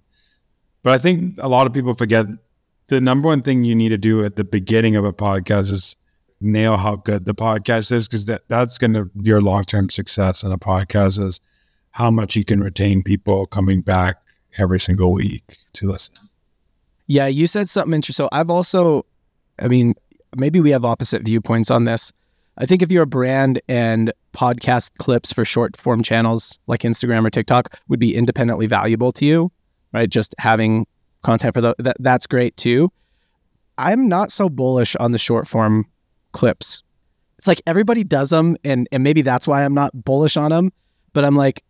But 0.84 0.94
I 0.94 0.98
think 0.98 1.36
a 1.40 1.48
lot 1.48 1.68
of 1.68 1.74
people 1.74 1.94
forget 1.94 2.26
the 2.88 3.00
number 3.00 3.28
one 3.28 3.42
thing 3.42 3.64
you 3.64 3.76
need 3.76 3.90
to 3.90 3.98
do 3.98 4.24
at 4.24 4.36
the 4.36 4.44
beginning 4.44 4.96
of 4.96 5.06
a 5.06 5.14
podcast 5.14 5.72
is 5.72 5.96
nail 6.40 6.78
how 6.78 6.96
good 6.96 7.26
the 7.26 7.36
podcast 7.36 7.92
is 7.92 8.08
because 8.08 8.26
that, 8.26 8.42
that's 8.50 8.78
going 8.78 8.94
to 8.94 9.10
your 9.22 9.42
long-term 9.42 9.90
success 9.90 10.44
in 10.44 10.52
a 10.52 10.58
podcast 10.58 11.20
is 11.20 11.40
how 11.92 12.10
much 12.10 12.36
you 12.36 12.44
can 12.44 12.62
retain 12.62 13.04
people 13.04 13.46
coming 13.46 13.82
back 13.82 14.16
every 14.58 14.80
single 14.80 15.14
week 15.14 15.54
to 15.74 15.88
listen. 15.88 16.31
Yeah, 17.12 17.28
you 17.28 17.46
said 17.46 17.68
something 17.68 17.94
interesting. 17.94 18.24
So 18.24 18.30
I've 18.32 18.50
also 18.50 19.06
I 19.60 19.68
mean, 19.68 19.96
maybe 20.38 20.62
we 20.62 20.72
have 20.72 20.86
opposite 20.86 21.24
viewpoints 21.26 21.70
on 21.70 21.84
this. 21.84 22.14
I 22.58 22.66
think 22.66 22.82
if 22.82 22.90
you're 22.90 23.04
a 23.04 23.08
brand 23.08 23.62
and 23.68 24.14
podcast 24.34 24.94
clips 24.98 25.34
for 25.34 25.44
short 25.44 25.76
form 25.76 26.04
channels 26.04 26.58
like 26.68 26.82
Instagram 26.82 27.26
or 27.26 27.30
TikTok 27.30 27.78
would 27.90 28.00
be 28.00 28.16
independently 28.16 28.66
valuable 28.66 29.12
to 29.14 29.26
you, 29.26 29.52
right? 29.92 30.10
Just 30.10 30.34
having 30.38 30.86
content 31.22 31.54
for 31.54 31.60
the, 31.60 31.76
that 31.80 31.98
that's 32.00 32.28
great 32.28 32.56
too. 32.56 32.90
I'm 33.78 34.08
not 34.08 34.32
so 34.32 34.48
bullish 34.48 34.96
on 34.96 35.12
the 35.12 35.18
short 35.18 35.50
form 35.50 35.88
clips. 36.32 36.82
It's 37.38 37.48
like 37.48 37.62
everybody 37.68 38.06
does 38.06 38.30
them 38.30 38.56
and 38.64 38.88
and 38.90 39.04
maybe 39.04 39.22
that's 39.22 39.50
why 39.50 39.66
I'm 39.66 39.74
not 39.74 39.92
bullish 40.06 40.38
on 40.38 40.52
them, 40.52 40.72
but 41.12 41.26
I'm 41.26 41.36
like 41.36 41.62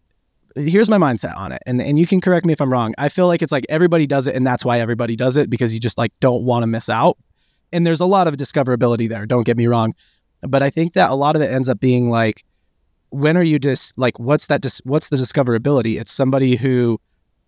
here's 0.56 0.90
my 0.90 0.98
mindset 0.98 1.36
on 1.38 1.52
it. 1.52 1.62
And 1.66 1.82
and 1.82 1.98
you 1.98 2.08
can 2.08 2.22
correct 2.22 2.46
me 2.46 2.54
if 2.54 2.62
I'm 2.62 2.72
wrong. 2.72 2.94
I 2.98 3.10
feel 3.10 3.28
like 3.28 3.42
it's 3.42 3.52
like 3.52 3.66
everybody 3.70 4.08
does 4.08 4.28
it 4.28 4.36
and 4.36 4.46
that's 4.46 4.66
why 4.66 4.80
everybody 4.80 5.16
does 5.16 5.38
it 5.38 5.50
because 5.50 5.74
you 5.74 5.80
just 5.80 5.98
like 5.98 6.12
don't 6.20 6.44
want 6.44 6.64
to 6.64 6.68
miss 6.68 6.90
out 6.90 7.18
and 7.72 7.86
there's 7.86 8.02
a 8.02 8.06
lot 8.06 8.28
of 8.28 8.38
discoverability 8.38 9.08
there. 9.08 9.26
Don't 9.26 9.46
get 9.46 9.58
me 9.58 9.68
wrong, 9.68 9.94
but 10.42 10.62
I 10.62 10.70
think 10.70 10.94
that 10.94 11.10
a 11.10 11.16
lot 11.16 11.36
of 11.36 11.42
it 11.42 11.52
ends 11.52 11.70
up 11.70 11.80
being 11.80 12.10
like, 12.10 12.44
when 13.10 13.38
are 13.38 13.44
you 13.44 13.60
just 13.60 13.98
like, 13.98 14.20
what's 14.20 14.48
that? 14.48 14.62
Dis- 14.62 14.82
what's 14.84 15.10
the 15.10 15.18
discoverability? 15.18 16.00
It's 16.00 16.12
somebody 16.12 16.56
who 16.56 17.00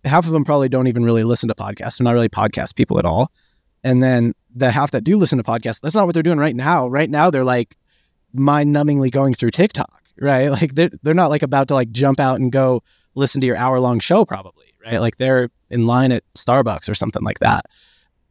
half 0.04 0.26
of 0.26 0.32
them 0.32 0.44
probably 0.44 0.68
don't 0.68 0.86
even 0.86 1.04
really 1.04 1.24
listen 1.24 1.48
to 1.48 1.54
podcasts. 1.54 1.98
They're 1.98 2.04
not 2.04 2.12
really 2.12 2.28
podcast 2.28 2.76
people 2.76 2.98
at 2.98 3.04
all. 3.04 3.30
And 3.82 4.02
then 4.02 4.32
the 4.54 4.70
half 4.70 4.90
that 4.92 5.04
do 5.04 5.16
listen 5.16 5.38
to 5.38 5.44
podcasts, 5.44 5.80
that's 5.80 5.94
not 5.94 6.06
what 6.06 6.14
they're 6.14 6.22
doing 6.22 6.38
right 6.38 6.56
now. 6.56 6.88
Right 6.88 7.10
now, 7.10 7.30
they're 7.30 7.44
like 7.44 7.76
mind 8.32 8.74
numbingly 8.74 9.10
going 9.10 9.34
through 9.34 9.50
TikTok, 9.50 10.03
right? 10.20 10.48
Like 10.50 10.74
they're, 10.74 10.90
they're 11.02 11.14
not 11.14 11.30
like 11.30 11.42
about 11.42 11.68
to 11.68 11.74
like 11.74 11.90
jump 11.90 12.20
out 12.20 12.40
and 12.40 12.52
go 12.52 12.82
listen 13.14 13.40
to 13.40 13.46
your 13.46 13.56
hour 13.56 13.80
long 13.80 14.00
show, 14.00 14.24
probably, 14.24 14.66
right? 14.84 14.98
Like 14.98 15.16
they're 15.16 15.48
in 15.70 15.86
line 15.86 16.12
at 16.12 16.22
Starbucks 16.36 16.88
or 16.88 16.94
something 16.94 17.22
like 17.22 17.40
that. 17.40 17.66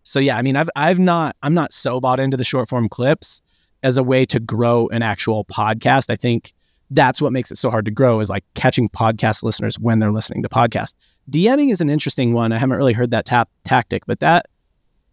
So 0.04 0.20
yeah, 0.20 0.38
I 0.38 0.42
mean, 0.42 0.56
I've 0.56 0.70
I've 0.76 1.00
not 1.00 1.36
I'm 1.42 1.54
not 1.54 1.72
so 1.72 2.00
bought 2.00 2.20
into 2.20 2.38
the 2.38 2.44
short 2.44 2.68
form 2.68 2.90
clips 2.90 3.42
as 3.82 3.98
a 3.98 4.04
way 4.04 4.26
to 4.26 4.40
grow 4.40 4.88
an 4.90 5.02
actual 5.02 5.46
podcast. 5.46 6.10
I 6.10 6.16
think 6.16 6.54
that's 6.90 7.22
what 7.22 7.32
makes 7.32 7.52
it 7.52 7.58
so 7.58 7.70
hard 7.70 7.86
to 7.86 7.92
grow 7.92 8.20
is 8.20 8.30
like 8.30 8.44
catching 8.54 8.88
podcast 8.90 9.44
listeners 9.44 9.80
when 9.80 10.00
they're 10.00 10.12
listening 10.12 10.44
to 10.44 10.50
podcasts. 10.50 10.94
DMing 11.32 11.72
is 11.72 11.82
an 11.82 11.90
interesting 11.90 12.34
one. 12.34 12.52
I 12.52 12.58
haven't 12.58 12.78
really 12.78 12.94
heard 12.94 13.12
that 13.12 13.26
tap 13.26 13.50
tactic, 13.64 14.06
but 14.06 14.20
that 14.20 14.46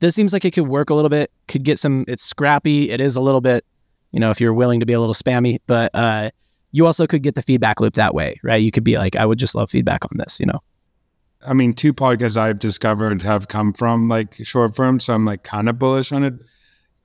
this 0.01 0.15
seems 0.15 0.33
like 0.33 0.45
it 0.45 0.53
could 0.53 0.67
work 0.67 0.91
a 0.91 0.95
little 0.95 1.09
bit. 1.09 1.31
Could 1.47 1.63
get 1.63 1.79
some. 1.79 2.05
It's 2.09 2.25
scrappy. 2.25 2.91
It 2.91 3.01
is 3.01 3.17
a 3.17 3.21
little 3.21 3.41
bit, 3.41 3.65
you 4.13 4.21
know, 4.21 4.31
if 4.31 4.41
you're 4.41 4.55
willing 4.55 4.81
to 4.81 4.87
be 4.87 4.93
a 4.93 5.01
little 5.01 5.15
spammy, 5.15 5.59
but 5.67 5.91
uh, 5.95 6.31
you 6.73 6.87
also 6.87 7.07
could 7.07 7.23
get 7.23 7.35
the 7.35 7.43
feedback 7.43 7.81
loop 7.81 7.95
that 7.95 8.15
way, 8.15 8.37
right? 8.43 8.63
You 8.63 8.71
could 8.71 8.85
be 8.85 8.97
like, 8.97 9.17
I 9.17 9.27
would 9.27 9.39
just 9.39 9.55
love 9.55 9.71
feedback 9.71 10.05
on 10.05 10.19
this, 10.19 10.41
you 10.41 10.47
know. 10.47 10.61
I 11.47 11.55
mean, 11.55 11.73
two 11.73 11.95
podcasts 11.95 12.37
I've 12.37 12.59
discovered 12.59 13.23
have 13.23 13.49
come 13.49 13.73
from 13.73 14.09
like 14.09 14.35
short 14.45 14.77
form, 14.77 15.01
so 15.01 15.15
I'm 15.15 15.25
like 15.25 15.43
kind 15.43 15.69
of 15.69 15.79
bullish 15.79 16.13
on 16.13 16.23
it. 16.23 16.35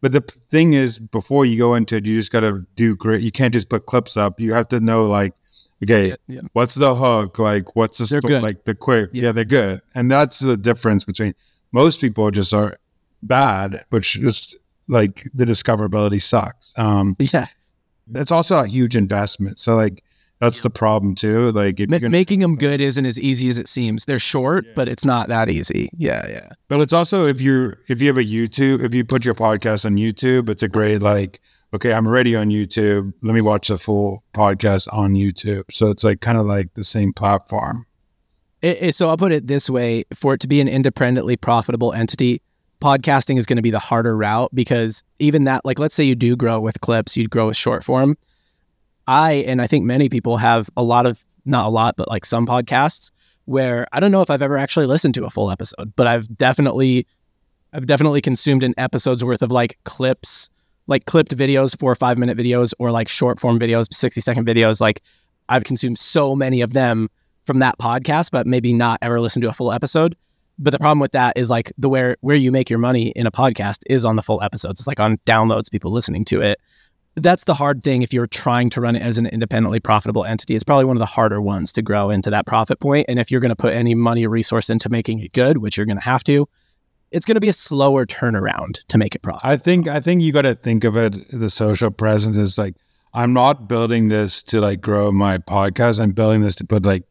But 0.02 0.12
the 0.12 0.22
thing 0.22 0.74
is, 0.74 1.00
before 1.00 1.46
you 1.46 1.58
go 1.58 1.74
into 1.74 1.96
it, 1.96 2.06
you 2.06 2.16
just 2.16 2.32
got 2.32 2.42
to 2.42 2.66
do 2.76 2.96
great. 2.96 3.24
You 3.24 3.32
can't 3.32 3.54
just 3.54 3.70
put 3.70 3.86
clips 3.86 4.18
up. 4.18 4.40
You 4.40 4.54
have 4.54 4.68
to 4.68 4.80
know 4.80 5.06
like, 5.06 5.34
okay, 5.82 6.10
yeah, 6.10 6.16
yeah. 6.28 6.42
what's 6.54 6.76
the 6.76 6.94
hook? 6.94 7.40
Like, 7.40 7.76
what's 7.76 7.98
the 7.98 8.06
sto- 8.06 8.40
like 8.40 8.66
the 8.66 8.76
quick? 8.76 9.12
Yeah. 9.14 9.24
yeah, 9.24 9.32
they're 9.32 9.46
good, 9.46 9.82
and 9.96 10.12
that's 10.12 10.40
the 10.40 10.58
difference 10.58 11.06
between 11.06 11.34
most 11.72 12.02
people 12.02 12.30
just 12.30 12.54
are 12.54 12.78
bad, 13.24 13.86
which 13.90 14.14
just 14.14 14.56
like 14.88 15.24
the 15.34 15.46
discoverability 15.46 16.22
sucks. 16.22 16.78
Um, 16.78 17.16
yeah, 17.20 17.48
it's 18.14 18.32
also 18.32 18.60
a 18.60 18.68
huge 18.68 18.96
investment. 18.96 19.60
So 19.60 19.76
like 19.76 20.04
that's 20.40 20.62
the 20.62 20.70
problem 20.70 21.16
too. 21.16 21.52
Like 21.52 21.80
Ma- 21.80 21.98
gonna, 21.98 22.10
making 22.10 22.40
them 22.40 22.56
good 22.56 22.82
isn't 22.82 23.06
as 23.06 23.20
easy 23.20 23.48
as 23.48 23.58
it 23.58 23.68
seems. 23.68 24.06
They're 24.06 24.20
short, 24.20 24.66
yeah. 24.66 24.74
but 24.76 24.90
it's 24.90 25.06
not 25.06 25.30
that 25.30 25.50
easy. 25.50 25.90
Yeah, 25.98 26.26
yeah. 26.28 26.50
But 26.68 26.82
it's 26.82 26.94
also 26.94 27.26
if 27.26 27.42
you're 27.42 27.80
if 27.88 28.02
you 28.02 28.08
have 28.08 28.18
a 28.18 28.24
YouTube, 28.24 28.84
if 28.84 28.94
you 28.94 29.06
put 29.06 29.26
your 29.26 29.36
podcast 29.36 29.86
on 29.86 29.96
YouTube, 29.96 30.50
it's 30.50 30.64
a 30.64 30.70
great 30.70 31.02
like. 31.02 31.40
Okay, 31.74 31.92
I'm 31.94 32.08
already 32.08 32.38
on 32.38 32.50
YouTube. 32.50 33.12
Let 33.22 33.34
me 33.34 33.42
watch 33.42 33.68
the 33.68 33.78
full 33.78 34.24
podcast 34.34 34.88
on 34.94 35.14
YouTube. 35.14 35.64
So 35.72 35.90
it's 35.90 36.06
like 36.06 36.22
kind 36.22 36.38
of 36.38 36.46
like 36.46 36.74
the 36.76 36.86
same 36.86 37.12
platform. 37.12 37.86
It, 38.62 38.78
it, 38.82 38.96
so 38.96 39.10
I'll 39.10 39.18
put 39.18 39.34
it 39.34 39.48
this 39.48 39.70
way: 39.70 40.06
for 40.14 40.34
it 40.34 40.40
to 40.42 40.48
be 40.48 40.62
an 40.62 40.68
independently 40.68 41.36
profitable 41.36 41.92
entity, 41.92 42.42
podcasting 42.82 43.38
is 43.38 43.46
going 43.46 43.58
to 43.58 43.64
be 43.64 43.72
the 43.72 43.80
harder 43.80 44.16
route 44.16 44.50
because 44.54 45.04
even 45.20 45.46
that, 45.46 45.66
like, 45.66 45.80
let's 45.80 45.96
say 45.96 46.04
you 46.04 46.16
do 46.16 46.36
grow 46.36 46.60
with 46.60 46.82
clips, 46.82 47.18
you'd 47.18 47.30
grow 47.30 47.48
with 47.48 47.58
short 47.58 47.84
form 47.84 48.16
I 49.08 49.44
and 49.48 49.62
I 49.62 49.68
think 49.68 49.86
many 49.86 50.10
people 50.10 50.38
have 50.38 50.70
a 50.76 50.84
lot 50.84 51.06
of 51.06 51.24
not 51.46 51.66
a 51.66 51.70
lot, 51.70 51.96
but 51.96 52.08
like 52.08 52.26
some 52.26 52.48
podcasts 52.48 53.12
where 53.46 53.88
I 53.92 54.00
don't 54.00 54.12
know 54.12 54.22
if 54.22 54.30
I've 54.30 54.42
ever 54.42 54.58
actually 54.58 54.88
listened 54.88 55.14
to 55.16 55.26
a 55.26 55.30
full 55.30 55.52
episode, 55.52 55.94
but 55.96 56.08
I've 56.08 56.28
definitely 56.36 57.06
I've 57.72 57.88
definitely 57.88 58.22
consumed 58.22 58.64
an 58.64 58.74
episode's 58.78 59.24
worth 59.24 59.42
of 59.42 59.52
like 59.52 59.78
clips, 59.84 60.50
like 60.88 61.06
clipped 61.06 61.36
videos, 61.36 61.80
four 61.80 61.92
or 61.92 61.96
five 61.96 62.18
minute 62.18 62.38
videos, 62.38 62.74
or 62.80 62.92
like 62.92 63.08
short 63.08 63.40
form 63.40 63.60
videos, 63.60 63.94
60 63.94 64.22
second 64.22 64.48
videos. 64.48 64.82
Like 64.82 65.02
I've 65.50 65.64
consumed 65.64 66.00
so 66.00 66.36
many 66.36 66.62
of 66.62 66.74
them 66.74 67.10
from 67.44 67.60
that 67.60 67.78
podcast, 67.78 68.32
but 68.32 68.48
maybe 68.48 68.74
not 68.74 68.98
ever 69.04 69.22
listened 69.22 69.44
to 69.44 69.50
a 69.50 69.54
full 69.54 69.72
episode. 69.72 70.16
But 70.58 70.72
the 70.72 70.80
problem 70.80 71.00
with 71.00 71.12
that 71.12 71.38
is 71.38 71.50
like 71.50 71.72
the 71.78 71.90
where 71.90 72.16
where 72.22 72.36
you 72.36 72.52
make 72.52 72.70
your 72.70 72.80
money 72.80 73.10
in 73.10 73.28
a 73.28 73.32
podcast 73.32 73.80
is 73.88 74.06
on 74.06 74.16
the 74.16 74.24
full 74.24 74.42
episodes. 74.42 74.80
It's 74.80 74.88
like 74.88 75.00
on 75.00 75.18
downloads, 75.26 75.72
people 75.72 75.92
listening 75.92 76.26
to 76.26 76.42
it 76.42 76.60
that's 77.16 77.46
the 77.46 77.54
hard 77.54 77.82
thing 77.82 78.02
if 78.02 78.14
you're 78.14 78.28
trying 78.28 78.70
to 78.72 78.82
run 78.82 78.96
it 78.96 79.02
as 79.02 79.18
an 79.18 79.26
independently 79.26 79.80
profitable 79.80 80.26
entity. 80.26 80.56
It's 80.56 80.64
probably 80.64 80.86
one 80.86 80.98
of 80.98 81.00
the 81.00 81.06
harder 81.06 81.42
ones 81.42 81.72
to 81.74 81.82
grow 81.82 82.10
into 82.10 82.30
that 82.30 82.46
profit 82.46 82.80
point. 82.80 83.06
And 83.08 83.20
if 83.20 83.32
you're 83.32 83.40
going 83.40 83.50
to 83.50 83.56
put 83.56 83.74
any 83.74 83.96
money 83.96 84.28
or 84.28 84.30
resource 84.30 84.70
into 84.70 84.90
making 84.90 85.20
it 85.20 85.32
good, 85.32 85.60
which 85.60 85.78
you're 85.78 85.86
going 85.86 85.98
to 85.98 86.04
have 86.04 86.24
to, 86.26 86.48
it's 87.12 87.26
going 87.26 87.36
to 87.36 87.42
be 87.42 87.48
a 87.48 87.54
slower 87.54 88.06
turnaround 88.06 88.86
to 88.88 88.98
make 88.98 89.16
it 89.16 89.22
profitable. 89.22 89.50
I 89.50 89.58
think 89.58 89.88
I 89.88 90.00
think 90.02 90.22
you 90.22 90.34
got 90.34 90.42
to 90.42 90.56
think 90.56 90.84
of 90.84 90.98
it 90.98 91.32
the 91.32 91.50
social 91.50 91.92
presence 91.92 92.36
is 92.36 92.58
like 92.58 92.76
I'm 93.14 93.32
not 93.32 93.70
building 93.70 94.10
this 94.10 94.44
to 94.44 94.60
like 94.60 94.82
grow 94.82 95.12
my 95.12 95.38
podcast. 95.38 96.02
I'm 96.02 96.12
building 96.12 96.42
this 96.42 96.58
to 96.58 96.66
put 96.66 96.84
like 96.84 97.04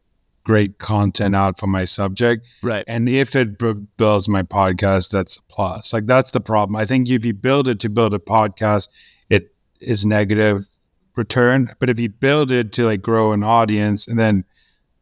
great 0.45 0.77
content 0.77 1.35
out 1.35 1.59
for 1.59 1.67
my 1.67 1.83
subject. 1.83 2.47
Right. 2.61 2.85
And 2.87 3.09
if 3.09 3.35
it 3.35 3.57
b- 3.57 3.73
builds 3.97 4.29
my 4.29 4.43
podcast, 4.43 5.11
that's 5.11 5.37
a 5.37 5.41
plus. 5.49 5.91
Like 5.91 6.05
that's 6.05 6.31
the 6.31 6.39
problem. 6.39 6.77
I 6.77 6.85
think 6.85 7.09
if 7.09 7.25
you 7.25 7.33
build 7.33 7.67
it 7.67 7.79
to 7.81 7.89
build 7.89 8.13
a 8.13 8.19
podcast, 8.19 8.87
it 9.29 9.53
is 9.81 10.05
negative 10.05 10.67
return. 11.15 11.69
But 11.79 11.89
if 11.89 11.99
you 11.99 12.09
build 12.09 12.51
it 12.51 12.71
to 12.73 12.85
like 12.85 13.01
grow 13.01 13.33
an 13.33 13.43
audience 13.43 14.07
and 14.07 14.19
then 14.19 14.45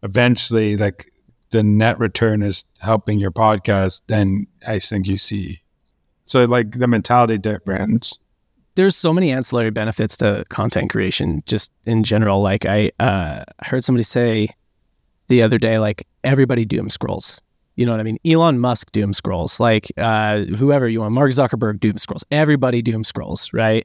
eventually 0.02 0.78
like 0.78 1.12
the 1.52 1.62
net 1.62 2.00
return 2.00 2.42
is 2.42 2.66
helping 2.82 3.20
your 3.20 3.32
podcast, 3.32 4.08
then 4.08 4.48
I 4.66 4.80
think 4.80 5.08
you 5.08 5.18
see. 5.18 5.60
So 6.26 6.46
like 6.46 6.72
the 6.72 6.88
mentality 6.88 7.38
difference. 7.38 8.18
There's 8.76 8.96
so 8.96 9.14
many 9.14 9.30
ancillary 9.30 9.70
benefits 9.70 10.18
to 10.18 10.46
content 10.50 10.90
creation 10.90 11.44
just 11.46 11.72
in 11.86 12.04
general. 12.04 12.42
Like 12.42 12.66
I 12.66 12.90
uh, 13.00 13.44
heard 13.60 13.84
somebody 13.84 14.04
say 14.04 14.48
the 15.34 15.44
other 15.44 15.58
day, 15.58 15.80
like 15.80 16.08
everybody 16.24 16.66
doom 16.66 16.90
scrolls. 16.90 17.42
You 17.76 17.86
know 17.86 17.92
what 17.92 18.00
I 18.00 18.04
mean? 18.04 18.20
Elon 18.26 18.60
Musk 18.60 18.92
doom 18.92 19.14
scrolls. 19.14 19.60
Like 19.60 19.92
uh, 19.98 20.44
whoever 20.44 20.88
you 20.88 21.00
want, 21.00 21.14
Mark 21.14 21.32
Zuckerberg 21.32 21.80
doom 21.80 21.98
scrolls. 21.98 22.24
Everybody 22.30 22.82
doom 22.82 23.04
scrolls, 23.04 23.52
right? 23.52 23.84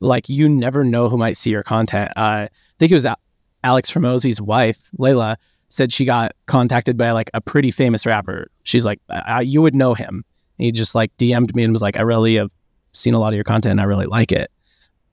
like 0.00 0.28
you 0.28 0.48
never 0.48 0.84
know 0.84 1.08
who 1.08 1.16
might 1.16 1.36
see 1.36 1.50
your 1.50 1.62
content. 1.62 2.10
Uh, 2.16 2.46
I 2.46 2.48
think 2.78 2.92
it 2.92 2.94
was 2.94 3.06
Alex 3.64 3.92
Hormozi's 3.92 4.40
wife, 4.40 4.90
Leila, 4.98 5.36
said 5.68 5.92
she 5.92 6.04
got 6.04 6.32
contacted 6.46 6.96
by 6.96 7.10
like 7.12 7.30
a 7.34 7.40
pretty 7.40 7.70
famous 7.70 8.06
rapper. 8.06 8.48
She's 8.62 8.86
like, 8.86 9.00
you 9.42 9.62
would 9.62 9.74
know 9.74 9.94
him. 9.94 10.24
And 10.58 10.64
he 10.64 10.72
just 10.72 10.94
like 10.94 11.16
DM'd 11.16 11.54
me 11.54 11.64
and 11.64 11.72
was 11.72 11.82
like, 11.82 11.96
I 11.96 12.02
really 12.02 12.36
have 12.36 12.52
seen 12.92 13.14
a 13.14 13.18
lot 13.18 13.28
of 13.28 13.34
your 13.34 13.44
content 13.44 13.72
and 13.72 13.80
I 13.80 13.84
really 13.84 14.06
like 14.06 14.32
it. 14.32 14.50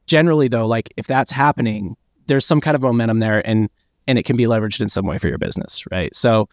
Generally, 0.08 0.50
though, 0.50 0.68
like 0.68 0.94
if 0.98 1.08
that's 1.08 1.32
happening, 1.32 1.96
there's 2.28 2.46
some 2.46 2.62
kind 2.62 2.76
of 2.76 2.82
momentum 2.82 3.20
there 3.20 3.46
and 3.48 3.70
and 4.08 4.18
it 4.18 4.24
can 4.24 4.38
be 4.38 4.44
leveraged 4.44 4.82
in 4.82 4.90
some 4.90 5.06
way 5.06 5.18
for 5.18 5.28
your 5.28 5.38
business, 5.38 5.84
right? 5.92 6.14
So 6.14 6.48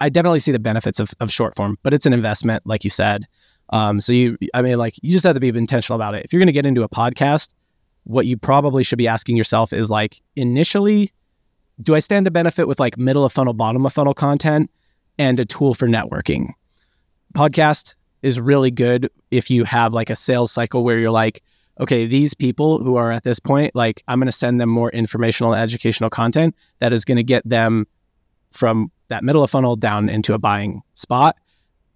I 0.00 0.08
definitely 0.08 0.40
see 0.40 0.52
the 0.52 0.58
benefits 0.58 1.00
of, 1.00 1.12
of 1.20 1.30
short 1.30 1.54
form, 1.54 1.76
but 1.82 1.92
it's 1.92 2.06
an 2.06 2.12
investment, 2.12 2.66
like 2.66 2.84
you 2.84 2.90
said. 2.90 3.26
Um, 3.70 4.00
so 4.00 4.12
you, 4.12 4.38
I 4.54 4.62
mean, 4.62 4.78
like 4.78 4.94
you 5.02 5.10
just 5.10 5.24
have 5.24 5.34
to 5.34 5.40
be 5.40 5.48
intentional 5.48 5.96
about 5.96 6.14
it. 6.14 6.24
If 6.24 6.32
you're 6.32 6.40
going 6.40 6.46
to 6.46 6.52
get 6.52 6.66
into 6.66 6.82
a 6.82 6.88
podcast, 6.88 7.52
what 8.04 8.26
you 8.26 8.36
probably 8.36 8.82
should 8.82 8.98
be 8.98 9.08
asking 9.08 9.36
yourself 9.36 9.72
is 9.72 9.90
like 9.90 10.20
initially, 10.36 11.10
do 11.80 11.94
I 11.94 11.98
stand 11.98 12.24
to 12.24 12.30
benefit 12.30 12.66
with 12.66 12.80
like 12.80 12.96
middle 12.96 13.24
of 13.24 13.32
funnel, 13.32 13.52
bottom 13.52 13.84
of 13.84 13.92
funnel 13.92 14.14
content 14.14 14.70
and 15.18 15.38
a 15.38 15.44
tool 15.44 15.74
for 15.74 15.86
networking? 15.86 16.50
Podcast 17.34 17.96
is 18.22 18.40
really 18.40 18.70
good 18.70 19.10
if 19.30 19.50
you 19.50 19.64
have 19.64 19.92
like 19.92 20.10
a 20.10 20.16
sales 20.16 20.50
cycle 20.50 20.82
where 20.84 20.98
you're 20.98 21.10
like, 21.10 21.42
okay, 21.80 22.06
these 22.06 22.34
people 22.34 22.82
who 22.82 22.96
are 22.96 23.10
at 23.10 23.24
this 23.24 23.40
point, 23.40 23.74
like 23.74 24.02
I'm 24.08 24.18
going 24.18 24.26
to 24.26 24.32
send 24.32 24.60
them 24.60 24.68
more 24.68 24.90
informational, 24.90 25.54
educational 25.54 26.10
content 26.10 26.54
that 26.78 26.92
is 26.92 27.04
going 27.04 27.16
to 27.16 27.22
get 27.22 27.48
them 27.48 27.86
from 28.50 28.90
that 29.08 29.22
middle 29.22 29.42
of 29.42 29.50
funnel 29.50 29.76
down 29.76 30.08
into 30.08 30.34
a 30.34 30.38
buying 30.38 30.82
spot 30.94 31.36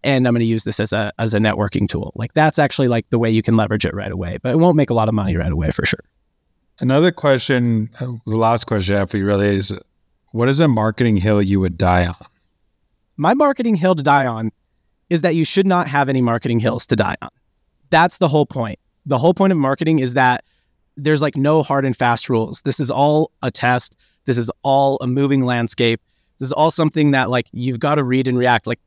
and 0.05 0.27
I'm 0.27 0.35
going 0.35 0.41
to 0.41 0.47
use 0.47 0.65
this 0.65 0.81
as 0.81 0.93
a 0.93 1.13
as 1.19 1.35
a 1.35 1.39
networking 1.39 1.89
tool. 1.89 2.13
Like 2.15 2.33
that's 2.33 2.59
actually 2.59 2.89
like 2.89 3.09
the 3.11 3.19
way 3.19 3.31
you 3.31 3.43
can 3.43 3.57
leverage 3.57 3.85
it 3.85 3.95
right 3.95 4.11
away, 4.11 4.39
but 4.43 4.53
it 4.53 4.59
won't 4.59 4.77
make 4.77 4.91
a 4.91 4.95
lot 4.95 5.09
of 5.09 5.15
money 5.15 5.37
right 5.37 5.53
away 5.53 5.71
for 5.71 5.85
sure. 5.85 6.01
Another 6.81 7.13
question, 7.13 7.91
the 7.99 8.37
last 8.37 8.65
question 8.65 8.97
I 8.97 9.01
have 9.01 9.11
for 9.11 9.19
you 9.19 9.27
really 9.27 9.55
is, 9.55 9.79
what 10.33 10.49
is 10.49 10.59
a 10.59 10.67
marketing 10.67 11.19
hill 11.19 11.43
you 11.43 11.61
would 11.61 11.77
die 11.77 12.07
on? 12.07 12.17
My 13.17 13.35
marketing 13.35 13.77
hill 13.77 13.95
to 13.95 14.03
die 14.03 14.27
on 14.27 14.51
is 15.11 15.21
that 15.21 15.35
you 15.35 15.45
should 15.45 15.67
not 15.67 15.87
have 15.89 16.09
any 16.09 16.23
marketing 16.23 16.61
hills 16.61 16.87
to 16.89 16.97
die 16.97 17.17
on. 17.21 17.29
That's 17.91 18.19
the 18.19 18.29
whole 18.29 18.47
point. 18.47 18.79
The 19.07 19.19
whole 19.19 19.35
point 19.35 19.53
of 19.53 19.59
marketing 19.59 19.99
is 19.99 20.15
that 20.15 20.45
there's 20.97 21.23
like 21.23 21.37
no 21.37 21.63
hard 21.63 21.85
and 21.85 21.97
fast 21.97 22.29
rules. 22.29 22.63
This 22.63 22.79
is 22.79 22.91
all 22.91 23.33
a 23.43 23.51
test. 23.51 23.97
This 24.25 24.39
is 24.39 24.51
all 24.63 24.99
a 25.01 25.07
moving 25.07 25.45
landscape. 25.45 26.01
This 26.39 26.47
is 26.47 26.53
all 26.53 26.71
something 26.71 27.13
that 27.13 27.31
like 27.31 27.47
you've 27.53 27.81
got 27.81 27.97
to 27.97 28.05
read 28.05 28.29
and 28.29 28.39
react. 28.39 28.67
Like 28.67 28.81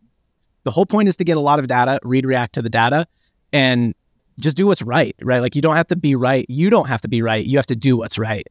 the 0.64 0.72
whole 0.72 0.86
point 0.86 1.08
is 1.08 1.18
to 1.18 1.24
get 1.24 1.38
a 1.38 1.42
lot 1.42 1.60
of 1.60 1.68
data, 1.68 2.00
read, 2.04 2.26
react 2.26 2.54
to 2.54 2.62
the 2.62 2.70
data, 2.70 3.08
and 3.52 3.94
just 4.40 4.58
do 4.58 4.68
what's 4.68 4.82
right, 4.82 5.16
right? 5.22 5.40
Like 5.40 5.56
you 5.56 5.62
don't 5.62 5.76
have 5.76 5.88
to 5.88 5.96
be 5.96 6.16
right. 6.16 6.46
You 6.50 6.70
don't 6.70 6.88
have 6.88 7.02
to 7.02 7.08
be 7.08 7.22
right. 7.22 7.46
You 7.46 7.58
have 7.58 7.68
to 7.68 7.76
do 7.76 7.98
what's 7.98 8.18
right. 8.18 8.46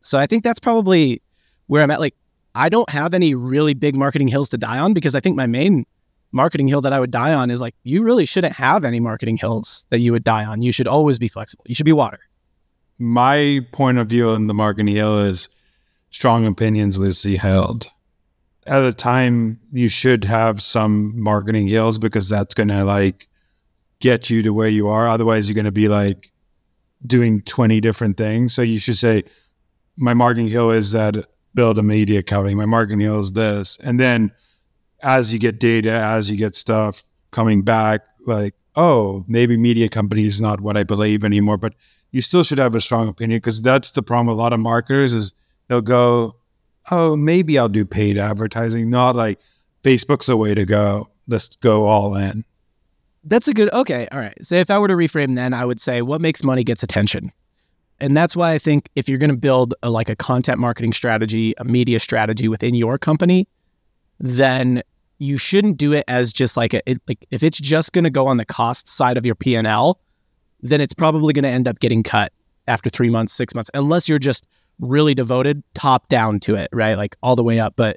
So 0.00 0.18
I 0.18 0.26
think 0.26 0.44
that's 0.44 0.60
probably 0.60 1.22
where 1.66 1.82
I'm 1.82 1.90
at. 1.90 2.00
Like 2.00 2.14
I 2.54 2.68
don't 2.68 2.88
have 2.90 3.14
any 3.14 3.34
really 3.34 3.74
big 3.74 3.96
marketing 3.96 4.28
hills 4.28 4.48
to 4.50 4.58
die 4.58 4.78
on 4.78 4.94
because 4.94 5.14
I 5.14 5.20
think 5.20 5.36
my 5.36 5.46
main 5.46 5.84
marketing 6.32 6.68
hill 6.68 6.80
that 6.82 6.92
I 6.92 7.00
would 7.00 7.10
die 7.10 7.32
on 7.32 7.50
is 7.50 7.60
like 7.60 7.74
you 7.82 8.02
really 8.02 8.26
shouldn't 8.26 8.54
have 8.54 8.84
any 8.84 9.00
marketing 9.00 9.36
hills 9.36 9.86
that 9.90 10.00
you 10.00 10.12
would 10.12 10.24
die 10.24 10.44
on. 10.44 10.62
You 10.62 10.72
should 10.72 10.88
always 10.88 11.18
be 11.18 11.28
flexible. 11.28 11.64
You 11.66 11.74
should 11.74 11.86
be 11.86 11.92
water. 11.92 12.20
My 12.98 13.60
point 13.72 13.98
of 13.98 14.08
view 14.08 14.30
on 14.30 14.46
the 14.46 14.54
marketing 14.54 14.94
hill 14.94 15.20
is 15.20 15.48
strong 16.10 16.46
opinions 16.46 16.98
loosely 16.98 17.36
held 17.36 17.90
at 18.68 18.84
a 18.84 18.92
time 18.92 19.58
you 19.72 19.88
should 19.88 20.24
have 20.24 20.60
some 20.60 21.20
marketing 21.20 21.66
hills 21.66 21.98
because 21.98 22.28
that's 22.28 22.54
going 22.54 22.68
to 22.68 22.84
like 22.84 23.26
get 24.00 24.30
you 24.30 24.42
to 24.42 24.52
where 24.52 24.68
you 24.68 24.86
are 24.88 25.08
otherwise 25.08 25.48
you're 25.48 25.54
going 25.54 25.64
to 25.64 25.72
be 25.72 25.88
like 25.88 26.30
doing 27.04 27.40
20 27.42 27.80
different 27.80 28.16
things 28.16 28.52
so 28.52 28.62
you 28.62 28.78
should 28.78 28.96
say 28.96 29.22
my 29.96 30.14
marketing 30.14 30.48
hill 30.48 30.70
is 30.70 30.92
that 30.92 31.16
build 31.54 31.78
a 31.78 31.82
media 31.82 32.22
company 32.22 32.54
my 32.54 32.66
marketing 32.66 33.00
hill 33.00 33.18
is 33.18 33.32
this 33.32 33.78
and 33.82 33.98
then 33.98 34.30
as 35.02 35.32
you 35.32 35.38
get 35.38 35.60
data 35.60 35.90
as 35.90 36.30
you 36.30 36.36
get 36.36 36.54
stuff 36.54 37.02
coming 37.30 37.62
back 37.62 38.02
like 38.26 38.54
oh 38.76 39.24
maybe 39.28 39.56
media 39.56 39.88
company 39.88 40.24
is 40.24 40.40
not 40.40 40.60
what 40.60 40.76
i 40.76 40.82
believe 40.82 41.24
anymore 41.24 41.56
but 41.56 41.74
you 42.10 42.20
still 42.20 42.42
should 42.42 42.58
have 42.58 42.74
a 42.74 42.80
strong 42.80 43.08
opinion 43.08 43.38
because 43.38 43.62
that's 43.62 43.90
the 43.92 44.02
problem 44.02 44.28
a 44.28 44.40
lot 44.40 44.52
of 44.52 44.60
marketers 44.60 45.14
is 45.14 45.34
they'll 45.68 45.82
go, 45.82 46.36
oh, 46.90 47.16
maybe 47.16 47.58
I'll 47.58 47.68
do 47.68 47.84
paid 47.84 48.18
advertising, 48.18 48.90
not 48.90 49.14
like 49.14 49.40
Facebook's 49.82 50.26
the 50.26 50.36
way 50.36 50.54
to 50.54 50.64
go. 50.64 51.08
Let's 51.26 51.54
go 51.56 51.86
all 51.86 52.16
in. 52.16 52.44
That's 53.24 53.48
a 53.48 53.54
good, 53.54 53.70
okay. 53.72 54.08
All 54.10 54.18
right. 54.18 54.34
So 54.44 54.54
if 54.54 54.70
I 54.70 54.78
were 54.78 54.88
to 54.88 54.94
reframe 54.94 55.36
then, 55.36 55.52
I 55.52 55.64
would 55.64 55.80
say 55.80 56.00
what 56.02 56.20
makes 56.20 56.42
money 56.42 56.64
gets 56.64 56.82
attention. 56.82 57.32
And 58.00 58.16
that's 58.16 58.36
why 58.36 58.52
I 58.52 58.58
think 58.58 58.88
if 58.94 59.08
you're 59.08 59.18
going 59.18 59.32
to 59.32 59.36
build 59.36 59.74
a, 59.82 59.90
like 59.90 60.08
a 60.08 60.16
content 60.16 60.58
marketing 60.58 60.92
strategy, 60.92 61.52
a 61.58 61.64
media 61.64 61.98
strategy 61.98 62.48
within 62.48 62.74
your 62.74 62.96
company, 62.96 63.48
then 64.18 64.82
you 65.18 65.36
shouldn't 65.36 65.76
do 65.78 65.92
it 65.92 66.04
as 66.08 66.32
just 66.32 66.56
like 66.56 66.74
a, 66.74 66.82
it, 66.88 66.98
like 67.08 67.26
if 67.30 67.42
it's 67.42 67.58
just 67.58 67.92
going 67.92 68.04
to 68.04 68.10
go 68.10 68.26
on 68.26 68.36
the 68.36 68.44
cost 68.44 68.86
side 68.88 69.16
of 69.16 69.26
your 69.26 69.34
P&L, 69.34 70.00
then 70.60 70.80
it's 70.80 70.94
probably 70.94 71.32
going 71.32 71.44
to 71.44 71.48
end 71.48 71.66
up 71.66 71.78
getting 71.80 72.02
cut 72.02 72.32
after 72.66 72.90
3 72.90 73.10
months, 73.10 73.32
6 73.32 73.54
months 73.54 73.70
unless 73.74 74.08
you're 74.08 74.18
just 74.18 74.46
really 74.78 75.14
devoted 75.14 75.62
top 75.74 76.08
down 76.08 76.38
to 76.40 76.54
it, 76.54 76.68
right? 76.72 76.94
Like 76.94 77.16
all 77.22 77.34
the 77.34 77.42
way 77.42 77.58
up, 77.58 77.74
but 77.76 77.96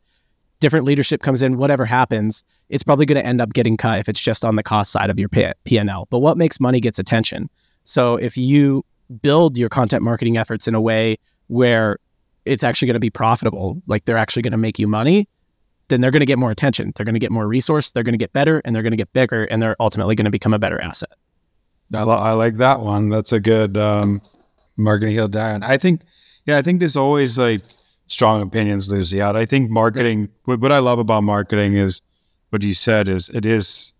different 0.59 0.85
leadership 0.85 1.21
comes 1.21 1.43
in, 1.43 1.57
whatever 1.57 1.85
happens, 1.85 2.43
it's 2.69 2.83
probably 2.83 3.05
going 3.05 3.21
to 3.21 3.27
end 3.27 3.41
up 3.41 3.51
getting 3.53 3.77
cut 3.77 3.99
if 3.99 4.07
it's 4.07 4.19
just 4.19 4.45
on 4.45 4.55
the 4.55 4.63
cost 4.63 4.91
side 4.91 5.09
of 5.09 5.19
your 5.19 5.29
P&L. 5.29 6.07
But 6.09 6.19
what 6.19 6.37
makes 6.37 6.59
money 6.59 6.79
gets 6.79 6.99
attention. 6.99 7.49
So 7.83 8.15
if 8.15 8.37
you 8.37 8.83
build 9.21 9.57
your 9.57 9.69
content 9.69 10.03
marketing 10.03 10.37
efforts 10.37 10.67
in 10.67 10.75
a 10.75 10.81
way 10.81 11.17
where 11.47 11.97
it's 12.45 12.63
actually 12.63 12.87
going 12.87 12.93
to 12.95 12.99
be 12.99 13.09
profitable, 13.09 13.81
like 13.87 14.05
they're 14.05 14.17
actually 14.17 14.43
going 14.43 14.51
to 14.51 14.57
make 14.57 14.79
you 14.79 14.87
money, 14.87 15.27
then 15.91 15.99
they're 15.99 16.09
going 16.09 16.21
to 16.21 16.25
get 16.25 16.39
more 16.39 16.51
attention. 16.51 16.93
They're 16.95 17.03
going 17.05 17.15
to 17.15 17.19
get 17.19 17.31
more 17.31 17.47
resource. 17.47 17.91
They're 17.91 18.03
going 18.03 18.13
to 18.13 18.17
get 18.17 18.31
better 18.31 18.61
and 18.63 18.73
they're 18.73 18.81
going 18.81 18.93
to 18.93 18.97
get 18.97 19.11
bigger 19.11 19.43
and 19.43 19.61
they're 19.61 19.75
ultimately 19.79 20.15
going 20.15 20.25
to 20.25 20.31
become 20.31 20.53
a 20.53 20.59
better 20.59 20.81
asset. 20.81 21.11
I, 21.93 21.99
I 21.99 22.31
like 22.31 22.55
that 22.55 22.79
one. 22.79 23.09
That's 23.09 23.33
a 23.33 23.41
good 23.41 23.77
um, 23.77 24.21
marketing 24.77 25.15
hill 25.15 25.27
down. 25.27 25.63
I 25.63 25.75
think, 25.75 26.01
yeah, 26.45 26.57
I 26.57 26.61
think 26.61 26.79
there's 26.79 26.95
always 26.95 27.37
like 27.37 27.61
strong 28.07 28.41
opinions 28.41 28.89
lose 28.89 29.13
out. 29.15 29.35
I 29.35 29.45
think 29.45 29.69
marketing, 29.69 30.29
what, 30.45 30.61
what 30.61 30.71
I 30.71 30.79
love 30.79 30.97
about 30.97 31.23
marketing 31.23 31.73
is 31.73 32.01
what 32.49 32.63
you 32.63 32.73
said 32.73 33.09
is 33.09 33.27
it 33.29 33.45
is, 33.45 33.93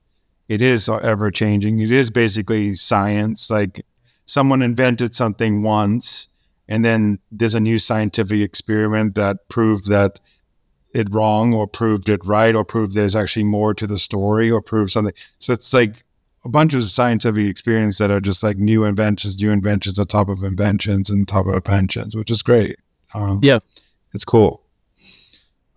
it 0.48 0.62
is 0.62 0.88
ever 0.88 1.30
changing. 1.30 1.82
It 1.82 1.92
is 1.92 2.10
basically 2.10 2.74
science. 2.74 3.52
Like 3.52 3.86
someone 4.26 4.62
invented 4.62 5.14
something 5.14 5.62
once 5.62 6.30
and 6.72 6.86
then 6.86 7.20
there's 7.30 7.54
a 7.54 7.60
new 7.60 7.78
scientific 7.78 8.40
experiment 8.40 9.16
that 9.16 9.50
proved 9.50 9.90
that 9.90 10.22
it 10.94 11.14
wrong 11.14 11.54
or 11.54 11.68
proved 11.68 12.10
it 12.10 12.26
right 12.26 12.56
or 12.56 12.66
proved 12.66 12.94
there's 12.94 13.16
actually 13.16 13.44
more 13.44 13.74
to 13.74 13.88
the 13.88 13.98
story 13.98 14.52
or 14.52 14.62
proved 14.62 14.92
something. 14.92 15.14
So 15.40 15.54
it's 15.54 15.74
like 15.74 16.04
a 16.44 16.50
bunch 16.50 16.74
of 16.74 16.84
scientific 16.84 17.48
experience 17.48 17.98
that 18.00 18.12
are 18.12 18.20
just 18.20 18.44
like 18.44 18.58
new 18.58 18.84
inventions, 18.84 19.42
new 19.42 19.52
inventions 19.52 20.00
on 20.00 20.08
top 20.08 20.28
of 20.28 20.44
inventions 20.44 21.10
and 21.10 21.28
top 21.28 21.46
of 21.48 21.56
inventions, 21.56 22.16
which 22.16 22.32
is 22.32 22.42
great. 22.42 22.78
Um, 23.14 23.40
yeah. 23.44 23.60
It's 24.14 24.26
cool. 24.26 24.64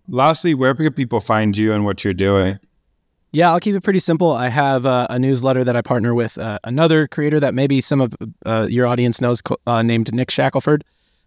Lastly, 0.07 0.53
where 0.53 0.75
can 0.75 0.93
people 0.93 1.19
find 1.19 1.57
you 1.57 1.73
and 1.73 1.85
what 1.85 2.03
you're 2.03 2.13
doing? 2.13 2.59
Yeah, 3.31 3.49
I'll 3.49 3.59
keep 3.59 3.75
it 3.75 3.83
pretty 3.83 3.99
simple. 3.99 4.31
I 4.31 4.47
have 4.47 4.85
uh, 4.85 5.07
a 5.09 5.19
newsletter 5.19 5.63
that 5.63 5.75
I 5.75 5.81
partner 5.81 6.15
with 6.15 6.37
uh, 6.37 6.59
another 6.63 7.07
creator 7.07 7.39
that 7.41 7.53
maybe 7.53 7.81
some 7.81 7.99
of 7.99 8.13
uh, 8.45 8.67
your 8.69 8.87
audience 8.87 9.19
knows 9.19 9.41
uh, 9.67 9.81
named 9.81 10.13
Nick 10.13 10.31
Shackelford. 10.31 10.85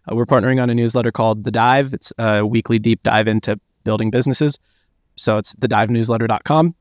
Uh, 0.09 0.15
we're 0.15 0.25
partnering 0.25 0.61
on 0.61 0.69
a 0.69 0.75
newsletter 0.75 1.11
called 1.11 1.43
The 1.43 1.51
Dive. 1.51 1.93
It's 1.93 2.11
a 2.17 2.45
weekly 2.45 2.79
deep 2.79 3.03
dive 3.03 3.27
into 3.27 3.59
building 3.83 4.11
businesses. 4.11 4.57
So 5.15 5.37
it's 5.37 5.53
thedivenewsletter.com. 5.55 6.75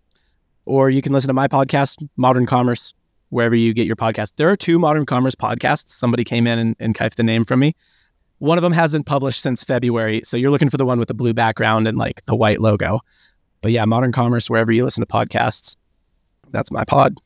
Or 0.65 0.91
you 0.91 1.01
can 1.01 1.13
listen 1.13 1.29
to 1.29 1.35
my 1.35 1.49
podcast, 1.49 2.07
Modern 2.17 2.47
Commerce, 2.47 2.93
wherever 3.31 3.55
you 3.55 3.73
get 3.73 3.87
your 3.87 3.97
podcast. 3.97 4.35
There 4.37 4.49
are 4.51 4.57
two 4.57 4.79
Modern 4.79 5.07
Commerce 5.07 5.35
podcasts. 5.35 5.89
Somebody 5.89 6.25
came 6.25 6.47
in 6.47 6.59
and, 6.59 6.77
and 6.79 6.95
the 6.95 7.23
name 7.23 7.45
from 7.45 7.61
me. 7.61 7.75
One 8.39 8.59
of 8.59 8.63
them 8.63 8.73
hasn't 8.73 9.07
published 9.07 9.41
since 9.41 9.65
February. 9.65 10.21
So 10.25 10.37
you're 10.37 10.51
looking 10.51 10.71
for 10.71 10.77
the 10.77 10.85
one 10.87 10.99
with 10.99 11.09
the 11.09 11.15
blue 11.15 11.35
background 11.35 11.89
and 11.89 11.97
like 11.97 12.25
the 12.27 12.37
white 12.37 12.61
logo. 12.61 13.01
But 13.61 13.73
yeah, 13.73 13.85
Modern 13.87 14.13
Commerce, 14.13 14.49
wherever 14.49 14.71
you 14.71 14.85
listen 14.85 15.05
to 15.05 15.13
podcasts, 15.13 15.77
that's 16.51 16.71
my 16.71 16.85
pod. 16.85 17.17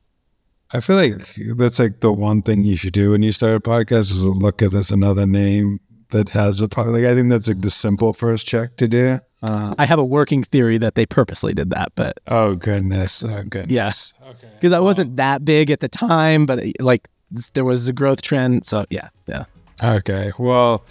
I 0.73 0.81
feel 0.81 0.97
like 0.97 1.37
that's 1.57 1.79
like 1.79 2.01
the 2.01 2.13
one 2.13 2.41
thing 2.41 2.65
you 2.65 2.77
should 2.77 2.95
do 2.95 3.11
when 3.11 3.23
you 3.23 3.33
start 3.33 3.57
a 3.57 3.61
podcast 3.61 4.11
is 4.11 4.25
look 4.25 4.63
at 4.63 4.71
this 4.71 4.91
another 4.91 5.27
name 5.27 5.81
that 6.13 6.31
has 6.31 6.61
a 6.61 6.69
podcast. 6.69 6.93
Like 6.95 7.05
I 7.05 7.15
think 7.15 7.29
that's 7.29 7.49
like 7.49 7.61
the 7.61 7.71
simple 7.71 8.13
first 8.13 8.47
check 8.47 8.77
to 8.77 8.89
do. 8.89 9.19
Uh, 9.43 9.75
I 9.77 9.87
have 9.87 9.99
a 9.99 10.05
working 10.05 10.45
theory 10.45 10.79
that 10.79 10.95
they 10.95 11.05
purposely 11.05 11.53
did 11.53 11.71
that, 11.71 11.93
but 11.97 12.19
oh 12.29 12.55
goodness, 12.55 13.25
oh 13.25 13.43
goodness, 13.43 13.73
yes, 13.73 14.15
okay, 14.29 14.49
because 14.55 14.71
I 14.73 14.79
wasn't 14.79 15.17
that 15.17 15.45
big 15.45 15.71
at 15.71 15.81
the 15.81 15.89
time, 15.89 16.47
but 16.47 16.63
like 16.79 17.09
there 17.55 17.65
was 17.65 17.89
a 17.89 17.93
growth 17.93 18.23
trend, 18.23 18.65
so 18.65 18.85
yeah, 18.89 19.09
yeah. 19.27 19.45
Okay, 19.83 20.31
well, 20.39 20.85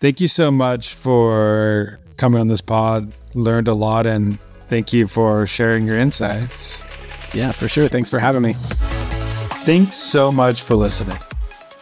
thank 0.00 0.20
you 0.20 0.28
so 0.28 0.52
much 0.52 0.94
for 0.94 1.98
coming 2.16 2.40
on 2.40 2.46
this 2.46 2.60
pod. 2.60 3.12
Learned 3.34 3.66
a 3.66 3.74
lot, 3.74 4.06
and 4.06 4.38
thank 4.68 4.92
you 4.92 5.08
for 5.08 5.44
sharing 5.44 5.84
your 5.84 5.98
insights. 5.98 6.84
Yeah, 7.34 7.50
for 7.50 7.66
sure. 7.66 7.88
Thanks 7.88 8.08
for 8.08 8.20
having 8.20 8.42
me. 8.42 8.52
Thanks 9.66 9.96
so 9.96 10.30
much 10.30 10.62
for 10.62 10.76
listening. 10.76 11.18